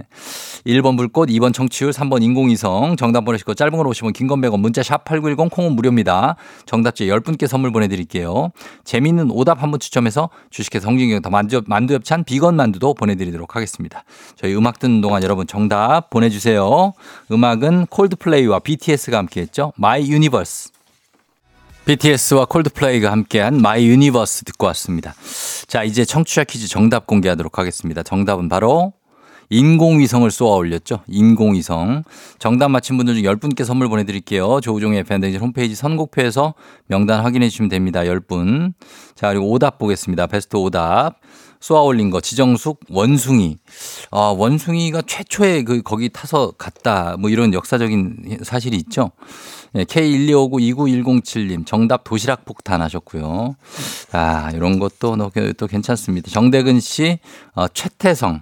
1번 0.64 0.96
불꽃, 0.96 1.28
2번 1.28 1.52
청취율, 1.52 1.90
3번 1.90 2.22
인공위성. 2.22 2.96
정답 2.96 3.24
보내시고 3.24 3.52
짧은 3.54 3.76
걸 3.76 3.86
오시면 3.88 4.12
긴건 4.14 4.40
100원, 4.40 4.60
문자 4.60 4.82
샵 4.82 5.04
8910 5.04 5.50
콩은 5.50 5.72
무료입니다. 5.72 6.36
정답자 6.64 7.06
10분께 7.06 7.46
선물 7.46 7.72
보내드릴게요. 7.72 8.52
재미있는 8.84 9.30
오답 9.30 9.62
한 9.62 9.70
분 9.70 9.80
추첨해서 9.80 10.30
주식회사 10.50 10.84
성진경 10.86 11.20
더 11.20 11.28
만두, 11.30 11.62
만두 11.66 11.94
엽찬 11.94 12.24
비건 12.24 12.56
만두도 12.56 12.94
보내드리도록 12.94 13.54
하겠습니다. 13.56 14.04
저희 14.36 14.54
음악 14.54 14.78
듣는 14.78 15.00
동안 15.00 15.22
여러분 15.24 15.46
정답 15.46 16.08
보내주세요. 16.10 16.92
음악은 17.30 17.86
콜드플레이와 17.86 18.60
BTS가 18.60 19.18
함께했죠. 19.18 19.72
My 19.76 20.10
Universe. 20.10 20.70
BTS와 21.84 22.44
콜드플레이가 22.46 23.10
함께한 23.10 23.60
My 23.60 23.88
Universe 23.88 24.44
듣고 24.44 24.66
왔습니다. 24.66 25.14
자, 25.66 25.82
이제 25.82 26.04
청취자 26.04 26.44
퀴즈 26.44 26.68
정답 26.68 27.06
공개하도록 27.06 27.58
하겠습니다. 27.58 28.02
정답은 28.02 28.48
바로 28.48 28.92
인공위성을 29.52 30.30
쏘아 30.30 30.56
올렸죠. 30.56 31.00
인공위성. 31.08 32.04
정답 32.38 32.70
맞힌 32.70 32.96
분들 32.96 33.14
중 33.16 33.24
10분께 33.24 33.66
선물 33.66 33.90
보내드릴게요. 33.90 34.62
조우종의 34.62 35.04
팬데믹 35.04 35.38
홈페이지 35.42 35.74
선곡표에서 35.74 36.54
명단 36.86 37.22
확인해 37.22 37.50
주시면 37.50 37.68
됩니다. 37.68 38.00
10분. 38.00 38.72
자, 39.14 39.28
그리고 39.28 39.50
오답 39.50 39.78
보겠습니다. 39.78 40.26
베스트 40.28 40.56
오답. 40.56 41.20
쏘아 41.60 41.82
올린 41.82 42.08
거 42.08 42.22
지정숙 42.22 42.80
원숭이. 42.88 43.58
아, 44.10 44.34
원숭이가 44.36 45.02
최초에 45.02 45.64
그 45.64 45.82
거기 45.82 46.08
타서 46.08 46.52
갔다. 46.52 47.16
뭐 47.18 47.28
이런 47.28 47.52
역사적인 47.52 48.38
사실이 48.42 48.74
있죠. 48.78 49.10
네, 49.74 49.84
K12559-29107님 49.84 51.66
정답 51.66 52.04
도시락 52.04 52.46
폭탄 52.46 52.80
하셨고요. 52.80 53.54
아, 54.12 54.50
이런 54.54 54.78
것도 54.78 55.16
또, 55.16 55.30
또 55.58 55.66
괜찮습니다. 55.66 56.30
정대근 56.30 56.80
씨, 56.80 57.18
어, 57.54 57.68
최태성. 57.68 58.40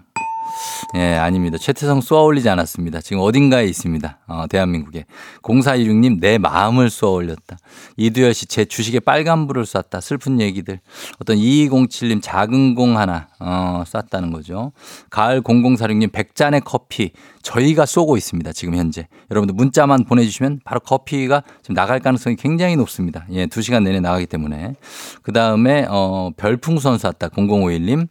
예, 0.97 1.15
아닙니다. 1.15 1.59
최태성 1.59 2.01
쏘아 2.01 2.23
올리지 2.23 2.49
않았습니다. 2.49 3.01
지금 3.01 3.23
어딘가에 3.23 3.67
있습니다. 3.67 4.19
어, 4.27 4.45
대한민국에. 4.49 5.05
0416님, 5.43 6.21
내 6.21 6.39
마음을 6.39 6.91
쏘아 6.91 7.11
올렸다. 7.13 7.59
이두열 7.97 8.35
씨, 8.35 8.47
제 8.47 8.65
주식에 8.65 9.01
빨간불을 9.01 9.67
쐈다. 9.67 10.01
슬픈 10.01 10.41
얘기들. 10.41 10.81
어떤 11.21 11.37
2207님, 11.37 12.21
작은 12.23 12.75
공 12.75 12.99
하나, 12.99 13.29
어, 13.39 13.85
쐈다는 13.87 14.33
거죠. 14.33 14.73
가을 15.11 15.43
0046님, 15.43 16.11
100잔의 16.11 16.63
커피. 16.65 17.13
저희가 17.43 17.87
쏘고 17.87 18.17
있습니다. 18.17 18.53
지금 18.53 18.75
현재. 18.77 19.09
여러분들 19.31 19.55
문자만 19.55 20.05
보내주시면 20.05 20.61
바로 20.65 20.81
커피가 20.81 21.43
지금 21.63 21.75
나갈 21.75 22.01
가능성이 22.01 22.37
굉장히 22.37 22.77
높습니다. 22.77 23.25
예, 23.33 23.47
2시간 23.47 23.83
내내 23.83 24.01
나가기 24.01 24.27
때문에. 24.27 24.75
그 25.23 25.33
다음에, 25.33 25.87
어, 25.89 26.31
별풍선 26.37 26.99
쐈다. 26.99 27.29
0051님. 27.29 28.09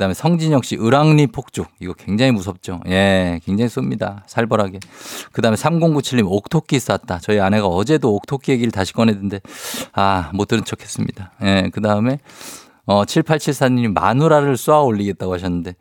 그 0.00 0.04
그다음에 0.04 0.14
성진영 0.14 0.62
씨 0.62 0.76
을왕리 0.76 1.26
폭죽 1.26 1.68
이거 1.78 1.92
굉장히 1.92 2.32
무섭죠. 2.32 2.80
예, 2.88 3.38
굉장히 3.44 3.68
쏩니다. 3.68 4.22
살벌하게. 4.26 4.80
그다음에 5.32 5.56
3097님 5.58 6.24
옥토끼 6.26 6.80
쐈다. 6.80 7.18
저희 7.20 7.38
아내가 7.38 7.66
어제도 7.66 8.14
옥토끼 8.14 8.52
얘기를 8.52 8.72
다시 8.72 8.94
꺼내던데 8.94 9.40
아, 9.92 10.30
못 10.32 10.48
들은 10.48 10.64
척했습니다. 10.64 11.32
예, 11.42 11.70
그다음에 11.74 12.18
어, 12.86 13.04
7874님 13.04 13.92
마누라를 13.92 14.56
쏘아 14.56 14.80
올리겠다고 14.80 15.34
하셨는데 15.34 15.74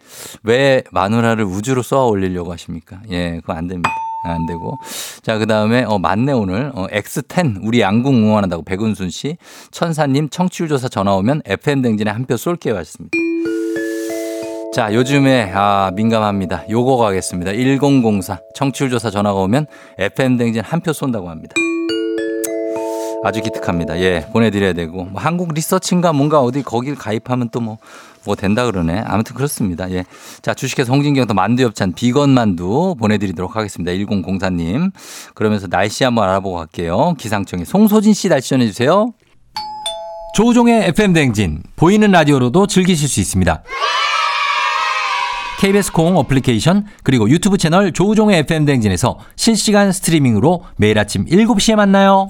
왜 0.43 0.83
마누라를 0.91 1.45
우주로 1.45 1.81
쏘아 1.81 2.03
올리려고 2.03 2.51
하십니까? 2.51 2.99
예, 3.11 3.39
그거 3.39 3.53
안 3.53 3.67
됩니다. 3.67 3.89
안 4.25 4.45
되고. 4.47 4.77
자, 5.21 5.37
그 5.37 5.47
다음에, 5.47 5.85
어, 5.85 5.97
맞네, 5.97 6.33
오늘. 6.33 6.73
어, 6.75 6.87
X10, 6.91 7.61
우리 7.63 7.79
양궁 7.79 8.15
응원한다고 8.17 8.63
백은순 8.63 9.11
씨. 9.11 9.37
천사님, 9.71 10.27
청취율 10.27 10.67
조사 10.67 10.89
전화 10.89 11.13
오면 11.13 11.43
FM댕진에 11.45 12.11
한 12.11 12.25
표 12.25 12.35
쏠게요. 12.35 12.75
하셨습니다. 12.75 13.17
자, 14.71 14.93
요즘에, 14.93 15.51
아, 15.53 15.91
민감합니다. 15.95 16.65
요거 16.69 16.97
가겠습니다. 16.97 17.53
1004. 17.53 18.39
청취율 18.53 18.89
조사 18.91 19.09
전화가 19.09 19.39
오면 19.41 19.65
FM댕진 19.97 20.61
한 20.63 20.79
표 20.81 20.93
쏜다고 20.93 21.29
합니다. 21.29 21.55
아주 23.23 23.41
기특합니다. 23.41 23.99
예, 23.99 24.25
보내드려야 24.31 24.73
되고. 24.73 25.05
뭐 25.05 25.19
한국 25.21 25.53
리서치인가 25.53 26.13
뭔가 26.13 26.39
어디 26.39 26.61
거길 26.61 26.95
가입하면 26.95 27.49
또 27.51 27.59
뭐, 27.59 27.77
뭐 28.25 28.35
된다 28.35 28.63
그러네. 28.65 29.03
아무튼 29.05 29.35
그렇습니다. 29.35 29.89
예. 29.91 30.05
자, 30.43 30.53
주식회사 30.53 30.93
홍진경도 30.93 31.33
만두엽찬 31.33 31.93
비건 31.93 32.29
만두 32.29 32.95
보내드리도록 32.99 33.55
하겠습니다. 33.55 33.91
1004님. 33.91 34.91
그러면서 35.33 35.67
날씨 35.67 36.03
한번 36.03 36.25
알아보고 36.29 36.57
갈게요. 36.57 37.15
기상청에 37.17 37.65
송소진 37.65 38.13
씨 38.13 38.29
날씨 38.29 38.49
전해주세요. 38.49 39.13
조우종의 40.35 40.85
FM 40.89 41.13
댕진. 41.13 41.63
보이는 41.75 42.09
라디오로도 42.11 42.67
즐기실 42.67 43.09
수 43.09 43.19
있습니다. 43.19 43.63
KBS 45.59 45.91
콩 45.91 46.15
어플리케이션 46.17 46.85
그리고 47.03 47.29
유튜브 47.29 47.57
채널 47.57 47.91
조우종의 47.91 48.39
FM 48.39 48.63
댕진에서 48.65 49.19
실시간 49.35 49.91
스트리밍으로 49.91 50.63
매일 50.77 50.97
아침 50.97 51.25
7시에 51.25 51.75
만나요. 51.75 52.27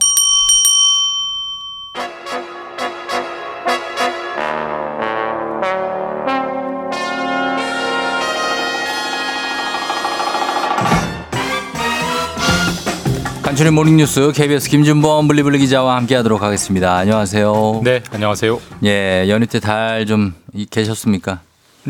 간추린 13.43 13.73
모닝뉴스 13.73 14.31
KBS 14.35 14.69
김준범 14.69 15.27
블리블리 15.27 15.59
기자와 15.59 15.95
함께하도록 15.97 16.41
하겠습니다. 16.41 16.95
안녕하세요. 16.97 17.81
네, 17.83 18.01
안녕하세요. 18.11 18.59
예, 18.85 19.25
연휴 19.29 19.47
때 19.47 19.59
잘 19.59 20.05
좀 20.05 20.33
계셨습니까? 20.69 21.39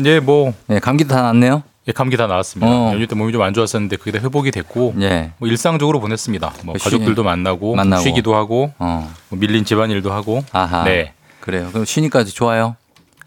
이제 0.00 0.20
뭐 0.20 0.52
예, 0.70 0.78
감기도 0.78 1.14
다 1.14 1.22
나았네요. 1.22 1.62
예, 1.88 1.92
감기 1.92 2.16
다 2.16 2.26
나았습니다. 2.26 2.70
어. 2.70 2.92
연휴 2.92 3.06
때 3.06 3.14
몸이 3.14 3.32
좀 3.32 3.42
안 3.42 3.52
좋았었는데 3.54 3.96
그게 3.96 4.12
다 4.12 4.18
회복이 4.22 4.50
됐고 4.50 4.94
예. 5.00 5.32
뭐 5.38 5.48
일상적으로 5.48 6.00
보냈습니다. 6.00 6.52
뭐 6.64 6.76
쉬- 6.78 6.84
가족들도 6.84 7.22
만나고, 7.22 7.74
만나고. 7.74 8.02
쉬기도 8.02 8.34
하고 8.34 8.72
어. 8.78 9.10
뭐 9.28 9.38
밀린 9.38 9.64
집안일도 9.64 10.12
하고 10.12 10.44
아하. 10.52 10.84
네. 10.84 11.12
그래요. 11.40 11.68
그럼 11.72 11.84
쉬니까지 11.84 12.34
좋아요. 12.34 12.76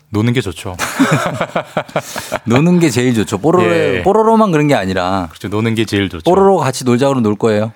노는 0.10 0.34
게 0.34 0.42
좋죠. 0.42 0.78
노는 2.46 2.80
게 2.80 2.90
제일 2.92 3.16
좋죠. 3.16 3.40
뽀로로 3.40 3.66
예. 3.76 4.02
뽀로로만 4.04 4.52
그런 4.52 4.68
게 4.68 4.76
아니라 4.76 5.28
그렇죠. 5.32 5.48
노는 5.48 5.74
게 5.76 5.86
제일 5.86 6.10
좋죠. 6.10 6.24
뽀로로 6.30 6.58
같이 6.58 6.86
놀자고 6.86 7.20
놀 7.22 7.36
거예요. 7.36 7.72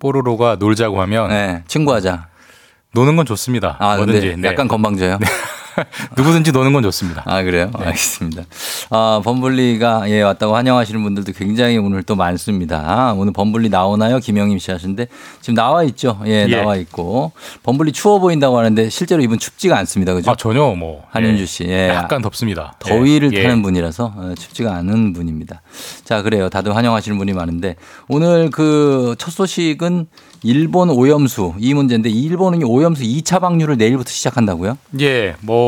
뽀로로가 0.00 0.56
놀자고 0.58 1.00
하면 1.02 1.28
네, 1.28 1.62
친구하자. 1.68 2.26
노는 2.92 3.16
건 3.16 3.26
좋습니다. 3.26 3.76
아, 3.78 3.96
뭐든지 3.96 4.36
네. 4.38 4.48
약간 4.48 4.68
건방져요. 4.68 5.18
누구든지 6.16 6.52
노는 6.52 6.72
건 6.72 6.82
좋습니다. 6.84 7.22
아 7.26 7.42
그래요? 7.42 7.70
알겠습니다. 7.74 8.42
아 8.90 9.20
범블리가 9.24 10.10
예 10.10 10.22
왔다고 10.22 10.54
환영하시는 10.54 11.02
분들도 11.02 11.32
굉장히 11.32 11.78
오늘 11.78 12.02
또 12.02 12.14
많습니다. 12.16 13.12
오늘 13.16 13.32
범블리 13.32 13.68
나오나요? 13.70 14.18
김영임 14.18 14.58
씨 14.58 14.70
하시는데 14.70 15.08
지금 15.40 15.54
나와 15.54 15.82
있죠. 15.84 16.20
예, 16.26 16.46
예. 16.48 16.56
나와 16.56 16.76
있고 16.76 17.32
범블리 17.62 17.92
추워 17.92 18.18
보인다고 18.18 18.58
하는데 18.58 18.88
실제로 18.90 19.22
이분 19.22 19.38
춥지가 19.38 19.76
않습니다. 19.78 20.14
그죠? 20.14 20.30
아 20.30 20.36
전혀 20.36 20.62
뭐 20.74 21.04
한윤주 21.10 21.42
예, 21.42 21.46
씨, 21.46 21.64
예. 21.64 21.88
약간 21.88 22.22
덥습니다. 22.22 22.74
더위를 22.78 23.32
예. 23.32 23.42
타는 23.42 23.62
분이라서 23.62 24.12
어, 24.16 24.34
춥지가 24.38 24.74
않은 24.76 25.12
분입니다. 25.12 25.62
자, 26.04 26.22
그래요. 26.22 26.48
다들 26.48 26.76
환영하시는 26.76 27.16
분이 27.18 27.32
많은데 27.32 27.76
오늘 28.08 28.50
그 28.50 29.14
첫 29.18 29.30
소식은 29.30 30.06
일본 30.42 30.90
오염수 30.90 31.54
이 31.58 31.72
문제인데 31.72 32.10
일본은 32.10 32.60
이 32.60 32.64
오염수 32.64 33.02
2차 33.02 33.40
방류를 33.40 33.76
내일부터 33.78 34.10
시작한다고요? 34.10 34.76
예, 35.00 35.34
뭐 35.40 35.63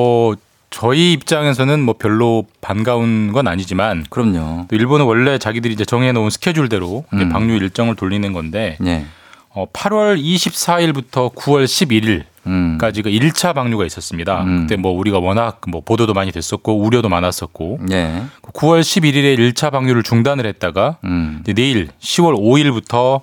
저희 0.70 1.12
입장에서는 1.12 1.80
뭐 1.80 1.94
별로 1.98 2.44
반가운 2.60 3.32
건 3.32 3.48
아니지만 3.48 4.04
그럼요. 4.10 4.66
또 4.68 4.76
일본은 4.76 5.06
원래 5.06 5.38
자기들이 5.38 5.72
이제 5.72 5.84
정해놓은 5.84 6.30
스케줄대로 6.30 7.04
음. 7.14 7.28
방류 7.30 7.54
일정을 7.54 7.94
돌리는 7.94 8.30
건데 8.32 8.76
예. 8.84 9.06
어, 9.50 9.66
8월 9.72 10.22
24일부터 10.22 11.34
9월 11.34 11.64
11일 11.64 12.24
음. 12.46 12.78
까지 12.78 13.02
그 13.02 13.10
1차 13.10 13.54
방류가 13.54 13.86
있었습니다. 13.86 14.42
음. 14.42 14.60
그때 14.62 14.76
뭐 14.76 14.92
우리가 14.92 15.18
워낙 15.18 15.60
뭐 15.66 15.80
보도도 15.80 16.14
많이 16.14 16.30
됐었고 16.30 16.78
우려도 16.78 17.08
많았었고 17.08 17.80
예. 17.92 18.22
9월 18.42 18.80
11일에 18.80 19.38
1차 19.38 19.70
방류를 19.72 20.02
중단을 20.02 20.46
했다가 20.46 20.98
음. 21.04 21.42
내일 21.46 21.88
10월 22.00 22.36
5일부터 22.36 23.22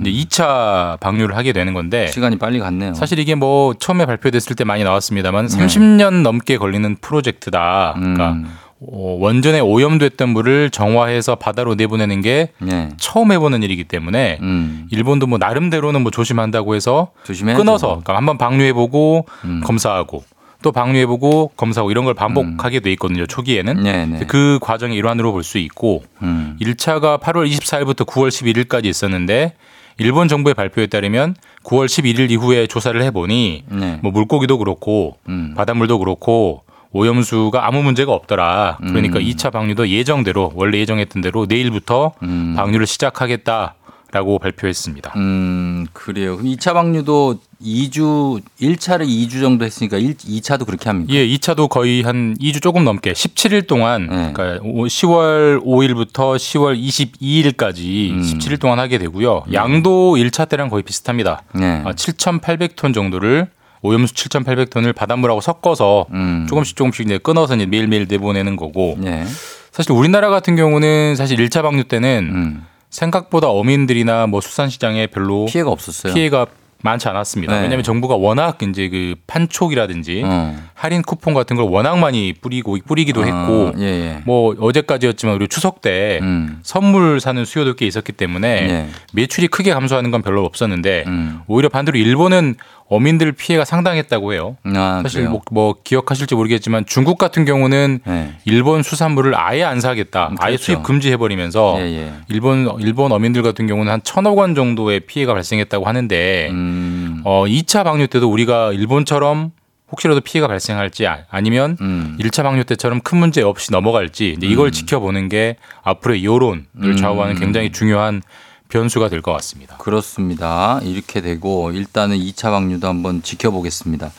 이제 0.00 0.10
2차 0.10 0.98
방류를 1.00 1.36
하게 1.36 1.52
되는 1.52 1.74
건데 1.74 2.06
시간이 2.08 2.38
빨리 2.38 2.58
갔네요. 2.58 2.94
사실 2.94 3.18
이게 3.18 3.34
뭐 3.34 3.74
처음에 3.74 4.06
발표됐을 4.06 4.56
때 4.56 4.64
많이 4.64 4.84
나왔습니다만 4.84 5.46
30년 5.46 6.22
넘게 6.22 6.56
걸리는 6.58 6.96
프로젝트다. 7.00 7.94
그러니까 7.96 8.32
음. 8.32 8.46
어, 8.80 9.16
원전에 9.18 9.58
오염됐던 9.58 10.28
물을 10.28 10.70
정화해서 10.70 11.34
바다로 11.34 11.74
내보내는 11.74 12.20
게 12.20 12.52
예. 12.70 12.90
처음 12.96 13.32
해보는 13.32 13.64
일이기 13.64 13.82
때문에 13.84 14.38
음. 14.40 14.86
일본도 14.92 15.26
뭐 15.26 15.36
나름대로는 15.38 16.02
뭐 16.02 16.12
조심한다고 16.12 16.76
해서 16.76 17.10
조심해야죠. 17.24 17.58
끊어서 17.60 17.86
그러니까 17.88 18.16
한번 18.16 18.38
방류해보고 18.38 19.26
음. 19.46 19.62
검사하고 19.64 20.22
또 20.62 20.70
방류해보고 20.72 21.52
검사하고 21.56 21.90
이런 21.90 22.04
걸 22.04 22.14
반복하게 22.14 22.80
돼 22.80 22.90
있거든요 22.92 23.26
초기에는 23.26 23.82
네, 23.82 24.06
네. 24.06 24.20
그 24.26 24.58
과정의 24.60 24.96
일환으로 24.96 25.32
볼 25.32 25.42
수 25.44 25.58
있고 25.58 26.02
음. 26.22 26.56
1차가 26.60 27.20
8월 27.20 27.48
24일부터 27.50 28.04
9월 28.06 28.28
11일까지 28.28 28.86
있었는데 28.86 29.54
일본 29.98 30.28
정부의 30.28 30.54
발표에 30.54 30.86
따르면 30.86 31.34
9월 31.64 31.86
11일 31.86 32.30
이후에 32.30 32.66
조사를 32.66 33.00
해보니 33.02 33.64
네. 33.68 33.98
뭐 34.02 34.12
물고기도 34.12 34.58
그렇고 34.58 35.18
음. 35.28 35.54
바닷물도 35.56 35.98
그렇고 35.98 36.62
오염수가 36.92 37.66
아무 37.66 37.82
문제가 37.82 38.12
없더라. 38.12 38.78
그러니까 38.78 39.18
음. 39.18 39.24
2차 39.24 39.52
방류도 39.52 39.88
예정대로 39.88 40.52
원래 40.54 40.78
예정했던 40.78 41.20
대로 41.20 41.46
내일부터 41.46 42.12
음. 42.22 42.54
방류를 42.56 42.86
시작하겠다 42.86 43.74
라고 44.10 44.38
발표했습니다. 44.38 45.12
음, 45.16 45.86
그래요. 45.92 46.38
그럼 46.38 46.50
2차 46.50 46.72
방류도 46.72 47.40
2주 47.62 48.40
1차를 48.60 49.06
2주 49.06 49.40
정도 49.40 49.64
했으니까 49.64 49.96
1, 49.98 50.14
2차도 50.14 50.64
그렇게 50.64 50.88
합니까? 50.88 51.12
예, 51.12 51.26
2차도 51.26 51.68
거의 51.68 52.02
한 52.02 52.36
2주 52.38 52.62
조금 52.62 52.84
넘게 52.84 53.12
17일 53.12 53.66
동안 53.66 54.08
네. 54.08 54.32
그러니까 54.32 54.64
10월 54.64 55.62
5일부터 55.64 56.36
10월 56.36 56.80
22일까지 56.80 58.10
음. 58.10 58.22
17일 58.22 58.60
동안 58.60 58.78
하게 58.78 58.98
되고요. 58.98 59.44
양도 59.52 60.14
1차 60.16 60.48
때랑 60.48 60.68
거의 60.68 60.82
비슷합니다. 60.84 61.42
네. 61.54 61.82
아, 61.84 61.92
7,800톤 61.92 62.94
정도를 62.94 63.48
오염수 63.82 64.14
7,800톤을 64.14 64.94
바닷물하고 64.94 65.40
섞어서 65.40 66.06
음. 66.12 66.46
조금씩 66.48 66.76
조금씩 66.76 67.06
이제 67.06 67.18
끊어서 67.18 67.54
이제 67.56 67.66
매일매일 67.66 68.06
내보내는 68.08 68.56
거고 68.56 68.96
예. 69.04 69.24
사실 69.70 69.92
우리나라 69.92 70.30
같은 70.30 70.56
경우는 70.56 71.14
사실 71.16 71.38
1차 71.38 71.62
방류 71.62 71.84
때는 71.84 72.30
음. 72.32 72.66
생각보다 72.90 73.48
어민들이나 73.48 74.26
뭐 74.26 74.40
수산시장에 74.40 75.08
별로 75.08 75.46
피해가 75.46 75.70
없었어요. 75.70 76.14
피해가 76.14 76.46
많지 76.82 77.08
않았습니다. 77.08 77.54
네. 77.54 77.62
왜냐하면 77.62 77.82
정부가 77.82 78.14
워낙 78.14 78.62
이제 78.62 78.88
그 78.88 79.16
판촉이라든지 79.26 80.22
어. 80.24 80.56
할인 80.74 81.02
쿠폰 81.02 81.34
같은 81.34 81.56
걸 81.56 81.66
워낙 81.68 81.98
많이 81.98 82.32
뿌리고 82.32 82.78
뿌리기도 82.86 83.26
했고 83.26 83.72
예, 83.78 83.84
예. 83.84 84.22
뭐 84.24 84.54
어제까지였지만 84.58 85.34
우리 85.34 85.48
추석 85.48 85.80
때 85.80 86.20
음. 86.22 86.60
선물 86.62 87.20
사는 87.20 87.44
수요도 87.44 87.74
꽤 87.74 87.86
있었기 87.86 88.12
때문에 88.12 88.48
예. 88.48 88.88
매출이 89.12 89.48
크게 89.48 89.72
감소하는 89.72 90.12
건 90.12 90.22
별로 90.22 90.44
없었는데 90.44 91.04
음. 91.08 91.40
오히려 91.48 91.68
반대로 91.68 91.98
일본은 91.98 92.54
어민들 92.90 93.32
피해가 93.32 93.64
상당했다고 93.64 94.32
해요. 94.32 94.56
아, 94.64 95.00
사실? 95.02 95.28
뭐, 95.28 95.42
뭐 95.50 95.74
기억하실지 95.84 96.34
모르겠지만 96.34 96.86
중국 96.86 97.18
같은 97.18 97.44
경우는 97.44 98.00
네. 98.06 98.32
일본 98.44 98.82
수산물을 98.82 99.38
아예 99.38 99.62
안 99.62 99.80
사겠다. 99.80 100.30
아예 100.38 100.52
그렇죠. 100.56 100.64
수입 100.64 100.82
금지해 100.82 101.18
버리면서 101.18 101.76
예, 101.80 101.84
예. 101.84 102.12
일본 102.28 102.76
일본 102.80 103.12
어민들 103.12 103.42
같은 103.42 103.66
경우는 103.66 103.92
한 103.92 104.02
천억 104.02 104.38
원 104.38 104.54
정도의 104.54 105.00
피해가 105.00 105.34
발생했다고 105.34 105.84
하는데 105.84 106.48
음. 106.50 107.20
어 107.24 107.44
2차 107.46 107.84
방류 107.84 108.06
때도 108.06 108.30
우리가 108.30 108.72
일본처럼 108.72 109.52
혹시라도 109.90 110.20
피해가 110.20 110.48
발생할지 110.48 111.06
아- 111.06 111.24
아니면 111.30 111.76
음. 111.80 112.16
1차 112.20 112.42
방류 112.42 112.64
때처럼 112.64 113.00
큰 113.00 113.18
문제 113.18 113.42
없이 113.42 113.72
넘어갈지 113.72 114.36
이걸 114.42 114.70
지켜보는 114.70 115.28
게 115.28 115.56
앞으로의 115.82 116.24
여론을 116.24 116.64
음. 116.82 116.96
좌우하는 116.96 117.34
굉장히 117.38 117.70
중요한 117.72 118.22
변수가 118.68 119.08
될 119.08 119.22
것 119.22 119.32
같습니다. 119.32 119.76
그렇습니다. 119.78 120.80
이렇게 120.82 121.20
되고 121.20 121.70
일단은 121.72 122.18
2차 122.18 122.50
방류도 122.50 122.86
한번 122.86 123.22
지켜보겠습니다. 123.22 124.10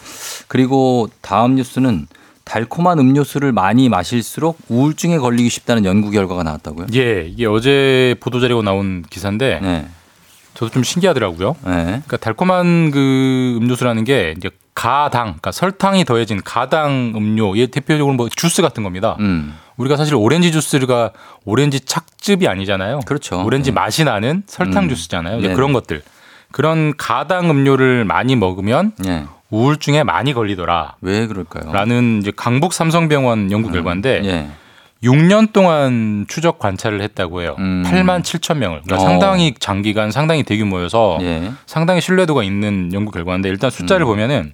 그리고 0.48 1.10
다음 1.22 1.56
뉴스는 1.56 2.08
달콤한 2.44 2.98
음료수를 3.00 3.52
많이 3.52 3.90
마실수록 3.90 4.58
우울증에 4.70 5.20
걸리기 5.20 5.50
쉽다는 5.50 5.86
연구 5.86 6.10
결과가 6.10 6.42
나왔다고요? 6.44 6.88
예, 6.96 7.28
이게 7.28 7.46
어제 7.46 8.16
보도 8.20 8.40
자료가 8.40 8.64
나온 8.64 9.04
기사인데 9.08 9.60
네. 9.62 9.88
저도 10.56 10.72
좀 10.72 10.84
신기하더라고요. 10.84 11.56
네. 11.66 11.72
그러니까 11.86 12.18
달콤한 12.18 12.90
그 12.92 13.58
음료수라는 13.62 14.04
게 14.04 14.34
이제 14.36 14.50
가당, 14.74 15.26
그러니까 15.28 15.52
설탕이 15.52 16.06
더해진 16.06 16.42
가당 16.44 17.14
음료, 17.16 17.56
예 17.58 17.68
대표적으로 17.68 18.16
뭐 18.16 18.30
주스 18.30 18.62
같은 18.64 18.82
겁니다. 18.82 19.16
음. 19.20 19.56
우리가 19.80 19.96
사실 19.96 20.16
오렌지 20.16 20.52
주스가 20.52 21.12
오렌지 21.46 21.80
착즙이 21.80 22.48
아니잖아요. 22.48 23.00
그렇죠. 23.06 23.44
오렌지 23.44 23.72
네. 23.72 23.76
맛이 23.76 24.04
나는 24.04 24.44
설탕 24.46 24.84
음. 24.84 24.90
주스잖아요. 24.90 25.40
네네. 25.42 25.56
그런 25.56 25.74
것들. 25.74 26.04
그런 26.52 26.96
가당 26.98 27.50
음료를 27.50 28.04
많이 28.06 28.36
먹으면 28.36 28.92
예. 29.06 29.26
우울증에 29.50 30.04
많이 30.04 30.34
걸리더라. 30.34 30.96
왜 31.02 31.28
그럴까요? 31.28 31.72
라는 31.72 32.20
이제 32.22 32.32
강북 32.36 32.74
삼성병원 32.74 33.52
연구 33.52 33.72
결과인데 33.72 34.22
예. 34.26 34.50
6년 35.02 35.54
동안 35.54 36.26
추적 36.28 36.60
관찰을 36.60 37.02
했다고 37.02 37.42
해요. 37.42 37.56
음. 37.60 37.84
8만 37.86 38.22
7천 38.22 38.58
명을. 38.58 38.82
그러니까 38.84 38.98
어. 38.98 39.00
상당히 39.00 39.54
장기간 39.58 40.12
상당히 40.12 40.44
대규모여서 40.44 41.20
예. 41.22 41.52
상당히 41.66 42.02
신뢰도가 42.02 42.44
있는 42.44 42.92
연구 42.92 43.12
결과인데 43.12 43.48
일단 43.48 43.70
숫자를 43.70 44.06
음. 44.06 44.08
보면은 44.08 44.54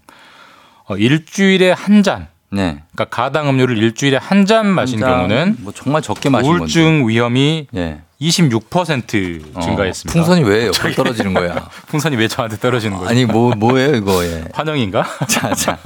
어, 0.87 0.95
일주일에 0.97 1.71
한 1.71 2.03
잔. 2.03 2.27
네. 2.55 2.81
그러니까 2.95 3.05
가당 3.05 3.49
음료를 3.49 3.77
일주일에 3.77 4.17
한 4.17 4.45
잔 4.45 4.67
마신 4.67 5.03
한 5.03 5.09
잔, 5.09 5.17
경우는 5.27 5.55
뭐 5.59 5.73
정말 5.75 6.01
적게 6.01 6.29
마신 6.29 6.47
건데. 6.49 6.61
우울증 6.61 7.07
위험이 7.09 7.67
예. 7.75 7.99
26% 8.21 9.55
어, 9.55 9.59
증가했습니다. 9.59 10.13
풍선이 10.13 10.43
왜 10.43 10.67
옆으로 10.67 10.93
떨어지는 10.93 11.33
거야? 11.33 11.69
풍선이 11.87 12.15
왜 12.15 12.27
저한테 12.27 12.57
떨어지는 12.57 12.97
거죠? 12.97 13.09
아니 13.09 13.25
뭐 13.25 13.53
뭐예요 13.55 13.95
이거? 13.95 14.23
예. 14.25 14.45
환영인가? 14.53 15.03
자, 15.27 15.53
자, 15.53 15.77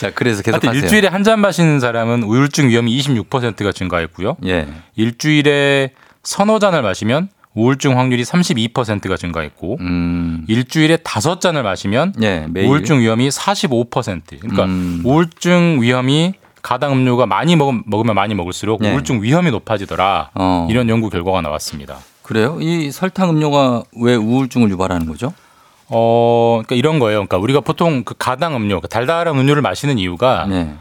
자 0.00 0.10
그래서 0.14 0.42
계속하세요. 0.42 0.72
일주일에 0.82 1.08
한 1.08 1.24
잔 1.26 1.40
마시는 1.40 1.80
사람은 1.80 2.22
우울증 2.22 2.68
위험이 2.68 2.96
26%가 3.00 3.72
증가했고요. 3.72 4.36
예. 4.46 4.68
일주일에 4.94 5.90
서너 6.22 6.58
잔을 6.58 6.82
마시면 6.82 7.28
우울증 7.56 7.98
확률이 7.98 8.22
32%가 8.22 9.16
증가했고 9.16 9.78
음. 9.80 10.44
일주일에 10.46 10.98
다섯 10.98 11.40
잔을 11.40 11.62
마시면 11.62 12.12
예. 12.22 12.46
매일. 12.50 12.68
우울증 12.68 13.00
위험이 13.00 13.30
45%. 13.30 14.38
그러니까 14.38 14.64
음. 14.64 15.00
우울증 15.04 15.78
위험이 15.80 16.34
가당 16.60 16.92
음료가 16.92 17.26
많이 17.26 17.56
먹으면, 17.56 17.82
먹으면 17.86 18.14
많이 18.14 18.34
먹을수록 18.34 18.82
네. 18.82 18.92
우울증 18.92 19.22
위험이 19.22 19.50
높아지더라. 19.50 20.30
어. 20.34 20.68
이런 20.70 20.88
연구 20.90 21.08
결과가 21.08 21.40
나왔습니다. 21.40 21.96
그래요? 22.22 22.58
이 22.60 22.90
설탕 22.90 23.30
음료가 23.30 23.84
왜 24.02 24.14
우울증을 24.14 24.68
유발하는 24.68 25.06
거죠? 25.06 25.32
어, 25.88 26.60
그러니까 26.66 26.74
이런 26.74 26.98
거예요. 26.98 27.18
그러니까 27.20 27.38
우리가 27.38 27.60
보통 27.60 28.04
그 28.04 28.14
가당 28.18 28.54
음료, 28.54 28.80
그러니까 28.80 28.88
달달한 28.88 29.38
음료를 29.38 29.62
마시는 29.62 29.98
이유가 29.98 30.46
네. 30.46 30.74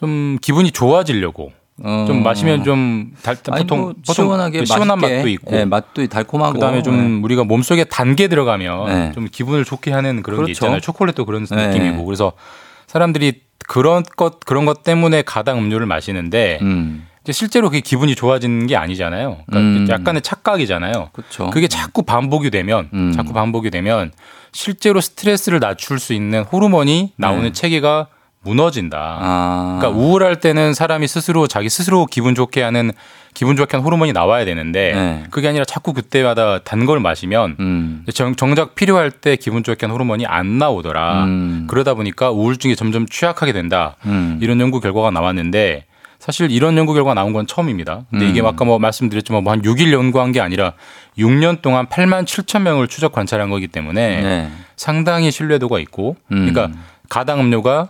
좀 0.00 0.38
기분이 0.40 0.72
좋아지려고. 0.72 1.52
어. 1.82 2.04
좀 2.06 2.22
마시면 2.22 2.64
좀 2.64 3.12
달, 3.22 3.36
아니, 3.50 3.62
보통, 3.62 3.80
뭐 3.80 3.94
보통 3.94 4.14
시원하게 4.14 4.60
그 4.60 4.64
시원한 4.64 4.98
맛있게, 4.98 5.16
맛도 5.16 5.28
있고 5.28 5.56
예, 5.56 5.64
맛도 5.64 6.06
달콤하고 6.06 6.54
그다음에 6.54 6.82
좀 6.82 7.22
우리가 7.22 7.44
몸속에 7.44 7.84
단게 7.84 8.28
들어가면 8.28 8.86
네. 8.86 9.12
좀 9.12 9.28
기분을 9.30 9.64
좋게 9.64 9.92
하는 9.92 10.22
그런 10.22 10.38
게 10.38 10.44
그렇죠. 10.44 10.52
있잖아요. 10.52 10.80
초콜릿도 10.80 11.24
그런 11.24 11.46
네. 11.46 11.68
느낌이고 11.68 12.04
그래서 12.04 12.32
사람들이 12.86 13.42
그런 13.66 14.02
것 14.02 14.40
그런 14.40 14.64
것 14.64 14.82
때문에 14.82 15.22
가당 15.22 15.58
음료를 15.58 15.86
마시는데 15.86 16.58
음. 16.62 17.06
이제 17.22 17.32
실제로 17.32 17.68
그게 17.68 17.80
기분이 17.80 18.14
좋아지는 18.14 18.66
게 18.66 18.76
아니잖아요. 18.76 19.38
그러니까 19.46 19.80
음. 19.80 19.86
약간의 19.88 20.22
착각이잖아요. 20.22 21.10
그렇죠. 21.12 21.50
그게 21.50 21.68
자꾸 21.68 22.02
반복이 22.02 22.50
되면 22.50 22.88
음. 22.94 23.12
자꾸 23.12 23.32
반복이 23.32 23.70
되면 23.70 24.12
실제로 24.52 25.00
스트레스를 25.00 25.60
낮출 25.60 25.98
수 25.98 26.14
있는 26.14 26.42
호르몬이 26.42 27.12
나오는 27.16 27.42
네. 27.42 27.52
체계가 27.52 28.08
무너진다. 28.48 29.18
아. 29.20 29.76
그러니까 29.78 30.00
우울할 30.00 30.36
때는 30.40 30.74
사람이 30.74 31.06
스스로 31.06 31.46
자기 31.46 31.68
스스로 31.68 32.06
기분 32.06 32.34
좋게 32.34 32.62
하는 32.62 32.92
기분 33.34 33.54
좋게 33.56 33.76
하는 33.76 33.84
호르몬이 33.84 34.12
나와야 34.12 34.44
되는데 34.44 34.92
네. 34.94 35.24
그게 35.30 35.48
아니라 35.48 35.64
자꾸 35.64 35.92
그때마다 35.92 36.58
단 36.60 36.86
걸 36.86 36.98
마시면 37.00 37.56
음. 37.60 38.04
정, 38.14 38.34
정작 38.34 38.74
필요할 38.74 39.10
때 39.10 39.36
기분 39.36 39.62
좋게 39.62 39.84
하는 39.84 39.94
호르몬이 39.94 40.24
안 40.26 40.58
나오더라. 40.58 41.24
음. 41.24 41.66
그러다 41.68 41.94
보니까 41.94 42.30
우울증이 42.30 42.74
점점 42.76 43.06
취약하게 43.06 43.52
된다. 43.52 43.96
음. 44.06 44.38
이런 44.40 44.58
연구 44.60 44.80
결과가 44.80 45.10
나왔는데 45.10 45.84
사실 46.18 46.50
이런 46.50 46.76
연구 46.76 46.94
결과가 46.94 47.14
나온 47.14 47.32
건 47.32 47.46
처음입니다. 47.46 48.06
근데 48.10 48.24
음. 48.24 48.30
이게 48.30 48.40
아까 48.40 48.64
뭐 48.64 48.78
말씀드렸지만 48.80 49.44
뭐 49.44 49.52
한 49.52 49.62
6일 49.62 49.92
연구한 49.92 50.32
게 50.32 50.40
아니라 50.40 50.72
6년 51.18 51.62
동안 51.62 51.86
8만 51.86 52.24
7천 52.24 52.62
명을 52.62 52.88
추적 52.88 53.12
관찰한 53.12 53.50
거기 53.50 53.68
때문에 53.68 54.22
네. 54.22 54.50
상당히 54.76 55.30
신뢰도가 55.30 55.78
있고 55.80 56.16
음. 56.32 56.52
그러니까 56.52 56.76
가당 57.08 57.38
음료가 57.40 57.88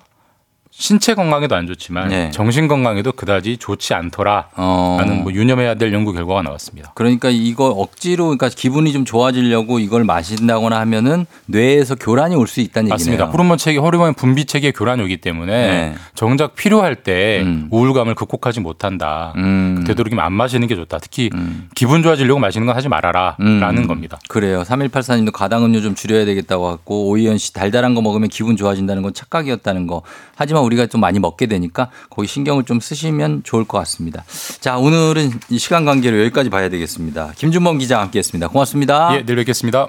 신체 0.81 1.15
건강에도 1.15 1.57
안 1.57 1.67
좋지만 1.67 2.09
네. 2.09 2.31
정신 2.31 2.69
건강에도 2.69 3.11
그다지 3.11 3.57
좋지 3.57 3.95
않더라라는 3.95 4.49
어. 4.57 5.21
뭐 5.25 5.33
유념해야 5.33 5.75
될 5.75 5.93
연구 5.93 6.13
결과가 6.13 6.43
나왔습니다. 6.43 6.93
그러니까 6.95 7.31
이거 7.31 7.67
억지로 7.69 8.27
그러니까 8.27 8.49
기분이 8.49 8.93
좀 8.93 9.05
좋아지려고 9.05 9.81
이걸 9.81 10.05
마신다거나 10.05 10.79
하면은 10.81 11.27
뇌에서 11.47 11.97
교란이 11.97 12.37
올 12.37 12.47
수 12.49 12.61
있다는 12.61 12.89
맞습니다. 12.91 13.25
얘기네요. 13.25 13.33
호르몬 13.33 13.59
체계, 13.59 13.79
호르몬 13.79 14.15
분비 14.15 14.47
체계에 14.47 14.71
교란이 14.71 15.03
오기 15.03 15.19
때문에 15.19 15.53
네. 15.53 15.95
정작 16.15 16.55
필요할 16.55 16.95
때 16.97 17.43
음. 17.43 17.69
우울감을 17.71 18.15
극복하지 18.15 18.61
못한다. 18.61 19.35
음. 19.37 19.85
되도록이면 19.87 20.25
안 20.25 20.33
마시는 20.33 20.67
게 20.69 20.77
좋다. 20.77 20.99
특히 20.99 21.29
음. 21.35 21.69
기분 21.75 22.03
좋아지려고 22.05 22.39
마시는 22.41 22.67
건 22.69 22.77
하지 22.77 22.89
말아라. 22.89 23.37
음. 23.41 23.59
라는 23.61 23.87
겁니다. 23.89 24.19
그래요. 24.29 24.63
3184님도 24.63 25.33
가당 25.33 25.65
음료 25.65 25.81
좀 25.83 25.95
줄여야 25.97 26.25
되겠다고 26.25 26.69
하고 26.69 27.09
오이연 27.11 27.37
씨 27.37 27.53
달달한 27.53 27.95
거 27.95 28.01
먹으면 28.01 28.29
기분 28.29 28.57
좋아진다는 28.57 29.03
건 29.03 29.13
착각이었다는 29.13 29.87
거. 29.89 30.03
하지만 30.37 30.63
우리가 30.69 30.87
좀 30.87 31.01
많이 31.01 31.19
먹게 31.19 31.47
되니까 31.47 31.91
거기 32.11 32.29
신경을 32.29 32.65
좀 32.65 32.81
쓰시면 32.81 33.43
좋을 33.45 33.65
것 33.65 33.79
같습니다. 33.79 34.25
자, 34.61 34.79
오늘은 34.79 35.31
이 35.51 35.59
시간 35.59 35.85
관계로 35.85 36.21
여기까지 36.21 36.51
봐야 36.51 36.69
되겠습니다. 36.69 37.33
김준범 37.37 37.79
기자 37.79 38.01
함께 38.01 38.19
했습니다. 38.19 38.49
고맙습니다. 38.49 39.11
예, 39.15 39.25
내일 39.25 39.37
뵙겠습니다. 39.37 39.89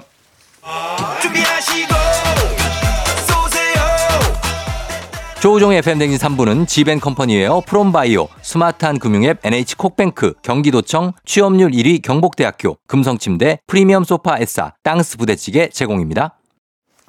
조우종의 5.40 5.78
FM댕진 5.78 6.18
3부는 6.18 6.68
지벤컴퍼니웨어 6.68 7.62
프롬바이오, 7.66 8.28
스마트한 8.42 8.98
금융앱 8.98 9.38
NH콕뱅크, 9.42 10.34
경기도청, 10.42 11.14
취업률 11.24 11.70
1위 11.70 12.02
경복대학교, 12.02 12.76
금성침대, 12.86 13.60
프리미엄 13.66 14.04
소파 14.04 14.36
에싸, 14.38 14.74
땅스 14.82 15.16
부대찌개 15.16 15.70
제공입니다. 15.70 16.34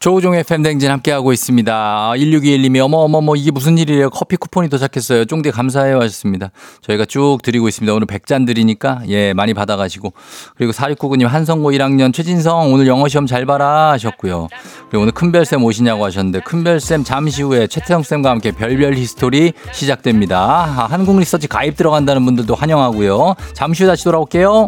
조우종의 0.02 0.40
FM댕진 0.40 0.90
함께하고 0.90 1.32
있습니다. 1.32 2.14
1621님이 2.16 2.84
어머어머머 2.84 3.36
이게 3.36 3.52
무슨 3.52 3.78
일이래요. 3.78 4.10
커피 4.10 4.36
쿠폰이 4.36 4.68
도착했어요. 4.68 5.26
쫑디 5.26 5.52
감사해요 5.52 5.98
하셨습니다. 5.98 6.50
저희가 6.82 7.06
쭉 7.06 7.38
드리고 7.44 7.68
있습니다. 7.68 7.94
오늘 7.94 8.08
100잔 8.08 8.48
드리니까 8.48 9.04
예 9.10 9.34
많이 9.34 9.54
받아가시고 9.54 10.12
그리고 10.56 10.72
4699님 10.72 11.28
한성고 11.28 11.72
1학년 11.74 12.12
최진성 12.12 12.74
오늘 12.74 12.88
영어 12.88 13.08
시험 13.08 13.28
잘 13.28 13.46
봐라 13.46 13.92
하셨고요. 13.92 14.48
그리고 14.90 15.04
오늘 15.04 15.12
큰별쌤 15.12 15.64
오시냐고 15.64 16.04
하셨는데 16.04 16.40
큰별쌤 16.40 17.04
잠시 17.04 17.44
후에 17.44 17.68
최태성쌤과 17.68 18.32
함께 18.32 18.52
별별 18.52 18.96
히스토리 18.96 19.54
시작됩니다. 19.72 20.40
아, 20.40 20.88
한국 20.90 21.20
리서치 21.20 21.48
가입 21.48 21.76
들어간다는 21.76 22.26
분들도 22.26 22.56
환영하고요. 22.56 23.36
잠시 23.54 23.84
후 23.84 23.88
다시 23.88 24.06
돌아올게요. 24.06 24.68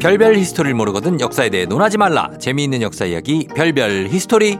별별 0.00 0.36
히스토리를 0.36 0.74
모르거든 0.74 1.20
역사에 1.20 1.50
대해 1.50 1.66
논하지 1.66 1.98
말라. 1.98 2.30
재미있는 2.38 2.80
역사 2.82 3.04
이야기 3.04 3.46
별별 3.54 4.08
히스토리. 4.10 4.58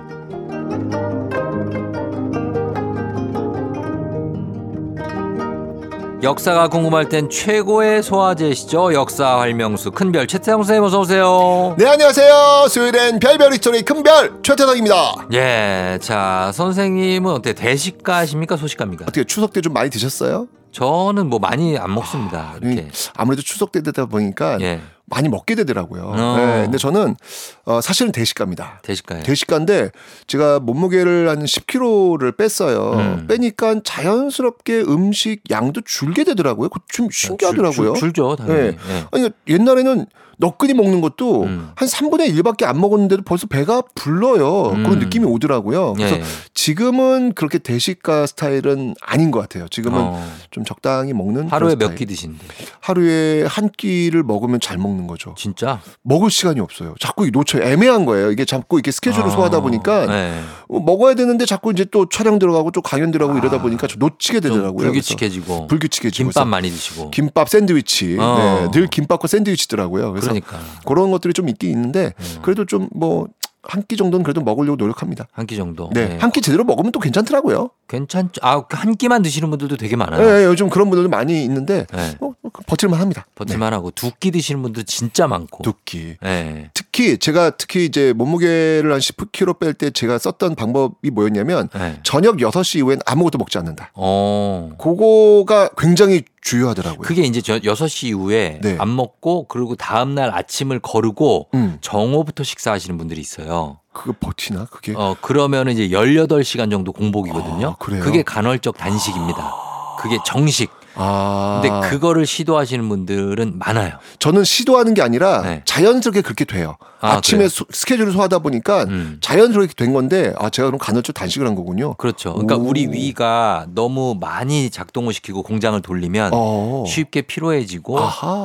역사가 6.22 6.68
궁금할 6.68 7.08
땐 7.08 7.30
최고의 7.30 8.02
소화제시죠. 8.02 8.92
역사 8.92 9.38
활명수 9.38 9.90
큰별 9.92 10.26
최태성 10.26 10.62
선생님 10.62 10.84
어서 10.84 11.00
오세요. 11.00 11.74
네 11.78 11.86
안녕하세요 11.86 12.66
수요일엔 12.68 13.20
별별 13.20 13.52
히스토리 13.54 13.80
큰별 13.82 14.40
최태성입니다 14.42 15.28
예, 15.32 15.98
자 16.02 16.50
선생님은 16.54 17.32
어때 17.32 17.54
대식가십니까 17.54 18.58
소식가입니까? 18.58 19.04
어떻게 19.04 19.24
추석 19.24 19.54
때 19.54 19.60
좀 19.62 19.72
많이 19.72 19.88
드셨어요? 19.88 20.46
저는 20.72 21.26
뭐 21.28 21.38
많이 21.38 21.76
안 21.76 21.92
먹습니다. 21.94 22.52
아, 22.54 22.58
이렇게. 22.62 22.88
아무래도 23.16 23.42
추석 23.42 23.72
때 23.72 23.82
되다 23.82 24.06
보니까 24.06 24.58
예. 24.60 24.80
많이 25.10 25.28
먹게 25.28 25.54
되더라고요. 25.56 26.12
어. 26.16 26.36
네, 26.36 26.62
근데 26.62 26.78
저는 26.78 27.16
어, 27.64 27.80
사실은 27.80 28.12
대식가입니다. 28.12 28.80
대식가요. 28.82 29.22
대식가인데 29.24 29.90
제가 30.28 30.60
몸무게를 30.60 31.28
한 31.28 31.44
10kg를 31.44 32.36
뺐어요. 32.36 32.92
음. 32.94 33.26
빼니까 33.28 33.80
자연스럽게 33.84 34.82
음식 34.82 35.42
양도 35.50 35.80
줄게 35.84 36.24
되더라고요. 36.24 36.68
좀 36.88 37.08
신기하더라고요. 37.10 37.92
줄- 37.94 37.94
줄- 37.94 38.12
줄죠, 38.12 38.36
당연히. 38.36 38.60
네. 38.60 38.66
예. 38.88 38.94
아니 38.94 39.08
그러니까 39.10 39.36
옛날에는 39.48 40.06
너끈히 40.40 40.72
먹는 40.72 41.02
것도 41.02 41.44
음. 41.44 41.70
한 41.76 41.86
3분의 41.86 42.34
1밖에 42.34 42.64
안 42.64 42.80
먹었는데도 42.80 43.22
벌써 43.22 43.46
배가 43.46 43.82
불러요. 43.94 44.70
음. 44.70 44.82
그런 44.82 44.98
느낌이 44.98 45.26
오더라고요. 45.26 45.92
그래서 45.92 46.16
예. 46.16 46.22
지금은 46.54 47.34
그렇게 47.34 47.58
대식가 47.58 48.26
스타일은 48.26 48.94
아닌 49.02 49.30
것 49.30 49.40
같아요. 49.40 49.68
지금은 49.68 50.00
어. 50.00 50.32
좀 50.50 50.64
적당히 50.64 51.12
먹는 51.12 51.48
하루에 51.48 51.76
몇. 51.76 51.94
끼 51.94 52.06
드신대? 52.06 52.38
하루에 52.80 53.44
한 53.44 53.68
끼를 53.68 54.22
먹으면 54.22 54.60
잘 54.60 54.78
먹는 54.78 55.06
거죠. 55.06 55.34
진짜? 55.36 55.80
먹을 56.02 56.30
시간이 56.30 56.60
없어요. 56.60 56.94
자꾸 56.98 57.26
이 57.26 57.30
놓쳐요. 57.30 57.62
애매한 57.62 58.06
거예요. 58.06 58.30
이게 58.30 58.44
자꾸 58.46 58.76
이렇게 58.78 58.90
스케줄을 58.92 59.26
아, 59.26 59.30
소화하다 59.30 59.60
보니까 59.60 60.06
네. 60.06 60.40
어, 60.68 60.80
먹어야 60.80 61.14
되는데 61.14 61.44
자꾸 61.44 61.70
이제 61.72 61.84
또 61.90 62.08
촬영 62.08 62.38
들어가고 62.38 62.70
또 62.70 62.80
강연 62.80 63.10
들어가고 63.10 63.38
이러다 63.38 63.60
보니까 63.60 63.86
좀 63.86 63.98
놓치게 63.98 64.40
좀 64.40 64.52
되더라고요. 64.52 64.86
불규칙해지고. 64.86 65.66
불규칙해지고 65.66 66.28
김밥 66.30 66.48
많이 66.48 66.70
드시고. 66.70 67.10
김밥 67.10 67.48
샌드위치. 67.50 68.16
어. 68.18 68.38
네, 68.38 68.70
늘 68.70 68.86
김밥과 68.86 69.28
샌드위치더라고요. 69.28 70.12
그래서 70.12 70.29
그러니까. 70.32 70.58
그런 70.86 71.10
것들이 71.10 71.32
좀 71.34 71.48
있긴 71.48 71.70
있는데 71.70 72.14
음. 72.18 72.38
그래도 72.42 72.64
좀뭐 72.64 73.28
한끼 73.62 73.96
정도는 73.96 74.22
그래도 74.24 74.40
먹으려고 74.40 74.76
노력합니다. 74.76 75.26
한 75.32 75.46
끼 75.46 75.54
정도. 75.56 75.90
네, 75.92 76.16
한끼 76.18 76.40
제대로 76.40 76.64
먹으면 76.64 76.92
또 76.92 77.00
괜찮더라고요. 77.00 77.70
괜찮죠. 77.90 78.40
아, 78.42 78.62
한 78.70 78.94
끼만 78.96 79.22
드시는 79.22 79.50
분들도 79.50 79.76
되게 79.76 79.96
많아요. 79.96 80.24
네, 80.24 80.44
요즘 80.44 80.70
그런 80.70 80.88
분들도 80.90 81.08
많이 81.10 81.42
있는데 81.44 81.86
네. 81.92 82.14
어, 82.20 82.32
버틸만 82.66 83.00
합니다. 83.00 83.26
버틸만 83.34 83.72
하고 83.72 83.90
두 83.90 84.12
끼 84.20 84.30
드시는 84.30 84.62
분들 84.62 84.84
진짜 84.84 85.26
많고. 85.26 85.64
두 85.64 85.72
끼. 85.84 86.16
네. 86.22 86.70
특히 86.74 87.18
제가 87.18 87.50
특히 87.50 87.84
이제 87.86 88.12
몸무게를 88.12 88.92
한 88.92 89.00
10kg 89.00 89.58
뺄 89.58 89.74
때 89.74 89.90
제가 89.90 90.18
썼던 90.18 90.54
방법이 90.54 91.10
뭐였냐면 91.10 91.68
네. 91.74 91.98
저녁 92.04 92.36
6시 92.36 92.78
이후엔 92.78 93.00
아무것도 93.06 93.38
먹지 93.38 93.58
않는다. 93.58 93.90
어. 93.94 94.70
그거가 94.78 95.70
굉장히 95.76 96.22
중요하더라고요. 96.42 97.00
그게 97.02 97.22
이제 97.22 97.40
저 97.40 97.58
6시 97.58 98.08
이후에 98.08 98.60
네. 98.62 98.76
안 98.78 98.94
먹고 98.94 99.46
그리고 99.48 99.74
다음 99.74 100.14
날 100.14 100.30
아침을 100.34 100.78
거르고 100.80 101.48
음. 101.54 101.78
정오부터 101.80 102.44
식사하시는 102.44 102.96
분들이 102.98 103.20
있어요. 103.20 103.78
그거 103.92 104.14
버티나 104.18 104.66
그게? 104.70 104.94
어, 104.96 105.16
그러면 105.20 105.68
이제 105.68 105.88
18시간 105.88 106.70
정도 106.70 106.92
공복이거든요. 106.92 107.68
아, 107.70 107.76
그래요? 107.76 108.02
그게 108.02 108.22
간헐적 108.22 108.76
단식입니다. 108.76 109.52
그게 109.98 110.18
정식. 110.24 110.70
아. 110.94 111.60
근데 111.62 111.88
그거를 111.88 112.26
시도하시는 112.26 112.88
분들은 112.88 113.58
많아요. 113.58 113.92
저는 114.18 114.44
시도하는 114.44 114.94
게 114.94 115.02
아니라 115.02 115.42
네. 115.42 115.62
자연스럽게 115.64 116.22
그렇게 116.22 116.44
돼요. 116.44 116.76
아, 117.00 117.14
아, 117.14 117.20
침에? 117.22 117.48
스케줄을 117.48 118.12
소화하다 118.12 118.40
보니까 118.40 118.84
음. 118.84 119.16
자연스럽게 119.22 119.72
된 119.74 119.92
건데 119.94 120.34
아 120.38 120.50
제가 120.50 120.66
그럼 120.68 120.78
간헐적 120.78 121.14
단식을 121.14 121.46
한 121.46 121.54
거군요. 121.54 121.94
그렇죠. 121.94 122.32
그러니까 122.34 122.56
오. 122.56 122.68
우리 122.68 122.86
위가 122.88 123.66
너무 123.74 124.16
많이 124.20 124.68
작동을 124.68 125.14
시키고 125.14 125.42
공장을 125.42 125.80
돌리면 125.80 126.30
어. 126.34 126.84
쉽게 126.86 127.22
피로해지고. 127.22 127.98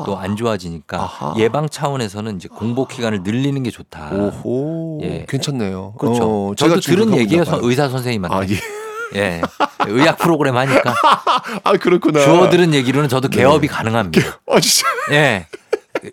또 0.05 0.15
안 0.15 0.35
좋아지니까 0.37 1.01
아하. 1.01 1.33
예방 1.37 1.67
차원에서는 1.67 2.37
이제 2.37 2.47
공복 2.47 2.87
기간을 2.89 3.23
늘리는 3.23 3.61
게 3.63 3.69
좋다. 3.69 4.11
오호. 4.11 4.99
예. 5.03 5.25
괜찮네요. 5.27 5.93
그렇죠. 5.99 6.23
어, 6.51 6.55
저도 6.55 6.79
지금 6.79 7.11
들은 7.11 7.43
봐요. 7.45 7.59
의사 7.61 7.89
선생님한테. 7.89 8.35
아 8.35 8.47
예. 8.49 8.84
예. 9.15 9.41
의학 9.87 10.17
프로그램 10.17 10.57
하니까 10.57 10.93
아 11.63 11.73
그렇구나. 11.73 12.19
주워 12.21 12.49
들은 12.49 12.73
얘기로는 12.73 13.09
저도 13.09 13.29
네. 13.29 13.37
개업이 13.37 13.67
가능합니다. 13.67 14.39
아 14.47 14.59
진짜. 14.59 14.87
예. 15.11 15.47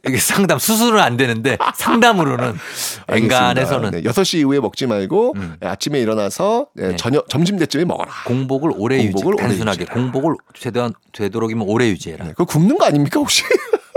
이게 0.07 0.17
상담 0.17 0.59
수술은 0.59 1.01
안 1.01 1.17
되는데 1.17 1.59
상담으로는 1.75 2.57
엔간해서는 3.09 3.91
네, 3.91 4.03
6시 4.03 4.39
이후에 4.39 4.61
먹지 4.61 4.87
말고 4.87 5.35
음. 5.37 5.57
네, 5.61 5.69
아침에 5.69 6.01
일어나서 6.01 6.69
네, 6.75 6.89
네. 6.91 6.97
저녁 6.97 7.29
점심 7.29 7.59
때쯤에 7.59 7.85
먹어라. 7.85 8.11
공복을 8.25 8.73
오래 8.77 8.97
유지. 8.97 9.13
공복을 9.13 9.35
오래 9.35 9.43
단순하게 9.49 9.83
유지해라. 9.83 9.95
공복을 9.95 10.37
되도, 10.61 10.91
되도록이면 11.13 11.67
오래 11.69 11.89
유지해라. 11.89 12.25
네, 12.25 12.31
그거 12.31 12.45
굶는 12.45 12.79
거 12.79 12.87
아닙니까 12.87 13.21
혹시? 13.21 13.43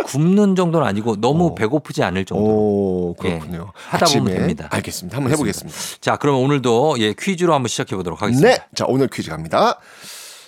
굶는 0.06 0.56
정도는 0.56 0.86
아니고 0.86 1.20
너무 1.20 1.47
어. 1.47 1.56
배고프지 1.56 2.03
않을 2.03 2.26
정도. 2.26 2.43
오 2.43 3.16
그렇군요. 3.16 3.72
예, 3.76 3.80
하다 3.89 4.06
보면. 4.20 4.36
됩니다. 4.36 4.68
알겠습니다. 4.70 5.18
한번 5.18 5.34
해보겠습니다. 5.34 5.78
자, 5.99 6.16
그럼 6.18 6.43
오늘도 6.43 6.97
예 6.99 7.14
퀴즈로 7.14 7.53
한번 7.53 7.68
시작해 7.68 7.95
보도록 7.95 8.22
하겠습니다. 8.22 8.47
네. 8.49 8.64
자, 8.76 8.86
오늘 8.88 9.08
퀴즈 9.08 9.32
갑니다. 9.32 9.80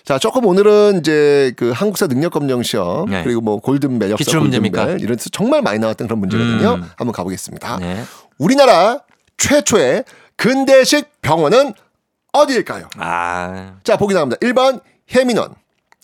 자, 0.06 0.20
조금 0.20 0.46
오늘은 0.46 1.00
이제 1.00 1.54
그 1.58 1.72
한국사 1.72 2.08
능력 2.08 2.34
검정 2.34 2.62
시험 2.62 3.10
네. 3.10 3.24
그리고 3.24 3.42
뭐 3.42 3.58
골든 3.60 3.98
매력사 3.98 4.18
기출 4.24 4.40
문제입니까? 4.42 4.92
이런 5.00 5.18
데서 5.18 5.30
정말 5.32 5.62
많이 5.64 5.80
나왔던 5.80 6.08
그런 6.08 6.20
문제거든요. 6.20 6.76
음. 6.76 6.90
한번 6.96 7.12
가보겠습니다. 7.12 7.80
네. 7.80 8.04
우리나라 8.38 9.00
최초의 9.38 10.06
근대식 10.36 11.22
병원은 11.22 11.74
어디일까요? 12.32 12.88
아, 12.98 13.74
자, 13.84 13.98
보기 13.98 14.14
나갑니다. 14.14 14.40
1번 14.40 14.82
혜민원, 15.14 15.56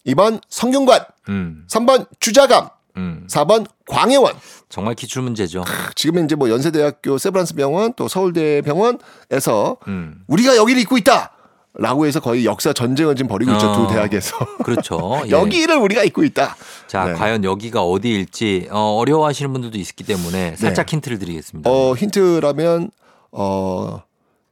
2번 0.07 0.41
성균관, 0.49 1.05
음, 1.29 1.65
3번 1.69 2.07
주자감, 2.19 2.69
음. 2.97 3.25
4번 3.29 3.65
광해원. 3.87 4.33
정말 4.69 4.95
기출 4.95 5.21
문제죠. 5.23 5.63
지금은 5.95 6.25
이제 6.25 6.35
뭐 6.35 6.49
연세대학교 6.49 7.17
세브란스 7.17 7.55
병원 7.55 7.93
또 7.93 8.07
서울대 8.07 8.61
병원에서 8.61 9.77
음. 9.87 10.23
우리가 10.27 10.55
여기를 10.57 10.81
잇고 10.81 10.97
있다. 10.97 11.31
라고 11.75 12.05
해서 12.05 12.19
거의 12.19 12.45
역사 12.45 12.71
전쟁을 12.71 13.15
지금 13.15 13.27
벌이고 13.29 13.51
있죠. 13.53 13.67
어. 13.67 13.75
두 13.75 13.87
대학에서. 13.91 14.37
그렇죠. 14.63 15.21
예. 15.25 15.31
여기를 15.31 15.75
우리가 15.77 16.03
잇고 16.03 16.23
있다. 16.23 16.55
자, 16.85 17.05
네. 17.05 17.13
과연 17.13 17.43
여기가 17.43 17.81
어디일지 17.83 18.67
어, 18.69 18.95
어려워하시는 18.99 19.51
분들도 19.51 19.79
있기 19.79 20.03
때문에 20.03 20.55
살짝 20.55 20.93
힌트를 20.93 21.17
드리겠습니다. 21.17 21.67
어, 21.67 21.95
힌트라면, 21.95 22.91
어, 23.31 24.03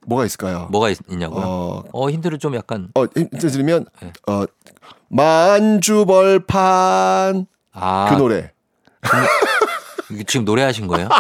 뭐가 0.08 0.26
있을까요? 0.26 0.68
뭐가 0.72 0.89
있, 0.89 0.98
있냐고요? 1.12 1.44
어, 1.46 1.84
어, 1.92 2.10
힌트를 2.10 2.39
좀 2.39 2.56
약간 2.56 2.89
어, 2.96 3.06
힌트 3.06 3.50
드리면, 3.52 3.86
네. 4.02 4.14
어, 4.26 4.46
만주벌판. 6.32 7.46
아, 7.74 8.08
그 8.10 8.16
노래. 8.16 8.52
지금 10.28 10.45
노래하신 10.45 10.88
거예요? 10.88 11.07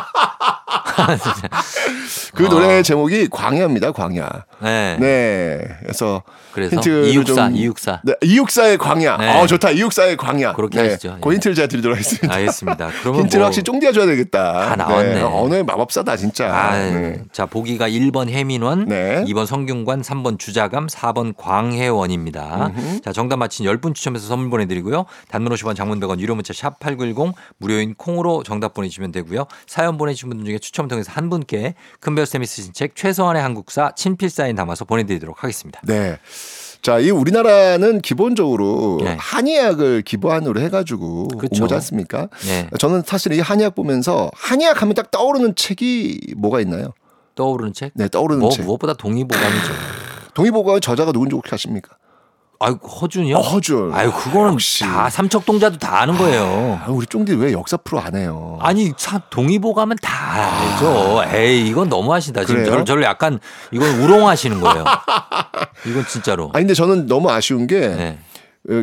그 2.33 2.45
아. 2.45 2.49
노래 2.49 2.81
제목이 2.83 3.27
광야입니다, 3.29 3.91
광야. 3.91 4.29
네. 4.61 4.97
네. 4.99 5.59
그래서 5.81 6.23
그래서 6.53 6.75
힌트를 6.75 7.05
이육사, 7.07 7.33
좀- 7.35 7.55
이육사. 7.55 8.01
네, 8.03 8.13
이육사의 8.21 8.77
광야. 8.77 9.17
네. 9.17 9.29
아, 9.29 9.47
좋다. 9.47 9.71
이육사의 9.71 10.17
광야. 10.17 10.53
그렇게 10.53 10.81
네. 10.81 10.89
하시죠. 10.89 11.17
그 11.21 11.29
예. 11.29 11.33
힌트를 11.35 11.55
제가 11.55 11.67
드리도록 11.67 11.97
하겠습니다. 11.97 12.33
알겠습니다. 12.35 12.89
그러면 13.01 13.21
힌트는 13.21 13.39
뭐 13.41 13.45
확실히 13.47 13.63
쫑디가 13.63 13.91
줘야 13.93 14.05
되겠다. 14.05 14.69
다 14.69 14.75
나왔네. 14.75 15.13
네. 15.15 15.21
오늘 15.21 15.63
마법사다, 15.63 16.17
진짜. 16.17 16.53
아, 16.53 16.77
네. 16.77 17.21
자, 17.31 17.45
보기가 17.45 17.87
1번 17.89 18.29
혜민원, 18.29 18.85
네. 18.85 19.23
2번 19.27 19.45
성균관, 19.45 20.01
3번 20.01 20.37
주자감, 20.39 20.87
4번 20.87 21.33
광해원입니다. 21.37 22.71
음흠. 22.75 23.01
자, 23.01 23.11
정답 23.13 23.37
맞힌 23.37 23.65
10분 23.65 23.95
추첨해서 23.95 24.27
선물 24.27 24.49
보내 24.49 24.65
드리고요. 24.65 25.05
단문 25.29 25.53
50원, 25.53 25.75
장문 25.75 25.99
100원, 25.99 26.19
유료 26.19 26.35
문자 26.35 26.53
샵 26.53 26.79
8910, 26.79 27.33
무료인 27.57 27.93
콩으로 27.95 28.43
정답 28.43 28.73
보내주시면 28.81 29.11
되고요. 29.11 29.45
사연 29.67 29.97
보내주신 29.97 30.29
분들 30.29 30.45
중에 30.45 30.59
추첨을 30.59 30.89
통해서 30.89 31.11
한 31.11 31.29
분께 31.29 31.75
큰별쌤이 31.99 32.45
쓰신 32.45 32.73
책 32.73 32.95
최소한의 32.95 33.41
한국사 33.41 33.93
친필 33.95 34.29
사인 34.29 34.55
담아서 34.55 34.85
보내드리도록 34.85 35.43
하겠습니다. 35.43 35.81
네. 35.83 36.17
자, 36.81 36.97
이 36.97 37.11
우리나라는 37.11 38.01
기본적으로 38.01 38.99
네. 39.03 39.15
한의학을 39.19 40.01
기반으로 40.01 40.59
해가지고 40.61 41.27
그렇죠. 41.27 41.55
온 41.55 41.59
거지 41.61 41.75
않습니까? 41.75 42.27
네. 42.47 42.67
저는 42.79 43.03
사실 43.05 43.33
이 43.33 43.39
한의학 43.39 43.75
보면서 43.75 44.31
한의학 44.33 44.81
하면 44.81 44.95
딱 44.95 45.11
떠오르는 45.11 45.55
책이 45.55 46.33
뭐가 46.37 46.59
있나요? 46.61 46.93
떠오르는 47.35 47.73
책? 47.73 47.91
네, 47.93 48.07
떠오르는 48.07 48.41
뭐, 48.41 48.49
책. 48.49 48.65
무엇보다 48.65 48.93
동의보감이죠. 48.93 49.73
동의보감의 50.33 50.81
저자가 50.81 51.11
누군지 51.11 51.35
혹시 51.35 51.53
아십니까? 51.53 51.95
아유, 52.63 52.73
허준이요? 52.75 53.37
어, 53.37 53.41
허준. 53.41 53.91
아유, 53.93 54.11
그거는 54.11 54.53
역시. 54.53 54.83
다 54.83 55.09
삼척동자도 55.09 55.77
다 55.79 56.01
아는 56.01 56.17
거예요. 56.17 56.79
아, 56.83 56.89
우리 56.89 57.05
쫑디 57.07 57.33
왜 57.35 57.51
역사 57.53 57.77
프로 57.77 57.99
안 57.99 58.15
해요? 58.15 58.59
아니 58.61 58.91
사- 58.97 59.19
동의보감은 59.29 59.97
다 60.01 60.11
알죠. 60.73 61.23
에이 61.35 61.67
이건 61.67 61.89
너무하시다. 61.89 62.45
지금? 62.45 62.63
저를, 62.65 62.85
저를 62.85 63.03
약간 63.03 63.39
이건 63.71 63.99
우롱하시는 64.01 64.59
거예요. 64.61 64.85
이건 65.87 66.05
진짜로. 66.07 66.51
아니 66.53 66.63
근데 66.63 66.73
저는 66.73 67.07
너무 67.07 67.31
아쉬운 67.31 67.65
게 67.67 67.79
네. 67.79 68.19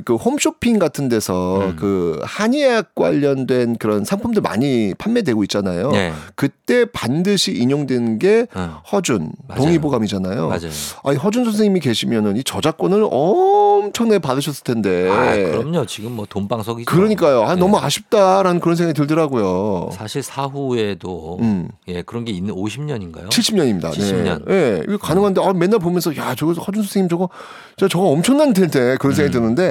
그 0.05 0.17
홈쇼핑 0.17 0.81
같은 0.81 1.09
데서 1.09 1.61
음. 1.61 1.77
그 1.77 2.21
한의학 2.25 2.97
관련된 2.97 3.77
그런 3.77 4.05
상품들 4.05 4.43
많이 4.43 4.93
판매되고 4.99 5.45
있잖아요. 5.45 5.93
네. 5.93 6.13
그때 6.35 6.85
반드시 6.85 7.53
인용되는 7.53 8.19
게 8.19 8.49
어, 8.55 8.83
허준 8.91 9.31
맞아요. 9.47 9.63
동의보감이잖아요. 9.63 10.49
맞아요. 10.49 10.71
아니 11.05 11.17
허준 11.17 11.45
선생님이 11.45 11.79
계시면은 11.79 12.37
이 12.37 12.43
저작권을 12.43 13.07
엄청나게 13.09 14.19
받으셨을 14.19 14.65
텐데. 14.65 15.09
아, 15.09 15.35
그럼요. 15.37 15.87
지금 15.87 16.13
뭐 16.13 16.27
돈방석이죠. 16.29 16.91
그러니까요. 16.91 17.45
아, 17.45 17.55
네. 17.55 17.61
너무 17.61 17.79
아쉽다라는 17.79 18.61
그런 18.61 18.75
생각이 18.75 18.97
들더라고요. 18.99 19.91
사실 19.93 20.25
사후에도 20.25 21.39
음. 21.41 21.69
예 21.87 22.03
그런 22.03 22.25
게 22.25 22.33
있는 22.33 22.53
50년인가요? 22.53 23.29
70년입니다. 23.29 23.93
70년. 23.93 24.45
네. 24.45 24.55
예, 24.55 24.83
이거 24.89 24.99
가능한데 24.99 25.41
아, 25.41 25.53
맨날 25.53 25.79
보면서 25.79 26.17
야 26.17 26.35
저거 26.35 26.53
허준 26.53 26.83
선생님 26.83 27.09
저거 27.09 27.29
저 27.77 27.87
저거 27.87 28.07
엄청난 28.07 28.53
텐데 28.53 28.97
그런 28.99 29.15
생각이 29.15 29.33
드는데 29.33 29.68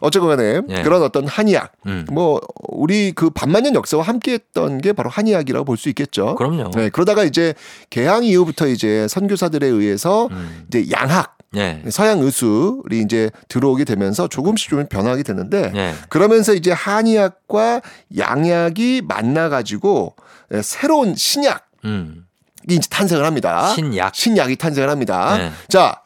어쨌거간에 0.00 0.56
음. 0.58 0.66
예. 0.70 0.82
그런 0.82 1.02
어떤 1.02 1.26
한의학 1.26 1.72
음. 1.86 2.06
뭐 2.10 2.40
우리 2.68 3.12
그 3.12 3.30
반만년 3.30 3.74
역사와 3.74 4.02
함께했던 4.04 4.80
게 4.80 4.92
바로 4.92 5.10
한의학이라고 5.10 5.64
볼 5.64 5.76
수 5.76 5.88
있겠죠. 5.88 6.34
그럼요. 6.34 6.70
네, 6.74 6.90
그러다가 6.90 7.24
이제 7.24 7.54
개항 7.88 8.22
이후부터 8.24 8.66
이제 8.68 9.08
선교사들에 9.08 9.66
의해서 9.66 10.28
음. 10.30 10.64
이제 10.68 10.86
양학 10.90 11.38
예. 11.56 11.82
서양 11.90 12.20
의술이 12.20 13.00
이제 13.00 13.30
들어오게 13.48 13.84
되면서 13.84 14.28
조금씩 14.28 14.70
좀 14.70 14.86
변하게 14.86 15.22
되는데 15.22 15.72
예. 15.74 15.94
그러면서 16.08 16.54
이제 16.54 16.70
한의학과 16.70 17.80
양약이 18.16 19.02
만나 19.08 19.48
가지고 19.48 20.14
새로운 20.62 21.14
신약 21.16 21.66
음. 21.86 22.26
이 22.68 22.74
이제 22.74 22.88
탄생을 22.90 23.24
합니다. 23.24 23.68
신약. 23.74 24.14
신약이 24.14 24.56
탄생을 24.56 24.90
합니다. 24.90 25.38
네. 25.38 25.50
자, 25.68 26.02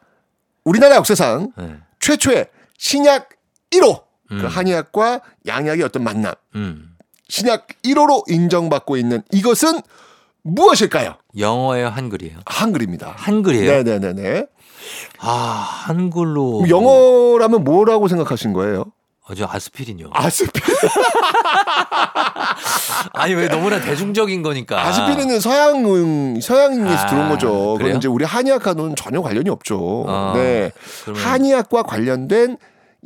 우리나라 0.65 0.97
역사상 0.97 1.53
예. 1.61 1.77
최초의 2.01 2.47
신약 2.79 3.29
1호 3.79 4.03
그 4.29 4.35
음. 4.37 4.47
한의학과 4.47 5.21
양약의 5.47 5.83
어떤 5.85 6.03
만남. 6.03 6.33
음. 6.55 6.91
신약 7.29 7.69
1호로 7.85 8.23
인정받고 8.31 8.97
있는 8.97 9.23
이것은 9.33 9.81
무엇일까요? 10.43 11.15
영어예요, 11.39 11.89
한글이에요? 11.89 12.39
한글입니다. 12.47 13.15
한글이에요? 13.17 13.83
네네네네. 13.83 14.47
아, 15.21 15.31
한글로 15.87 16.67
영어라면 16.69 17.65
뭐라고 17.65 18.09
생각하신 18.09 18.53
거예요? 18.53 18.85
아주 19.27 19.47
아스피린요. 19.49 20.11
아스피린. 20.13 20.77
아니 23.15 23.33
왜 23.35 23.49
너무나 23.49 23.81
대중적인 23.81 24.43
거니까. 24.43 24.87
아스피린은 24.87 25.41
서양 25.41 25.83
서양에서 26.41 27.03
아, 27.03 27.07
들어온 27.07 27.29
거죠. 27.31 27.49
그래요? 27.49 27.79
그럼 27.79 27.97
이제 27.97 28.09
우리 28.09 28.27
한의학과는 28.27 28.97
전혀 28.97 29.23
관련이 29.23 29.49
없죠. 29.49 30.05
아, 30.09 30.33
네. 30.35 30.71
그러면- 31.05 31.23
한의학과 31.25 31.85
관련된 31.85 32.59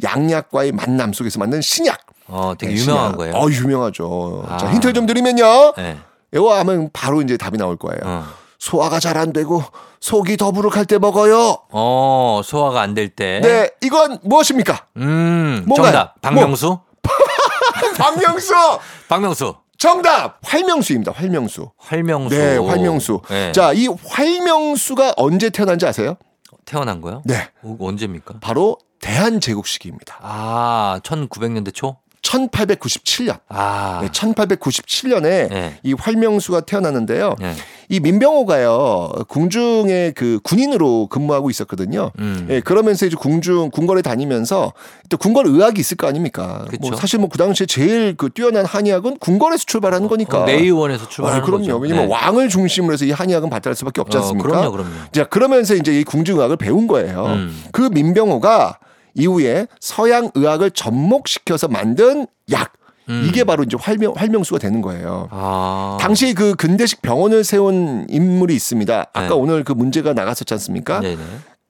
양약과의 0.02 0.72
만남 0.72 1.12
속에서 1.12 1.38
만든 1.38 1.60
신약. 1.60 1.98
어, 2.28 2.52
되게 2.58 2.74
네, 2.74 2.80
유명한 2.80 3.04
신약. 3.06 3.16
거예요. 3.16 3.34
어, 3.34 3.48
유명하죠. 3.50 4.44
아. 4.48 4.56
자, 4.58 4.70
힌트를 4.72 4.92
좀 4.94 5.06
드리면요. 5.06 5.72
네. 5.76 5.96
이거 6.34 6.54
하면 6.58 6.90
바로 6.92 7.22
이제 7.22 7.36
답이 7.36 7.56
나올 7.58 7.76
거예요. 7.76 8.00
어. 8.04 8.24
소화가 8.58 8.98
잘 9.00 9.16
안 9.16 9.32
되고 9.32 9.62
속이 10.00 10.36
더부룩할 10.36 10.84
때 10.84 10.98
먹어요. 10.98 11.58
어, 11.70 12.40
소화가 12.44 12.80
안 12.82 12.94
될 12.94 13.08
때. 13.08 13.40
네, 13.42 13.70
이건 13.82 14.18
무엇입니까? 14.22 14.86
음, 14.96 15.64
뭔가요? 15.66 15.92
정답. 15.92 16.20
박명수? 16.20 16.78
박명수. 17.98 18.52
박명수. 19.08 19.54
정답. 19.78 20.38
활명수입니다. 20.42 21.12
활명수. 21.12 21.70
활명수. 21.78 22.36
네, 22.36 22.56
활명수. 22.58 23.20
네. 23.28 23.52
자, 23.52 23.72
이 23.72 23.86
활명수가 23.86 25.14
언제 25.16 25.50
태어난지 25.50 25.86
아세요? 25.86 26.16
태어난 26.64 27.00
거요? 27.00 27.22
네. 27.24 27.48
어, 27.62 27.76
언제입니까? 27.80 28.34
바로 28.40 28.76
대한제국 29.00 29.66
시기입니다. 29.66 30.18
아, 30.20 31.00
1900년대 31.02 31.74
초? 31.74 31.96
1897년. 32.22 33.38
아. 33.48 34.00
네, 34.02 34.08
1897년에 34.08 35.48
네. 35.48 35.78
이 35.82 35.94
활명수가 35.94 36.62
태어났는데요. 36.62 37.36
네. 37.38 37.54
이 37.88 38.00
민병호가요 38.00 39.12
궁중의 39.28 40.12
그 40.12 40.38
군인으로 40.42 41.06
근무하고 41.06 41.48
있었거든요. 41.48 42.10
음. 42.18 42.46
예, 42.50 42.60
그러면서 42.60 43.06
이제 43.06 43.16
궁중 43.18 43.70
궁궐에 43.70 44.02
다니면서 44.02 44.74
또 45.08 45.16
궁궐 45.16 45.46
의학이 45.46 45.80
있을 45.80 45.96
거 45.96 46.06
아닙니까? 46.06 46.66
그쵸. 46.68 46.90
뭐 46.90 46.96
사실 46.96 47.18
뭐 47.18 47.28
그 47.30 47.38
당시에 47.38 47.66
제일 47.66 48.14
그 48.16 48.28
뛰어난 48.28 48.66
한의학은 48.66 49.18
궁궐에서 49.18 49.64
출발하는 49.64 50.08
거니까. 50.08 50.42
어, 50.42 50.44
내의원에서 50.44 51.08
출발하는 51.08 51.42
아, 51.42 51.46
그럼요. 51.46 51.62
거죠. 51.62 51.78
왜냐면 51.78 52.08
네. 52.08 52.12
왕을 52.12 52.48
중심으로 52.48 52.92
해서 52.92 53.04
이 53.06 53.10
한의학은 53.12 53.48
발달할 53.48 53.74
수밖에 53.76 54.00
없지 54.02 54.16
어, 54.18 54.20
않습니까? 54.20 54.48
그럼요, 54.48 54.72
그럼요. 54.72 54.90
자, 55.12 55.24
그러면서 55.24 55.74
이제 55.74 55.98
이 55.98 56.04
궁중의학을 56.04 56.56
배운 56.56 56.86
거예요. 56.88 57.24
음. 57.26 57.62
그 57.72 57.82
민병호가 57.92 58.78
이후에 59.18 59.66
서양 59.80 60.30
의학을 60.34 60.70
접목시켜서 60.70 61.68
만든 61.68 62.26
약. 62.50 62.72
음. 63.08 63.24
이게 63.26 63.44
바로 63.44 63.64
이제 63.64 63.76
활명, 63.80 64.12
활명수가 64.14 64.58
되는 64.58 64.80
거예요. 64.82 65.28
아. 65.30 65.98
당시 66.00 66.34
그 66.34 66.54
근대식 66.54 67.02
병원을 67.02 67.42
세운 67.42 68.06
인물이 68.08 68.54
있습니다. 68.54 69.06
아까 69.12 69.28
네. 69.28 69.34
오늘 69.34 69.64
그 69.64 69.72
문제가 69.72 70.12
나갔었지 70.12 70.52
않습니까? 70.54 71.00
네네. 71.00 71.22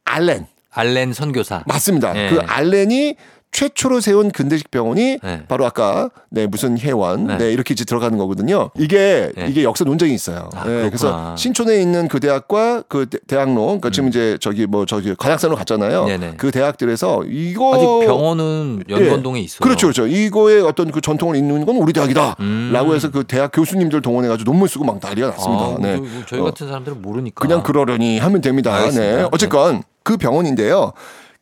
알렌. 0.05 0.47
알렌 0.71 1.13
선교사. 1.13 1.63
맞습니다. 1.67 2.13
네. 2.13 2.31
그 2.31 2.41
알렌이 2.41 3.17
최초로 3.51 4.01
세운 4.01 4.31
근대식 4.31 4.71
병원이 4.71 5.19
네. 5.23 5.43
바로 5.49 5.65
아까 5.67 6.11
네 6.31 6.47
무슨 6.47 6.79
회원 6.79 7.27
네. 7.27 7.39
네. 7.39 7.53
이렇게 7.53 7.73
이제 7.73 7.85
들어가는 7.85 8.17
거거든요. 8.19 8.71
이게 8.79 9.33
네. 9.35 9.47
이게 9.49 9.65
역사 9.65 9.85
논쟁이 9.85 10.15
있어요. 10.15 10.51
아, 10.55 10.65
네. 10.65 10.85
그래서 10.85 11.35
신촌에 11.37 11.81
있는 11.81 12.09
그 12.09 12.21
대학과 12.21 12.83
그 12.89 13.09
대- 13.09 13.19
대학로 13.27 13.65
그러니까 13.67 13.91
지금 13.91 14.09
이제 14.11 14.37
저기 14.41 14.67
뭐 14.67 14.85
저기 14.87 15.15
관악산으로 15.17 15.57
갔잖아요. 15.57 16.03
음. 16.03 16.07
네네. 16.07 16.35
그 16.37 16.51
대학들에서 16.51 17.25
이거 17.25 17.75
아직 17.75 18.07
병원은 18.07 18.85
연건동에 18.89 19.41
예. 19.41 19.45
있어요. 19.45 19.61
그렇죠, 19.61 19.87
그렇죠. 19.87 20.07
이거의 20.07 20.61
어떤 20.63 20.91
그 20.91 21.01
전통을 21.01 21.37
잇는 21.37 21.65
건 21.65 21.77
우리 21.77 21.93
대학이다. 21.93 22.37
음. 22.41 22.71
라고 22.73 22.95
해서 22.95 23.11
그 23.11 23.25
대학 23.25 23.51
교수님들 23.53 24.03
동원해가지고 24.03 24.51
논문 24.51 24.69
쓰고 24.69 24.85
막 24.85 24.99
난리가 25.03 25.29
났습니다. 25.29 25.65
아, 25.65 25.77
네. 25.81 25.97
뭐 25.97 26.07
저- 26.21 26.27
저희 26.27 26.41
어, 26.41 26.45
같은 26.45 26.67
사람들은 26.69 27.01
모르니까. 27.03 27.41
그냥 27.45 27.63
그러려니 27.63 28.19
하면 28.19 28.41
됩니다. 28.43 28.75
알겠습니다. 28.75 29.17
네. 29.23 29.29
어쨌건 29.33 29.83
그 30.03 30.17
병원인데요. 30.17 30.93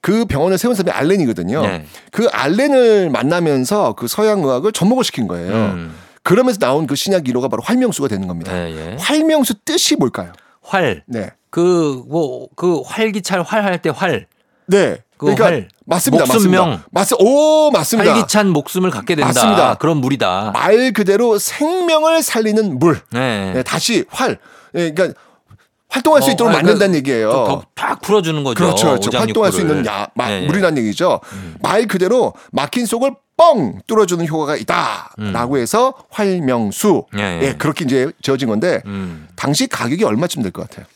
그 0.07 0.24
병원을 0.24 0.57
세운 0.57 0.76
사람이 0.76 0.96
알렌이거든요. 0.96 1.62
네. 1.62 1.84
그 2.12 2.28
알렌을 2.30 3.11
만나면서 3.11 3.94
그 3.94 4.07
서양 4.07 4.44
의학을 4.44 4.70
접목을 4.70 5.02
시킨 5.02 5.26
거예요. 5.26 5.52
음. 5.52 5.96
그러면서 6.22 6.61
나온 6.61 6.86
그 6.86 6.94
신약 6.94 7.24
1호가 7.24 7.50
바로 7.50 7.61
활명수가 7.64 8.07
되는 8.07 8.28
겁니다. 8.28 8.52
네, 8.52 8.72
예. 8.76 8.96
활명수 9.00 9.54
뜻이 9.64 9.96
뭘까요? 9.96 10.30
활. 10.62 11.02
네. 11.07 11.30
그, 11.50 12.04
뭐, 12.09 12.46
그 12.54 12.82
활기찰 12.86 13.42
활할 13.42 13.82
때 13.82 13.90
활. 13.92 14.28
네. 14.66 14.98
그 15.16 15.32
활. 15.32 15.66
맞습니다. 15.84 16.24
목숨명. 16.26 16.68
맞습니다. 16.68 16.88
맞, 16.92 17.09
오, 17.18 17.72
맞습니다. 17.72 18.12
활기찬 18.12 18.50
목숨을 18.50 18.90
갖게 18.90 19.16
된다. 19.16 19.26
맞습니다. 19.26 19.74
그런 19.74 19.96
물이다. 19.96 20.52
말 20.54 20.92
그대로 20.92 21.36
생명을 21.36 22.22
살리는 22.22 22.78
물. 22.78 23.00
네. 23.11 23.54
네, 23.54 23.62
다시 23.64 24.04
활. 24.09 24.38
네, 24.72 24.92
그러니까 24.92 25.18
활동할 25.89 26.22
수 26.22 26.30
어, 26.30 26.32
있도록 26.32 26.53
활, 26.53 26.62
만든다는 26.62 26.93
그, 26.93 26.97
얘기예요. 26.99 27.30
더, 27.30 27.62
더팍 27.74 28.01
풀어주는 28.03 28.43
거죠. 28.45 28.55
그렇죠, 28.64 28.87
그렇죠. 28.89 29.16
활동할 29.18 29.53
수 29.53 29.61
있는 29.61 29.87
야, 29.87 30.09
마, 30.14 30.28
네, 30.28 30.41
네. 30.41 30.47
물이라는 30.47 30.82
얘기죠. 30.82 31.20
말 31.62 31.87
그대로 31.87 32.32
막힌 32.53 32.87
속을 32.87 33.12
뻥 33.37 33.80
뚫어주는 33.87 34.26
효과가 34.26 34.57
있다라고 34.57 35.59
해서 35.59 35.95
활명수. 36.11 37.05
음. 37.12 37.18
예, 37.18 37.22
예. 37.43 37.47
예, 37.49 37.53
그렇게 37.55 37.84
이제 37.84 38.11
지어진 38.22 38.49
건데 38.49 38.80
음. 38.87 39.28
당시 39.37 39.66
가격이 39.66 40.05
얼마쯤 40.05 40.43
될 40.43 40.53
것 40.53 40.68
같아요? 40.68 40.87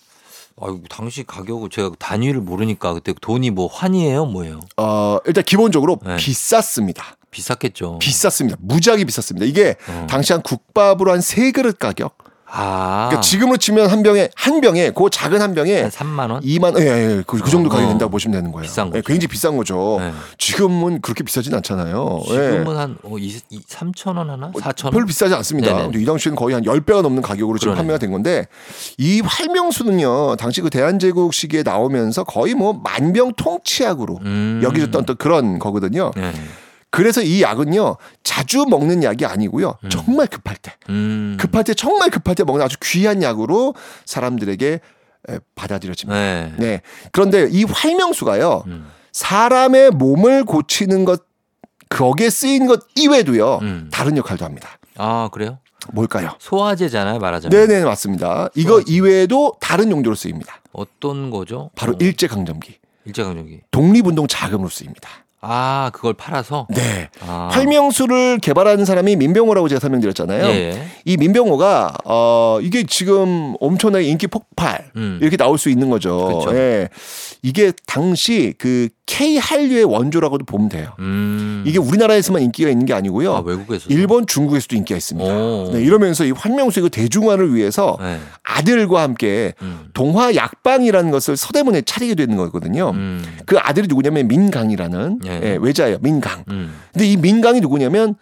아이고, 0.62 0.80
당시 0.90 1.24
가격을 1.26 1.70
제가 1.70 1.90
단위를 1.98 2.40
모르니까 2.40 2.92
그때 2.94 3.14
돈이 3.20 3.50
뭐 3.50 3.66
환이에요? 3.66 4.26
뭐예요? 4.26 4.60
어, 4.76 5.18
일단 5.26 5.44
기본적으로 5.44 5.98
네. 6.04 6.16
비쌌습니다. 6.16 7.16
비쌌겠죠. 7.30 7.98
비쌌습니다. 8.00 8.58
무지하게 8.60 9.04
비쌌습니다. 9.04 9.46
이게 9.46 9.76
어. 9.88 10.06
당시 10.10 10.32
한 10.32 10.42
국밥으로 10.42 11.12
한 11.12 11.20
세 11.20 11.52
그릇 11.52 11.78
가격. 11.78 12.18
아. 12.52 13.06
그러니까 13.08 13.20
지금으로 13.20 13.56
치면 13.56 13.88
한 13.88 14.02
병에 14.02 14.28
한 14.34 14.60
병에 14.60 14.90
그 14.90 15.08
작은 15.10 15.40
한 15.40 15.54
병에 15.54 15.82
한 15.82 15.90
3만 15.90 16.30
원? 16.30 16.42
2만 16.42 16.78
예, 16.80 16.84
예, 16.84 17.22
그, 17.26 17.38
그 17.38 17.50
정도 17.50 17.68
가격이 17.68 17.86
어. 17.86 17.88
된다고 17.90 18.10
보시면 18.10 18.36
되는 18.36 18.52
거예요. 18.52 18.62
비싼 18.62 18.88
예, 18.88 18.90
거죠. 18.92 19.02
굉장히 19.06 19.28
비싼 19.28 19.56
거죠. 19.56 19.98
네. 20.00 20.12
지금은 20.38 21.00
그렇게 21.00 21.22
비싸진 21.22 21.54
않잖아요. 21.54 22.20
예. 22.28 22.34
지금은 22.34 22.76
한 22.76 22.98
어, 23.02 23.16
2, 23.18 23.40
3천 23.68 24.16
원 24.16 24.30
하나? 24.30 24.50
4천 24.50 24.84
원? 24.86 24.92
별로 24.92 25.06
비싸지 25.06 25.34
않습니다. 25.34 25.70
네네. 25.70 25.82
근데 25.84 26.00
이 26.00 26.04
당시에는 26.04 26.36
거의 26.36 26.54
한 26.54 26.64
10배가 26.64 27.02
넘는 27.02 27.22
가격으로 27.22 27.58
지금 27.58 27.72
그러네요. 27.74 27.82
판매가 27.82 27.98
된 27.98 28.10
건데 28.10 28.46
이 28.98 29.20
활명수는요. 29.24 30.36
당시 30.36 30.60
그 30.60 30.70
대한제국 30.70 31.32
시기에 31.34 31.62
나오면서 31.62 32.24
거의 32.24 32.54
뭐 32.54 32.72
만병 32.72 33.34
통치약으로 33.36 34.18
음. 34.22 34.60
여기졌던 34.62 35.06
또 35.06 35.14
그런 35.14 35.58
거거든요. 35.58 36.10
네. 36.16 36.32
그래서 36.90 37.22
이 37.22 37.42
약은요. 37.42 37.96
자주 38.24 38.64
먹는 38.68 39.02
약이 39.04 39.24
아니고요. 39.24 39.74
정말 39.90 40.26
급할 40.26 40.56
때. 40.56 40.72
음. 40.88 41.36
급할 41.40 41.64
때 41.64 41.72
정말 41.74 42.10
급할 42.10 42.34
때 42.34 42.44
먹는 42.44 42.64
아주 42.64 42.76
귀한 42.82 43.22
약으로 43.22 43.74
사람들에게 44.06 44.80
에, 45.28 45.38
받아들여집니다. 45.54 46.18
네. 46.18 46.52
네. 46.58 46.80
그런데 47.12 47.48
이 47.50 47.64
활명수가요. 47.64 48.64
음. 48.66 48.90
사람의 49.12 49.90
몸을 49.90 50.44
고치는 50.44 51.04
것 51.04 51.24
거기에 51.88 52.30
쓰인 52.30 52.66
것 52.66 52.80
이외에도요. 52.96 53.58
음. 53.62 53.88
다른 53.92 54.16
역할도 54.16 54.44
합니다. 54.44 54.70
아, 54.96 55.28
그래요? 55.32 55.58
뭘까요? 55.92 56.34
소화제잖아요, 56.38 57.18
말하자면. 57.18 57.66
네네 57.68 57.84
맞습니다. 57.84 58.48
이거 58.54 58.80
이외에도 58.86 59.54
다른 59.60 59.90
용도로 59.90 60.14
쓰입니다. 60.14 60.60
어떤 60.72 61.30
거죠? 61.30 61.70
바로 61.74 61.94
어, 61.94 61.96
일제강점기 62.00 62.78
일제강점기. 63.06 63.62
독립운동 63.70 64.26
자금으로 64.28 64.68
쓰입니다. 64.68 65.08
아, 65.42 65.90
그걸 65.94 66.12
팔아서? 66.14 66.66
네. 66.70 67.08
아. 67.26 67.48
활명수를 67.52 68.38
개발하는 68.38 68.84
사람이 68.84 69.16
민병호라고 69.16 69.68
제가 69.68 69.80
설명드렸잖아요. 69.80 70.46
예. 70.46 70.86
이 71.04 71.16
민병호가 71.16 71.96
어 72.04 72.58
이게 72.62 72.84
지금 72.84 73.54
엄청나게 73.60 74.04
인기 74.04 74.26
폭발 74.26 74.90
음. 74.96 75.18
이렇게 75.22 75.36
나올 75.36 75.56
수 75.56 75.70
있는 75.70 75.88
거죠. 75.88 76.40
그쵸. 76.44 76.56
예. 76.56 76.88
이게 77.42 77.72
당시 77.86 78.54
그 78.58 78.88
K 79.10 79.38
한류의 79.38 79.82
원조라고도 79.84 80.44
보면 80.44 80.68
돼요. 80.68 80.92
음. 81.00 81.64
이게 81.66 81.78
우리나라에서만 81.78 82.42
인기가 82.42 82.70
있는 82.70 82.86
게 82.86 82.94
아니고요. 82.94 83.34
아, 83.34 83.40
외국에서. 83.40 83.86
일본, 83.88 84.24
중국에서도 84.24 84.76
인기가 84.76 84.96
있습니다. 84.96 85.36
오. 85.36 85.70
네, 85.72 85.82
이러면서 85.82 86.24
이 86.24 86.30
활명수의 86.30 86.84
그 86.84 86.90
대중화를 86.90 87.52
위해서 87.52 87.96
네. 88.00 88.20
아들과 88.44 89.02
함께 89.02 89.54
음. 89.62 89.88
동화 89.94 90.36
약방이라는 90.36 91.10
것을 91.10 91.36
서대문에 91.36 91.82
차리게 91.82 92.14
되는 92.14 92.36
거거든요. 92.36 92.90
음. 92.90 93.20
그 93.46 93.58
아들이 93.58 93.88
누구냐면 93.88 94.28
민강이라는 94.28 95.20
예. 95.26 95.40
예, 95.42 95.58
외자예요. 95.60 95.98
민강. 96.02 96.44
음. 96.48 96.72
근데 96.92 97.10
이 97.10 97.16
민강이 97.16 97.60
누구냐면 97.60 98.14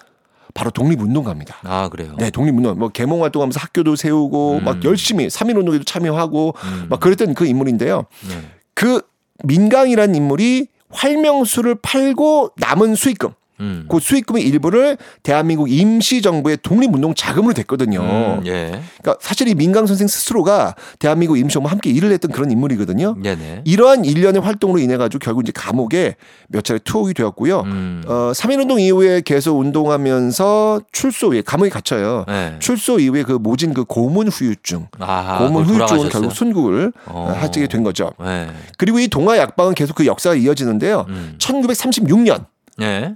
바로 0.54 0.70
독립운동가입니다. 0.70 1.58
아, 1.64 1.90
그래요? 1.90 2.14
네, 2.18 2.30
독립운동. 2.30 2.78
뭐 2.78 2.88
개몽 2.88 3.22
활동하면서 3.22 3.60
학교도 3.60 3.94
세우고 3.94 4.60
음. 4.60 4.64
막 4.64 4.82
열심히 4.84 5.26
3.1 5.26 5.58
운동에도 5.58 5.84
참여하고 5.84 6.54
음. 6.64 6.86
막 6.88 6.98
그랬던 6.98 7.34
그 7.34 7.44
인물인데요. 7.44 8.06
네. 8.26 8.34
그 8.72 9.02
민강이라는 9.44 10.14
인물이 10.14 10.68
활명수를 10.90 11.76
팔고 11.82 12.52
남은 12.56 12.94
수익금 12.94 13.30
음. 13.60 13.86
그 13.88 13.98
수익금의 13.98 14.42
일부를 14.44 14.96
대한민국 15.22 15.70
임시정부의 15.70 16.58
독립운동 16.62 17.14
자금으로 17.14 17.54
됐거든요. 17.54 18.00
음, 18.00 18.46
예. 18.46 18.80
그러니까 19.00 19.16
사실 19.20 19.48
이 19.48 19.54
민강 19.54 19.86
선생 19.86 20.06
스스로가 20.06 20.74
대한민국 20.98 21.38
임시정부와 21.38 21.72
함께 21.72 21.90
일을 21.90 22.12
했던 22.12 22.30
그런 22.30 22.50
인물이거든요. 22.50 23.16
네네. 23.22 23.62
이러한 23.64 24.04
일련의 24.04 24.42
활동으로 24.42 24.78
인해 24.78 24.96
가지고 24.96 25.20
결국 25.20 25.42
이제 25.42 25.52
감옥에 25.54 26.16
몇 26.48 26.64
차례 26.64 26.78
투옥이 26.78 27.14
되었고요. 27.14 27.60
음. 27.60 28.02
어, 28.06 28.32
3.1운동 28.34 28.80
이후에 28.80 29.22
계속 29.22 29.58
운동하면서 29.58 30.82
출소 30.92 31.28
후에 31.28 31.42
감옥에 31.42 31.68
갇혀요. 31.68 32.24
네. 32.28 32.56
출소 32.58 32.98
이후에 32.98 33.22
그 33.22 33.32
모진 33.32 33.74
그 33.74 33.84
고문 33.84 34.28
후유증, 34.28 34.88
아하, 34.98 35.38
고문 35.38 35.66
돌아가셨어요? 35.66 36.08
결국 36.10 36.32
순국을 36.32 36.92
어. 37.06 37.32
하게 37.36 37.66
된 37.66 37.82
거죠. 37.82 38.12
네. 38.20 38.48
그리고 38.76 38.98
이 38.98 39.08
동아 39.08 39.36
약방은 39.36 39.74
계속 39.74 39.94
그 39.94 40.06
역사가 40.06 40.36
이어지는데요. 40.36 41.06
음. 41.08 41.34
1936년 41.38 42.46
예. 42.80 43.14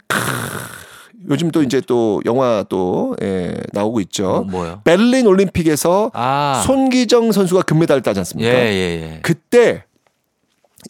요즘 1.31 1.51
또 1.51 1.63
이제 1.63 1.81
또 1.81 2.21
영화 2.27 2.65
또 2.69 3.17
예, 3.23 3.55
나오고 3.73 4.01
있죠. 4.01 4.45
뭐? 4.51 4.81
베를린 4.85 5.27
올림픽에서 5.27 6.11
아. 6.15 6.63
손기정 6.67 7.33
선수가 7.33 7.63
금메달을 7.63 8.03
따지 8.03 8.19
않습니까? 8.21 8.51
예, 8.51 8.55
예, 8.55 9.15
예. 9.15 9.19
그때 9.23 9.85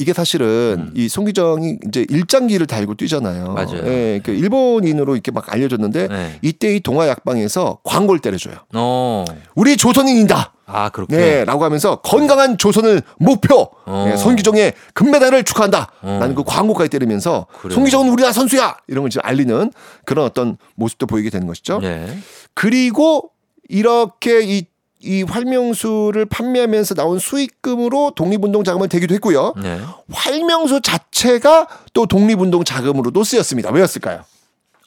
이게 0.00 0.12
사실은 0.12 0.90
이 0.94 1.08
송기정이 1.08 1.78
이제 1.86 2.06
일장기를 2.08 2.66
달고 2.66 2.94
뛰잖아요. 2.94 3.52
맞아요. 3.52 3.82
예, 3.86 4.20
그 4.24 4.32
일본인으로 4.32 5.14
이렇게 5.14 5.30
막 5.30 5.52
알려졌는데 5.52 6.08
네. 6.08 6.38
이때 6.40 6.74
이 6.74 6.80
동아 6.80 7.06
약방에서 7.08 7.78
광고를 7.84 8.20
때려줘요. 8.20 8.54
어. 8.74 9.24
우리 9.54 9.76
조선인이다. 9.76 10.54
아, 10.64 10.88
그렇게. 10.88 11.16
네, 11.16 11.44
라고 11.44 11.64
하면서 11.64 11.96
건강한 11.96 12.56
조선을 12.56 13.02
목표. 13.18 13.68
어. 13.84 14.06
네, 14.08 14.16
손기정의 14.16 14.72
금메달을 14.94 15.44
축하한다. 15.44 15.92
어. 16.00 16.18
라는 16.20 16.34
그 16.34 16.42
광고까지 16.44 16.88
때리면서 16.88 17.46
그래요. 17.60 17.74
손기정은 17.74 18.10
우리나라 18.10 18.32
선수야. 18.32 18.76
이런 18.88 19.02
걸 19.02 19.10
지금 19.10 19.26
알리는 19.26 19.70
그런 20.06 20.24
어떤 20.24 20.56
모습도 20.76 21.06
보이게 21.06 21.28
되는 21.28 21.46
것이죠. 21.46 21.80
예. 21.82 22.16
그리고 22.54 23.30
이렇게 23.68 24.40
이, 24.42 24.64
이 25.02 25.22
활명수를 25.22 26.26
판매하면서 26.26 26.94
나온 26.94 27.18
수익금으로 27.18 28.12
독립운동 28.14 28.64
자금을 28.64 28.88
대기도 28.88 29.14
했고요. 29.14 29.54
네. 29.60 29.80
활명수 30.12 30.80
자체가 30.80 31.66
또 31.92 32.06
독립운동 32.06 32.64
자금으로도 32.64 33.24
쓰였습니다. 33.24 33.70
왜였을까요? 33.70 34.24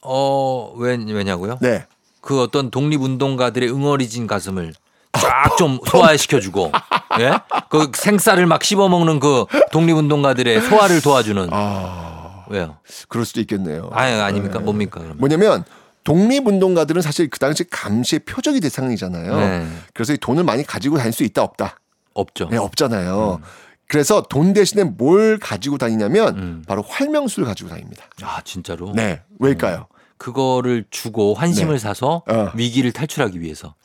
어, 0.01 0.73
왜, 0.77 0.97
왜냐고요? 1.07 1.57
네. 1.61 1.85
그 2.21 2.41
어떤 2.41 2.71
독립운동가들의 2.71 3.69
응어리진 3.69 4.27
가슴을 4.27 4.73
쫙 5.13 5.57
좀 5.57 5.79
소화시켜주고, 5.85 6.71
예? 7.21 7.31
그 7.69 7.91
생쌀을 7.93 8.45
막 8.45 8.63
씹어먹는 8.63 9.19
그 9.19 9.45
독립운동가들의 9.71 10.61
소화를 10.61 11.01
도와주는. 11.01 11.49
아, 11.51 12.45
왜요? 12.49 12.77
그럴 13.07 13.25
수도 13.25 13.41
있겠네요. 13.41 13.89
아니, 13.93 14.13
아닙니까? 14.19 14.59
네. 14.59 14.65
뭡니까? 14.65 14.99
그러면? 14.99 15.17
뭐냐면 15.17 15.65
독립운동가들은 16.05 17.01
사실 17.01 17.29
그 17.29 17.37
당시 17.39 17.65
감시의 17.69 18.19
표적이 18.19 18.61
대상이잖아요. 18.61 19.35
네. 19.35 19.67
그래서 19.93 20.13
이 20.13 20.17
돈을 20.17 20.43
많이 20.45 20.63
가지고 20.63 20.97
다닐 20.97 21.11
수 21.11 21.23
있다 21.23 21.43
없다. 21.43 21.79
없죠. 22.13 22.47
네, 22.49 22.57
없잖아요. 22.57 23.41
그래서 23.87 24.21
돈 24.21 24.53
대신에 24.53 24.83
뭘 24.83 25.37
가지고 25.37 25.77
다니냐면 25.77 26.37
음. 26.37 26.63
바로 26.65 26.81
활명수를 26.81 27.45
가지고 27.45 27.69
다닙니다. 27.69 28.05
아, 28.21 28.39
진짜로? 28.43 28.93
네, 28.93 29.21
왜일까요? 29.39 29.87
그거를 30.17 30.85
주고 30.89 31.33
환심을 31.33 31.73
네. 31.73 31.79
사서 31.79 32.23
어. 32.27 32.51
위기를 32.53 32.91
탈출하기 32.91 33.41
위해서 33.41 33.75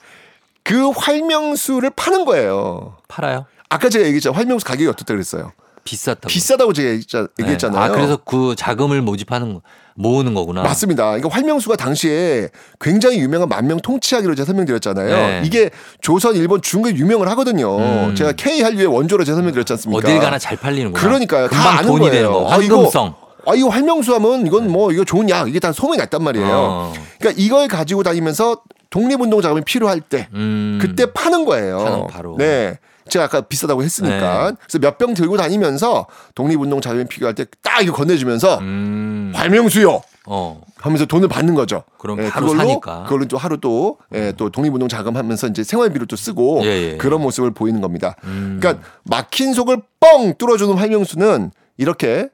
그 0.63 0.91
활명수를 0.91 1.91
파는 1.91 2.25
거예요. 2.25 2.99
팔아요? 3.09 3.47
아까 3.69 3.89
제가 3.89 4.05
얘기했죠. 4.05 4.33
활명수 4.33 4.65
가격이 4.65 4.87
어떻다 4.87 5.15
그랬어요. 5.15 5.53
비쌌다고. 5.85 6.29
비싸다고 6.29 6.73
제가 6.73 6.91
네. 6.91 7.27
얘기했잖아요. 7.41 7.83
아, 7.83 7.89
그래서 7.89 8.17
그 8.25 8.55
자금을 8.57 9.03
모집하는 9.03 9.55
거, 9.55 9.63
모으는 9.95 10.35
거구나. 10.35 10.63
맞습니다. 10.63 11.05
그러니까 11.07 11.29
활명수가 11.31 11.77
당시에 11.77 12.49
굉장히 12.81 13.19
유명한 13.19 13.49
만명 13.49 13.79
통치하기로 13.81 14.35
제가 14.35 14.47
설명드렸잖아요. 14.47 15.09
네. 15.17 15.43
이게 15.45 15.71
조선, 16.01 16.37
일본, 16.37 16.63
중국에 16.63 16.95
유명을 16.95 17.29
하거든요. 17.31 17.79
음. 17.79 18.15
제가 18.15 18.33
K 18.33 18.63
한류의 18.63 18.87
원조로 18.87 19.25
제가 19.25 19.37
설명드렸지 19.37 19.73
않습니까? 19.75 19.99
어딜 20.09 20.19
가나 20.21 20.39
잘 20.39 20.57
팔리는구나. 20.57 21.03
그러니까요. 21.05 21.49
다 21.49 21.57
금방 21.57 21.79
아는 21.79 21.87
돈이 21.89 22.01
거예요. 22.01 22.13
되는 22.13 22.33
거. 22.33 22.53
아, 22.53 22.57
이거- 22.59 22.75
황금성. 22.77 23.15
아, 23.47 23.55
이거 23.55 23.69
활명수 23.71 24.15
하면 24.17 24.47
이건 24.47 24.71
뭐 24.71 24.93
이거 24.93 25.03
좋은 25.05 25.29
약 25.31 25.49
이게 25.49 25.59
다 25.61 25.73
소문이 25.73 25.97
났단 25.99 26.23
말이에요. 26.23 26.47
어. 26.51 26.93
그러니까 27.19 27.43
이걸 27.43 27.69
가지고 27.69 28.03
다니면서 28.03 28.61
독립운동 28.91 29.41
자금이 29.41 29.63
필요할 29.65 30.01
때 30.03 30.29
음. 30.35 30.79
그때 30.81 31.07
파는 31.13 31.45
거예요. 31.47 31.79
파는 31.79 32.07
바로. 32.09 32.37
네. 32.39 32.79
제가 33.09 33.25
아까 33.27 33.41
비싸다고 33.41 33.83
했으니까. 33.83 34.51
네. 34.51 34.57
그래서 34.61 34.79
몇 34.79 34.99
병 34.99 35.15
들고 35.15 35.37
다니면서 35.37 36.07
독립운동 36.35 36.81
자금이 36.81 37.07
필요할 37.07 37.35
때 37.35 37.45
딱 37.63 37.83
이거 37.83 37.93
건네주면서 37.95 38.59
음. 38.59 39.33
활명수요 39.35 40.03
어. 40.27 40.61
하면서 40.77 41.07
돈을 41.07 41.29
받는 41.29 41.55
거죠. 41.55 41.83
그럼 41.99 42.19
예, 42.23 42.29
그걸로 42.29 42.57
사니까. 42.57 43.03
그걸로 43.05 43.27
또 43.27 43.37
하루 43.39 43.59
또, 43.59 43.97
예, 44.15 44.33
또 44.37 44.51
독립운동 44.51 44.89
자금 44.89 45.17
하면서 45.17 45.47
이제 45.47 45.63
생활비로 45.65 46.07
또 46.07 46.17
쓰고 46.17 46.61
예, 46.65 46.93
예. 46.93 46.97
그런 46.99 47.21
모습을 47.23 47.53
보이는 47.53 47.81
겁니다. 47.81 48.15
음. 48.25 48.59
그러니까 48.61 48.85
막힌 49.05 49.55
속을 49.55 49.79
뻥 50.01 50.35
뚫어주는 50.39 50.75
활명수는 50.75 51.51
이렇게 51.79 52.29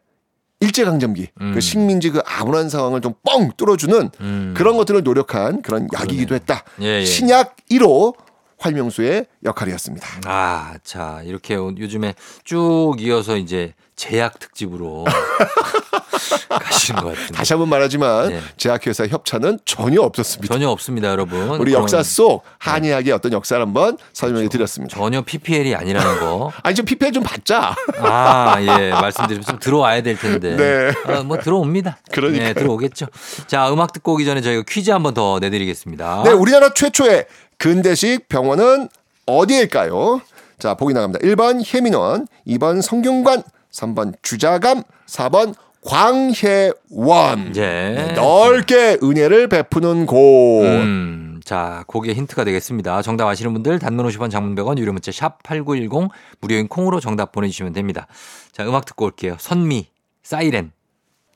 일제강점기 0.61 1.29
음. 1.41 1.53
그 1.55 1.61
식민지 1.61 2.11
그 2.11 2.21
암울한 2.25 2.69
상황을 2.71 3.01
좀 3.01 3.15
뻥 3.25 3.51
뚫어주는 3.57 4.11
음. 4.21 4.55
그런 4.57 4.77
것들을 4.77 5.03
노력한 5.03 5.63
그런 5.63 5.89
약이기도 5.93 6.35
했다. 6.35 6.63
예, 6.81 7.01
예. 7.01 7.05
신약 7.05 7.57
1호 7.71 8.15
활명수의 8.59 9.27
역할이었습니다. 9.45 10.07
아, 10.27 10.75
자, 10.83 11.21
이렇게 11.25 11.57
오- 11.57 11.75
요즘에 11.77 12.15
쭉 12.45 12.95
이어서 12.99 13.37
이제 13.37 13.75
제약 13.97 14.39
특집으로 14.39 15.05
가시는 16.49 17.01
것 17.03 17.09
같은데. 17.15 17.33
다시 17.33 17.53
한번 17.53 17.69
말하지만 17.69 18.29
네. 18.29 18.41
제약회사 18.57 19.07
협찬은 19.07 19.61
전혀 19.65 20.01
없었습니다. 20.03 20.53
전혀 20.53 20.69
없습니다, 20.69 21.09
여러분. 21.09 21.51
우리 21.61 21.73
역사 21.73 22.03
속 22.03 22.43
한의학의 22.59 23.13
어떤 23.13 23.33
역사를 23.33 23.61
한번 23.61 23.97
설명해 24.13 24.49
드렸습니다. 24.49 24.97
전혀 24.97 25.23
PPL이 25.23 25.75
아니라는 25.75 26.21
거. 26.21 26.53
아니 26.63 26.75
좀 26.75 26.85
PPL 26.85 27.13
좀 27.13 27.23
받자. 27.23 27.75
아, 28.01 28.57
예, 28.61 28.91
말씀드리면 28.91 29.45
좀 29.45 29.59
들어와야 29.59 30.03
될 30.03 30.19
텐데. 30.19 30.57
네. 30.57 31.13
어, 31.15 31.23
뭐 31.23 31.39
들어옵니다. 31.39 31.99
그러니까요. 32.11 32.49
네, 32.49 32.55
들어오겠죠. 32.55 33.07
자, 33.47 33.73
음악 33.73 33.93
듣고 33.93 34.15
오기 34.15 34.25
전에 34.25 34.41
저희가 34.41 34.63
퀴즈 34.69 34.91
한번 34.91 35.15
더 35.15 35.39
내드리겠습니다. 35.41 36.23
네, 36.25 36.31
우리나라 36.33 36.73
최초의 36.75 37.27
근대식 37.59 38.29
병원은 38.29 38.89
어디일까요? 39.27 40.21
자, 40.59 40.75
보기 40.75 40.95
나갑니다. 40.95 41.25
1번 41.27 41.63
혜민원, 41.75 42.27
2번 42.47 42.81
성균관, 42.83 43.43
3번 43.73 44.15
주자감, 44.23 44.83
4번 45.07 45.55
광해원. 45.83 47.53
예. 47.57 47.61
네, 47.61 48.13
넓게 48.15 48.99
은혜를 49.03 49.49
베푸는 49.49 50.07
곳. 50.07 50.65
음, 50.65 51.41
자, 51.45 51.85
그게 51.87 52.13
힌트가 52.13 52.45
되겠습니다. 52.45 53.03
정답 53.03 53.29
아시는 53.29 53.53
분들 53.53 53.79
단문 53.79 54.07
50원 54.09 54.31
장문 54.31 54.55
100원 54.57 54.79
유료 54.79 54.93
문자 54.93 55.13
샵 55.13 55.43
8910 55.43 56.11
무료인 56.41 56.69
콩으로 56.69 57.01
정답 57.01 57.33
보내주시면 57.33 57.73
됩니다. 57.73 58.07
자, 58.53 58.65
음악 58.67 58.85
듣고 58.87 59.05
올게요. 59.05 59.37
선미, 59.39 59.87
사이렌. 60.23 60.73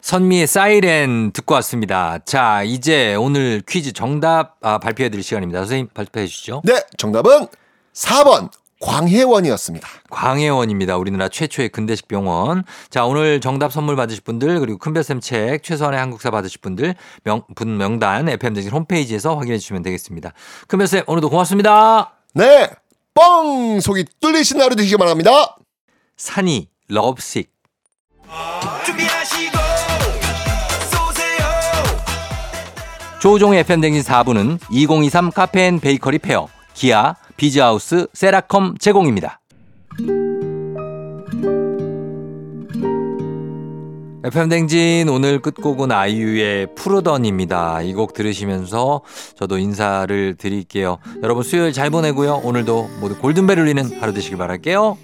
선미의 0.01 0.47
사이렌 0.47 1.33
듣고 1.33 1.55
왔습니다. 1.55 2.19
자, 2.25 2.63
이제 2.63 3.15
오늘 3.15 3.63
퀴즈 3.69 3.93
정답 3.93 4.57
아, 4.63 4.79
발표해 4.79 5.09
드릴 5.11 5.23
시간입니다. 5.23 5.61
선생님 5.61 5.89
발표해 5.93 6.27
주시죠. 6.27 6.63
네, 6.65 6.83
정답은 6.97 7.47
4번 7.93 8.51
광해원이었습니다. 8.81 9.87
광해원입니다. 10.09 10.97
우리나라 10.97 11.29
최초의 11.29 11.69
근대식 11.69 12.09
병원. 12.09 12.65
자, 12.89 13.05
오늘 13.05 13.41
정답 13.43 13.73
선물 13.73 13.95
받으실 13.95 14.23
분들, 14.23 14.59
그리고 14.61 14.79
큰별쌤 14.79 15.21
책, 15.21 15.63
최소한의 15.63 16.01
한국사 16.01 16.31
받으실 16.31 16.63
분들, 16.63 16.95
명, 17.25 17.43
분 17.55 17.77
명단, 17.77 18.27
FM등진 18.29 18.73
홈페이지에서 18.73 19.37
확인해 19.37 19.59
주시면 19.59 19.83
되겠습니다. 19.83 20.33
큰별쌤, 20.67 21.05
오늘도 21.07 21.29
고맙습니다. 21.29 22.15
네, 22.33 22.71
뻥! 23.13 23.81
속이 23.81 24.07
뚫리신 24.19 24.61
하루 24.63 24.75
되시기 24.75 24.97
바랍니다. 24.97 25.59
산이, 26.17 26.71
Lovesick. 26.89 27.53
준비하시 28.87 29.30
조우종의 33.21 33.61
FM댕진 33.61 34.03
4부는 34.03 34.59
2023 34.71 35.31
카페인 35.31 35.79
베이커리 35.79 36.19
페어, 36.19 36.49
기아, 36.75 37.17
비즈하우스, 37.37 38.07
세라컴 38.15 38.77
제공입니다. 38.79 39.41
FM댕진 44.23 45.09
오늘 45.09 45.41
끝곡은 45.41 45.91
아이유의 45.93 46.75
푸르던입니다. 46.75 47.83
이 47.83 47.95
곡 47.95 48.13
들으시면서 48.15 49.01
저도 49.37 49.59
인사를 49.59 50.35
드릴게요. 50.37 50.99
여러분 51.23 51.43
수요일 51.43 51.73
잘 51.73 51.91
보내고요. 51.91 52.41
오늘도 52.45 52.89
모두 53.01 53.19
골든벨 53.19 53.59
울리는 53.59 54.01
하루 54.01 54.13
되시길 54.13 54.37
바랄게요. 54.39 54.97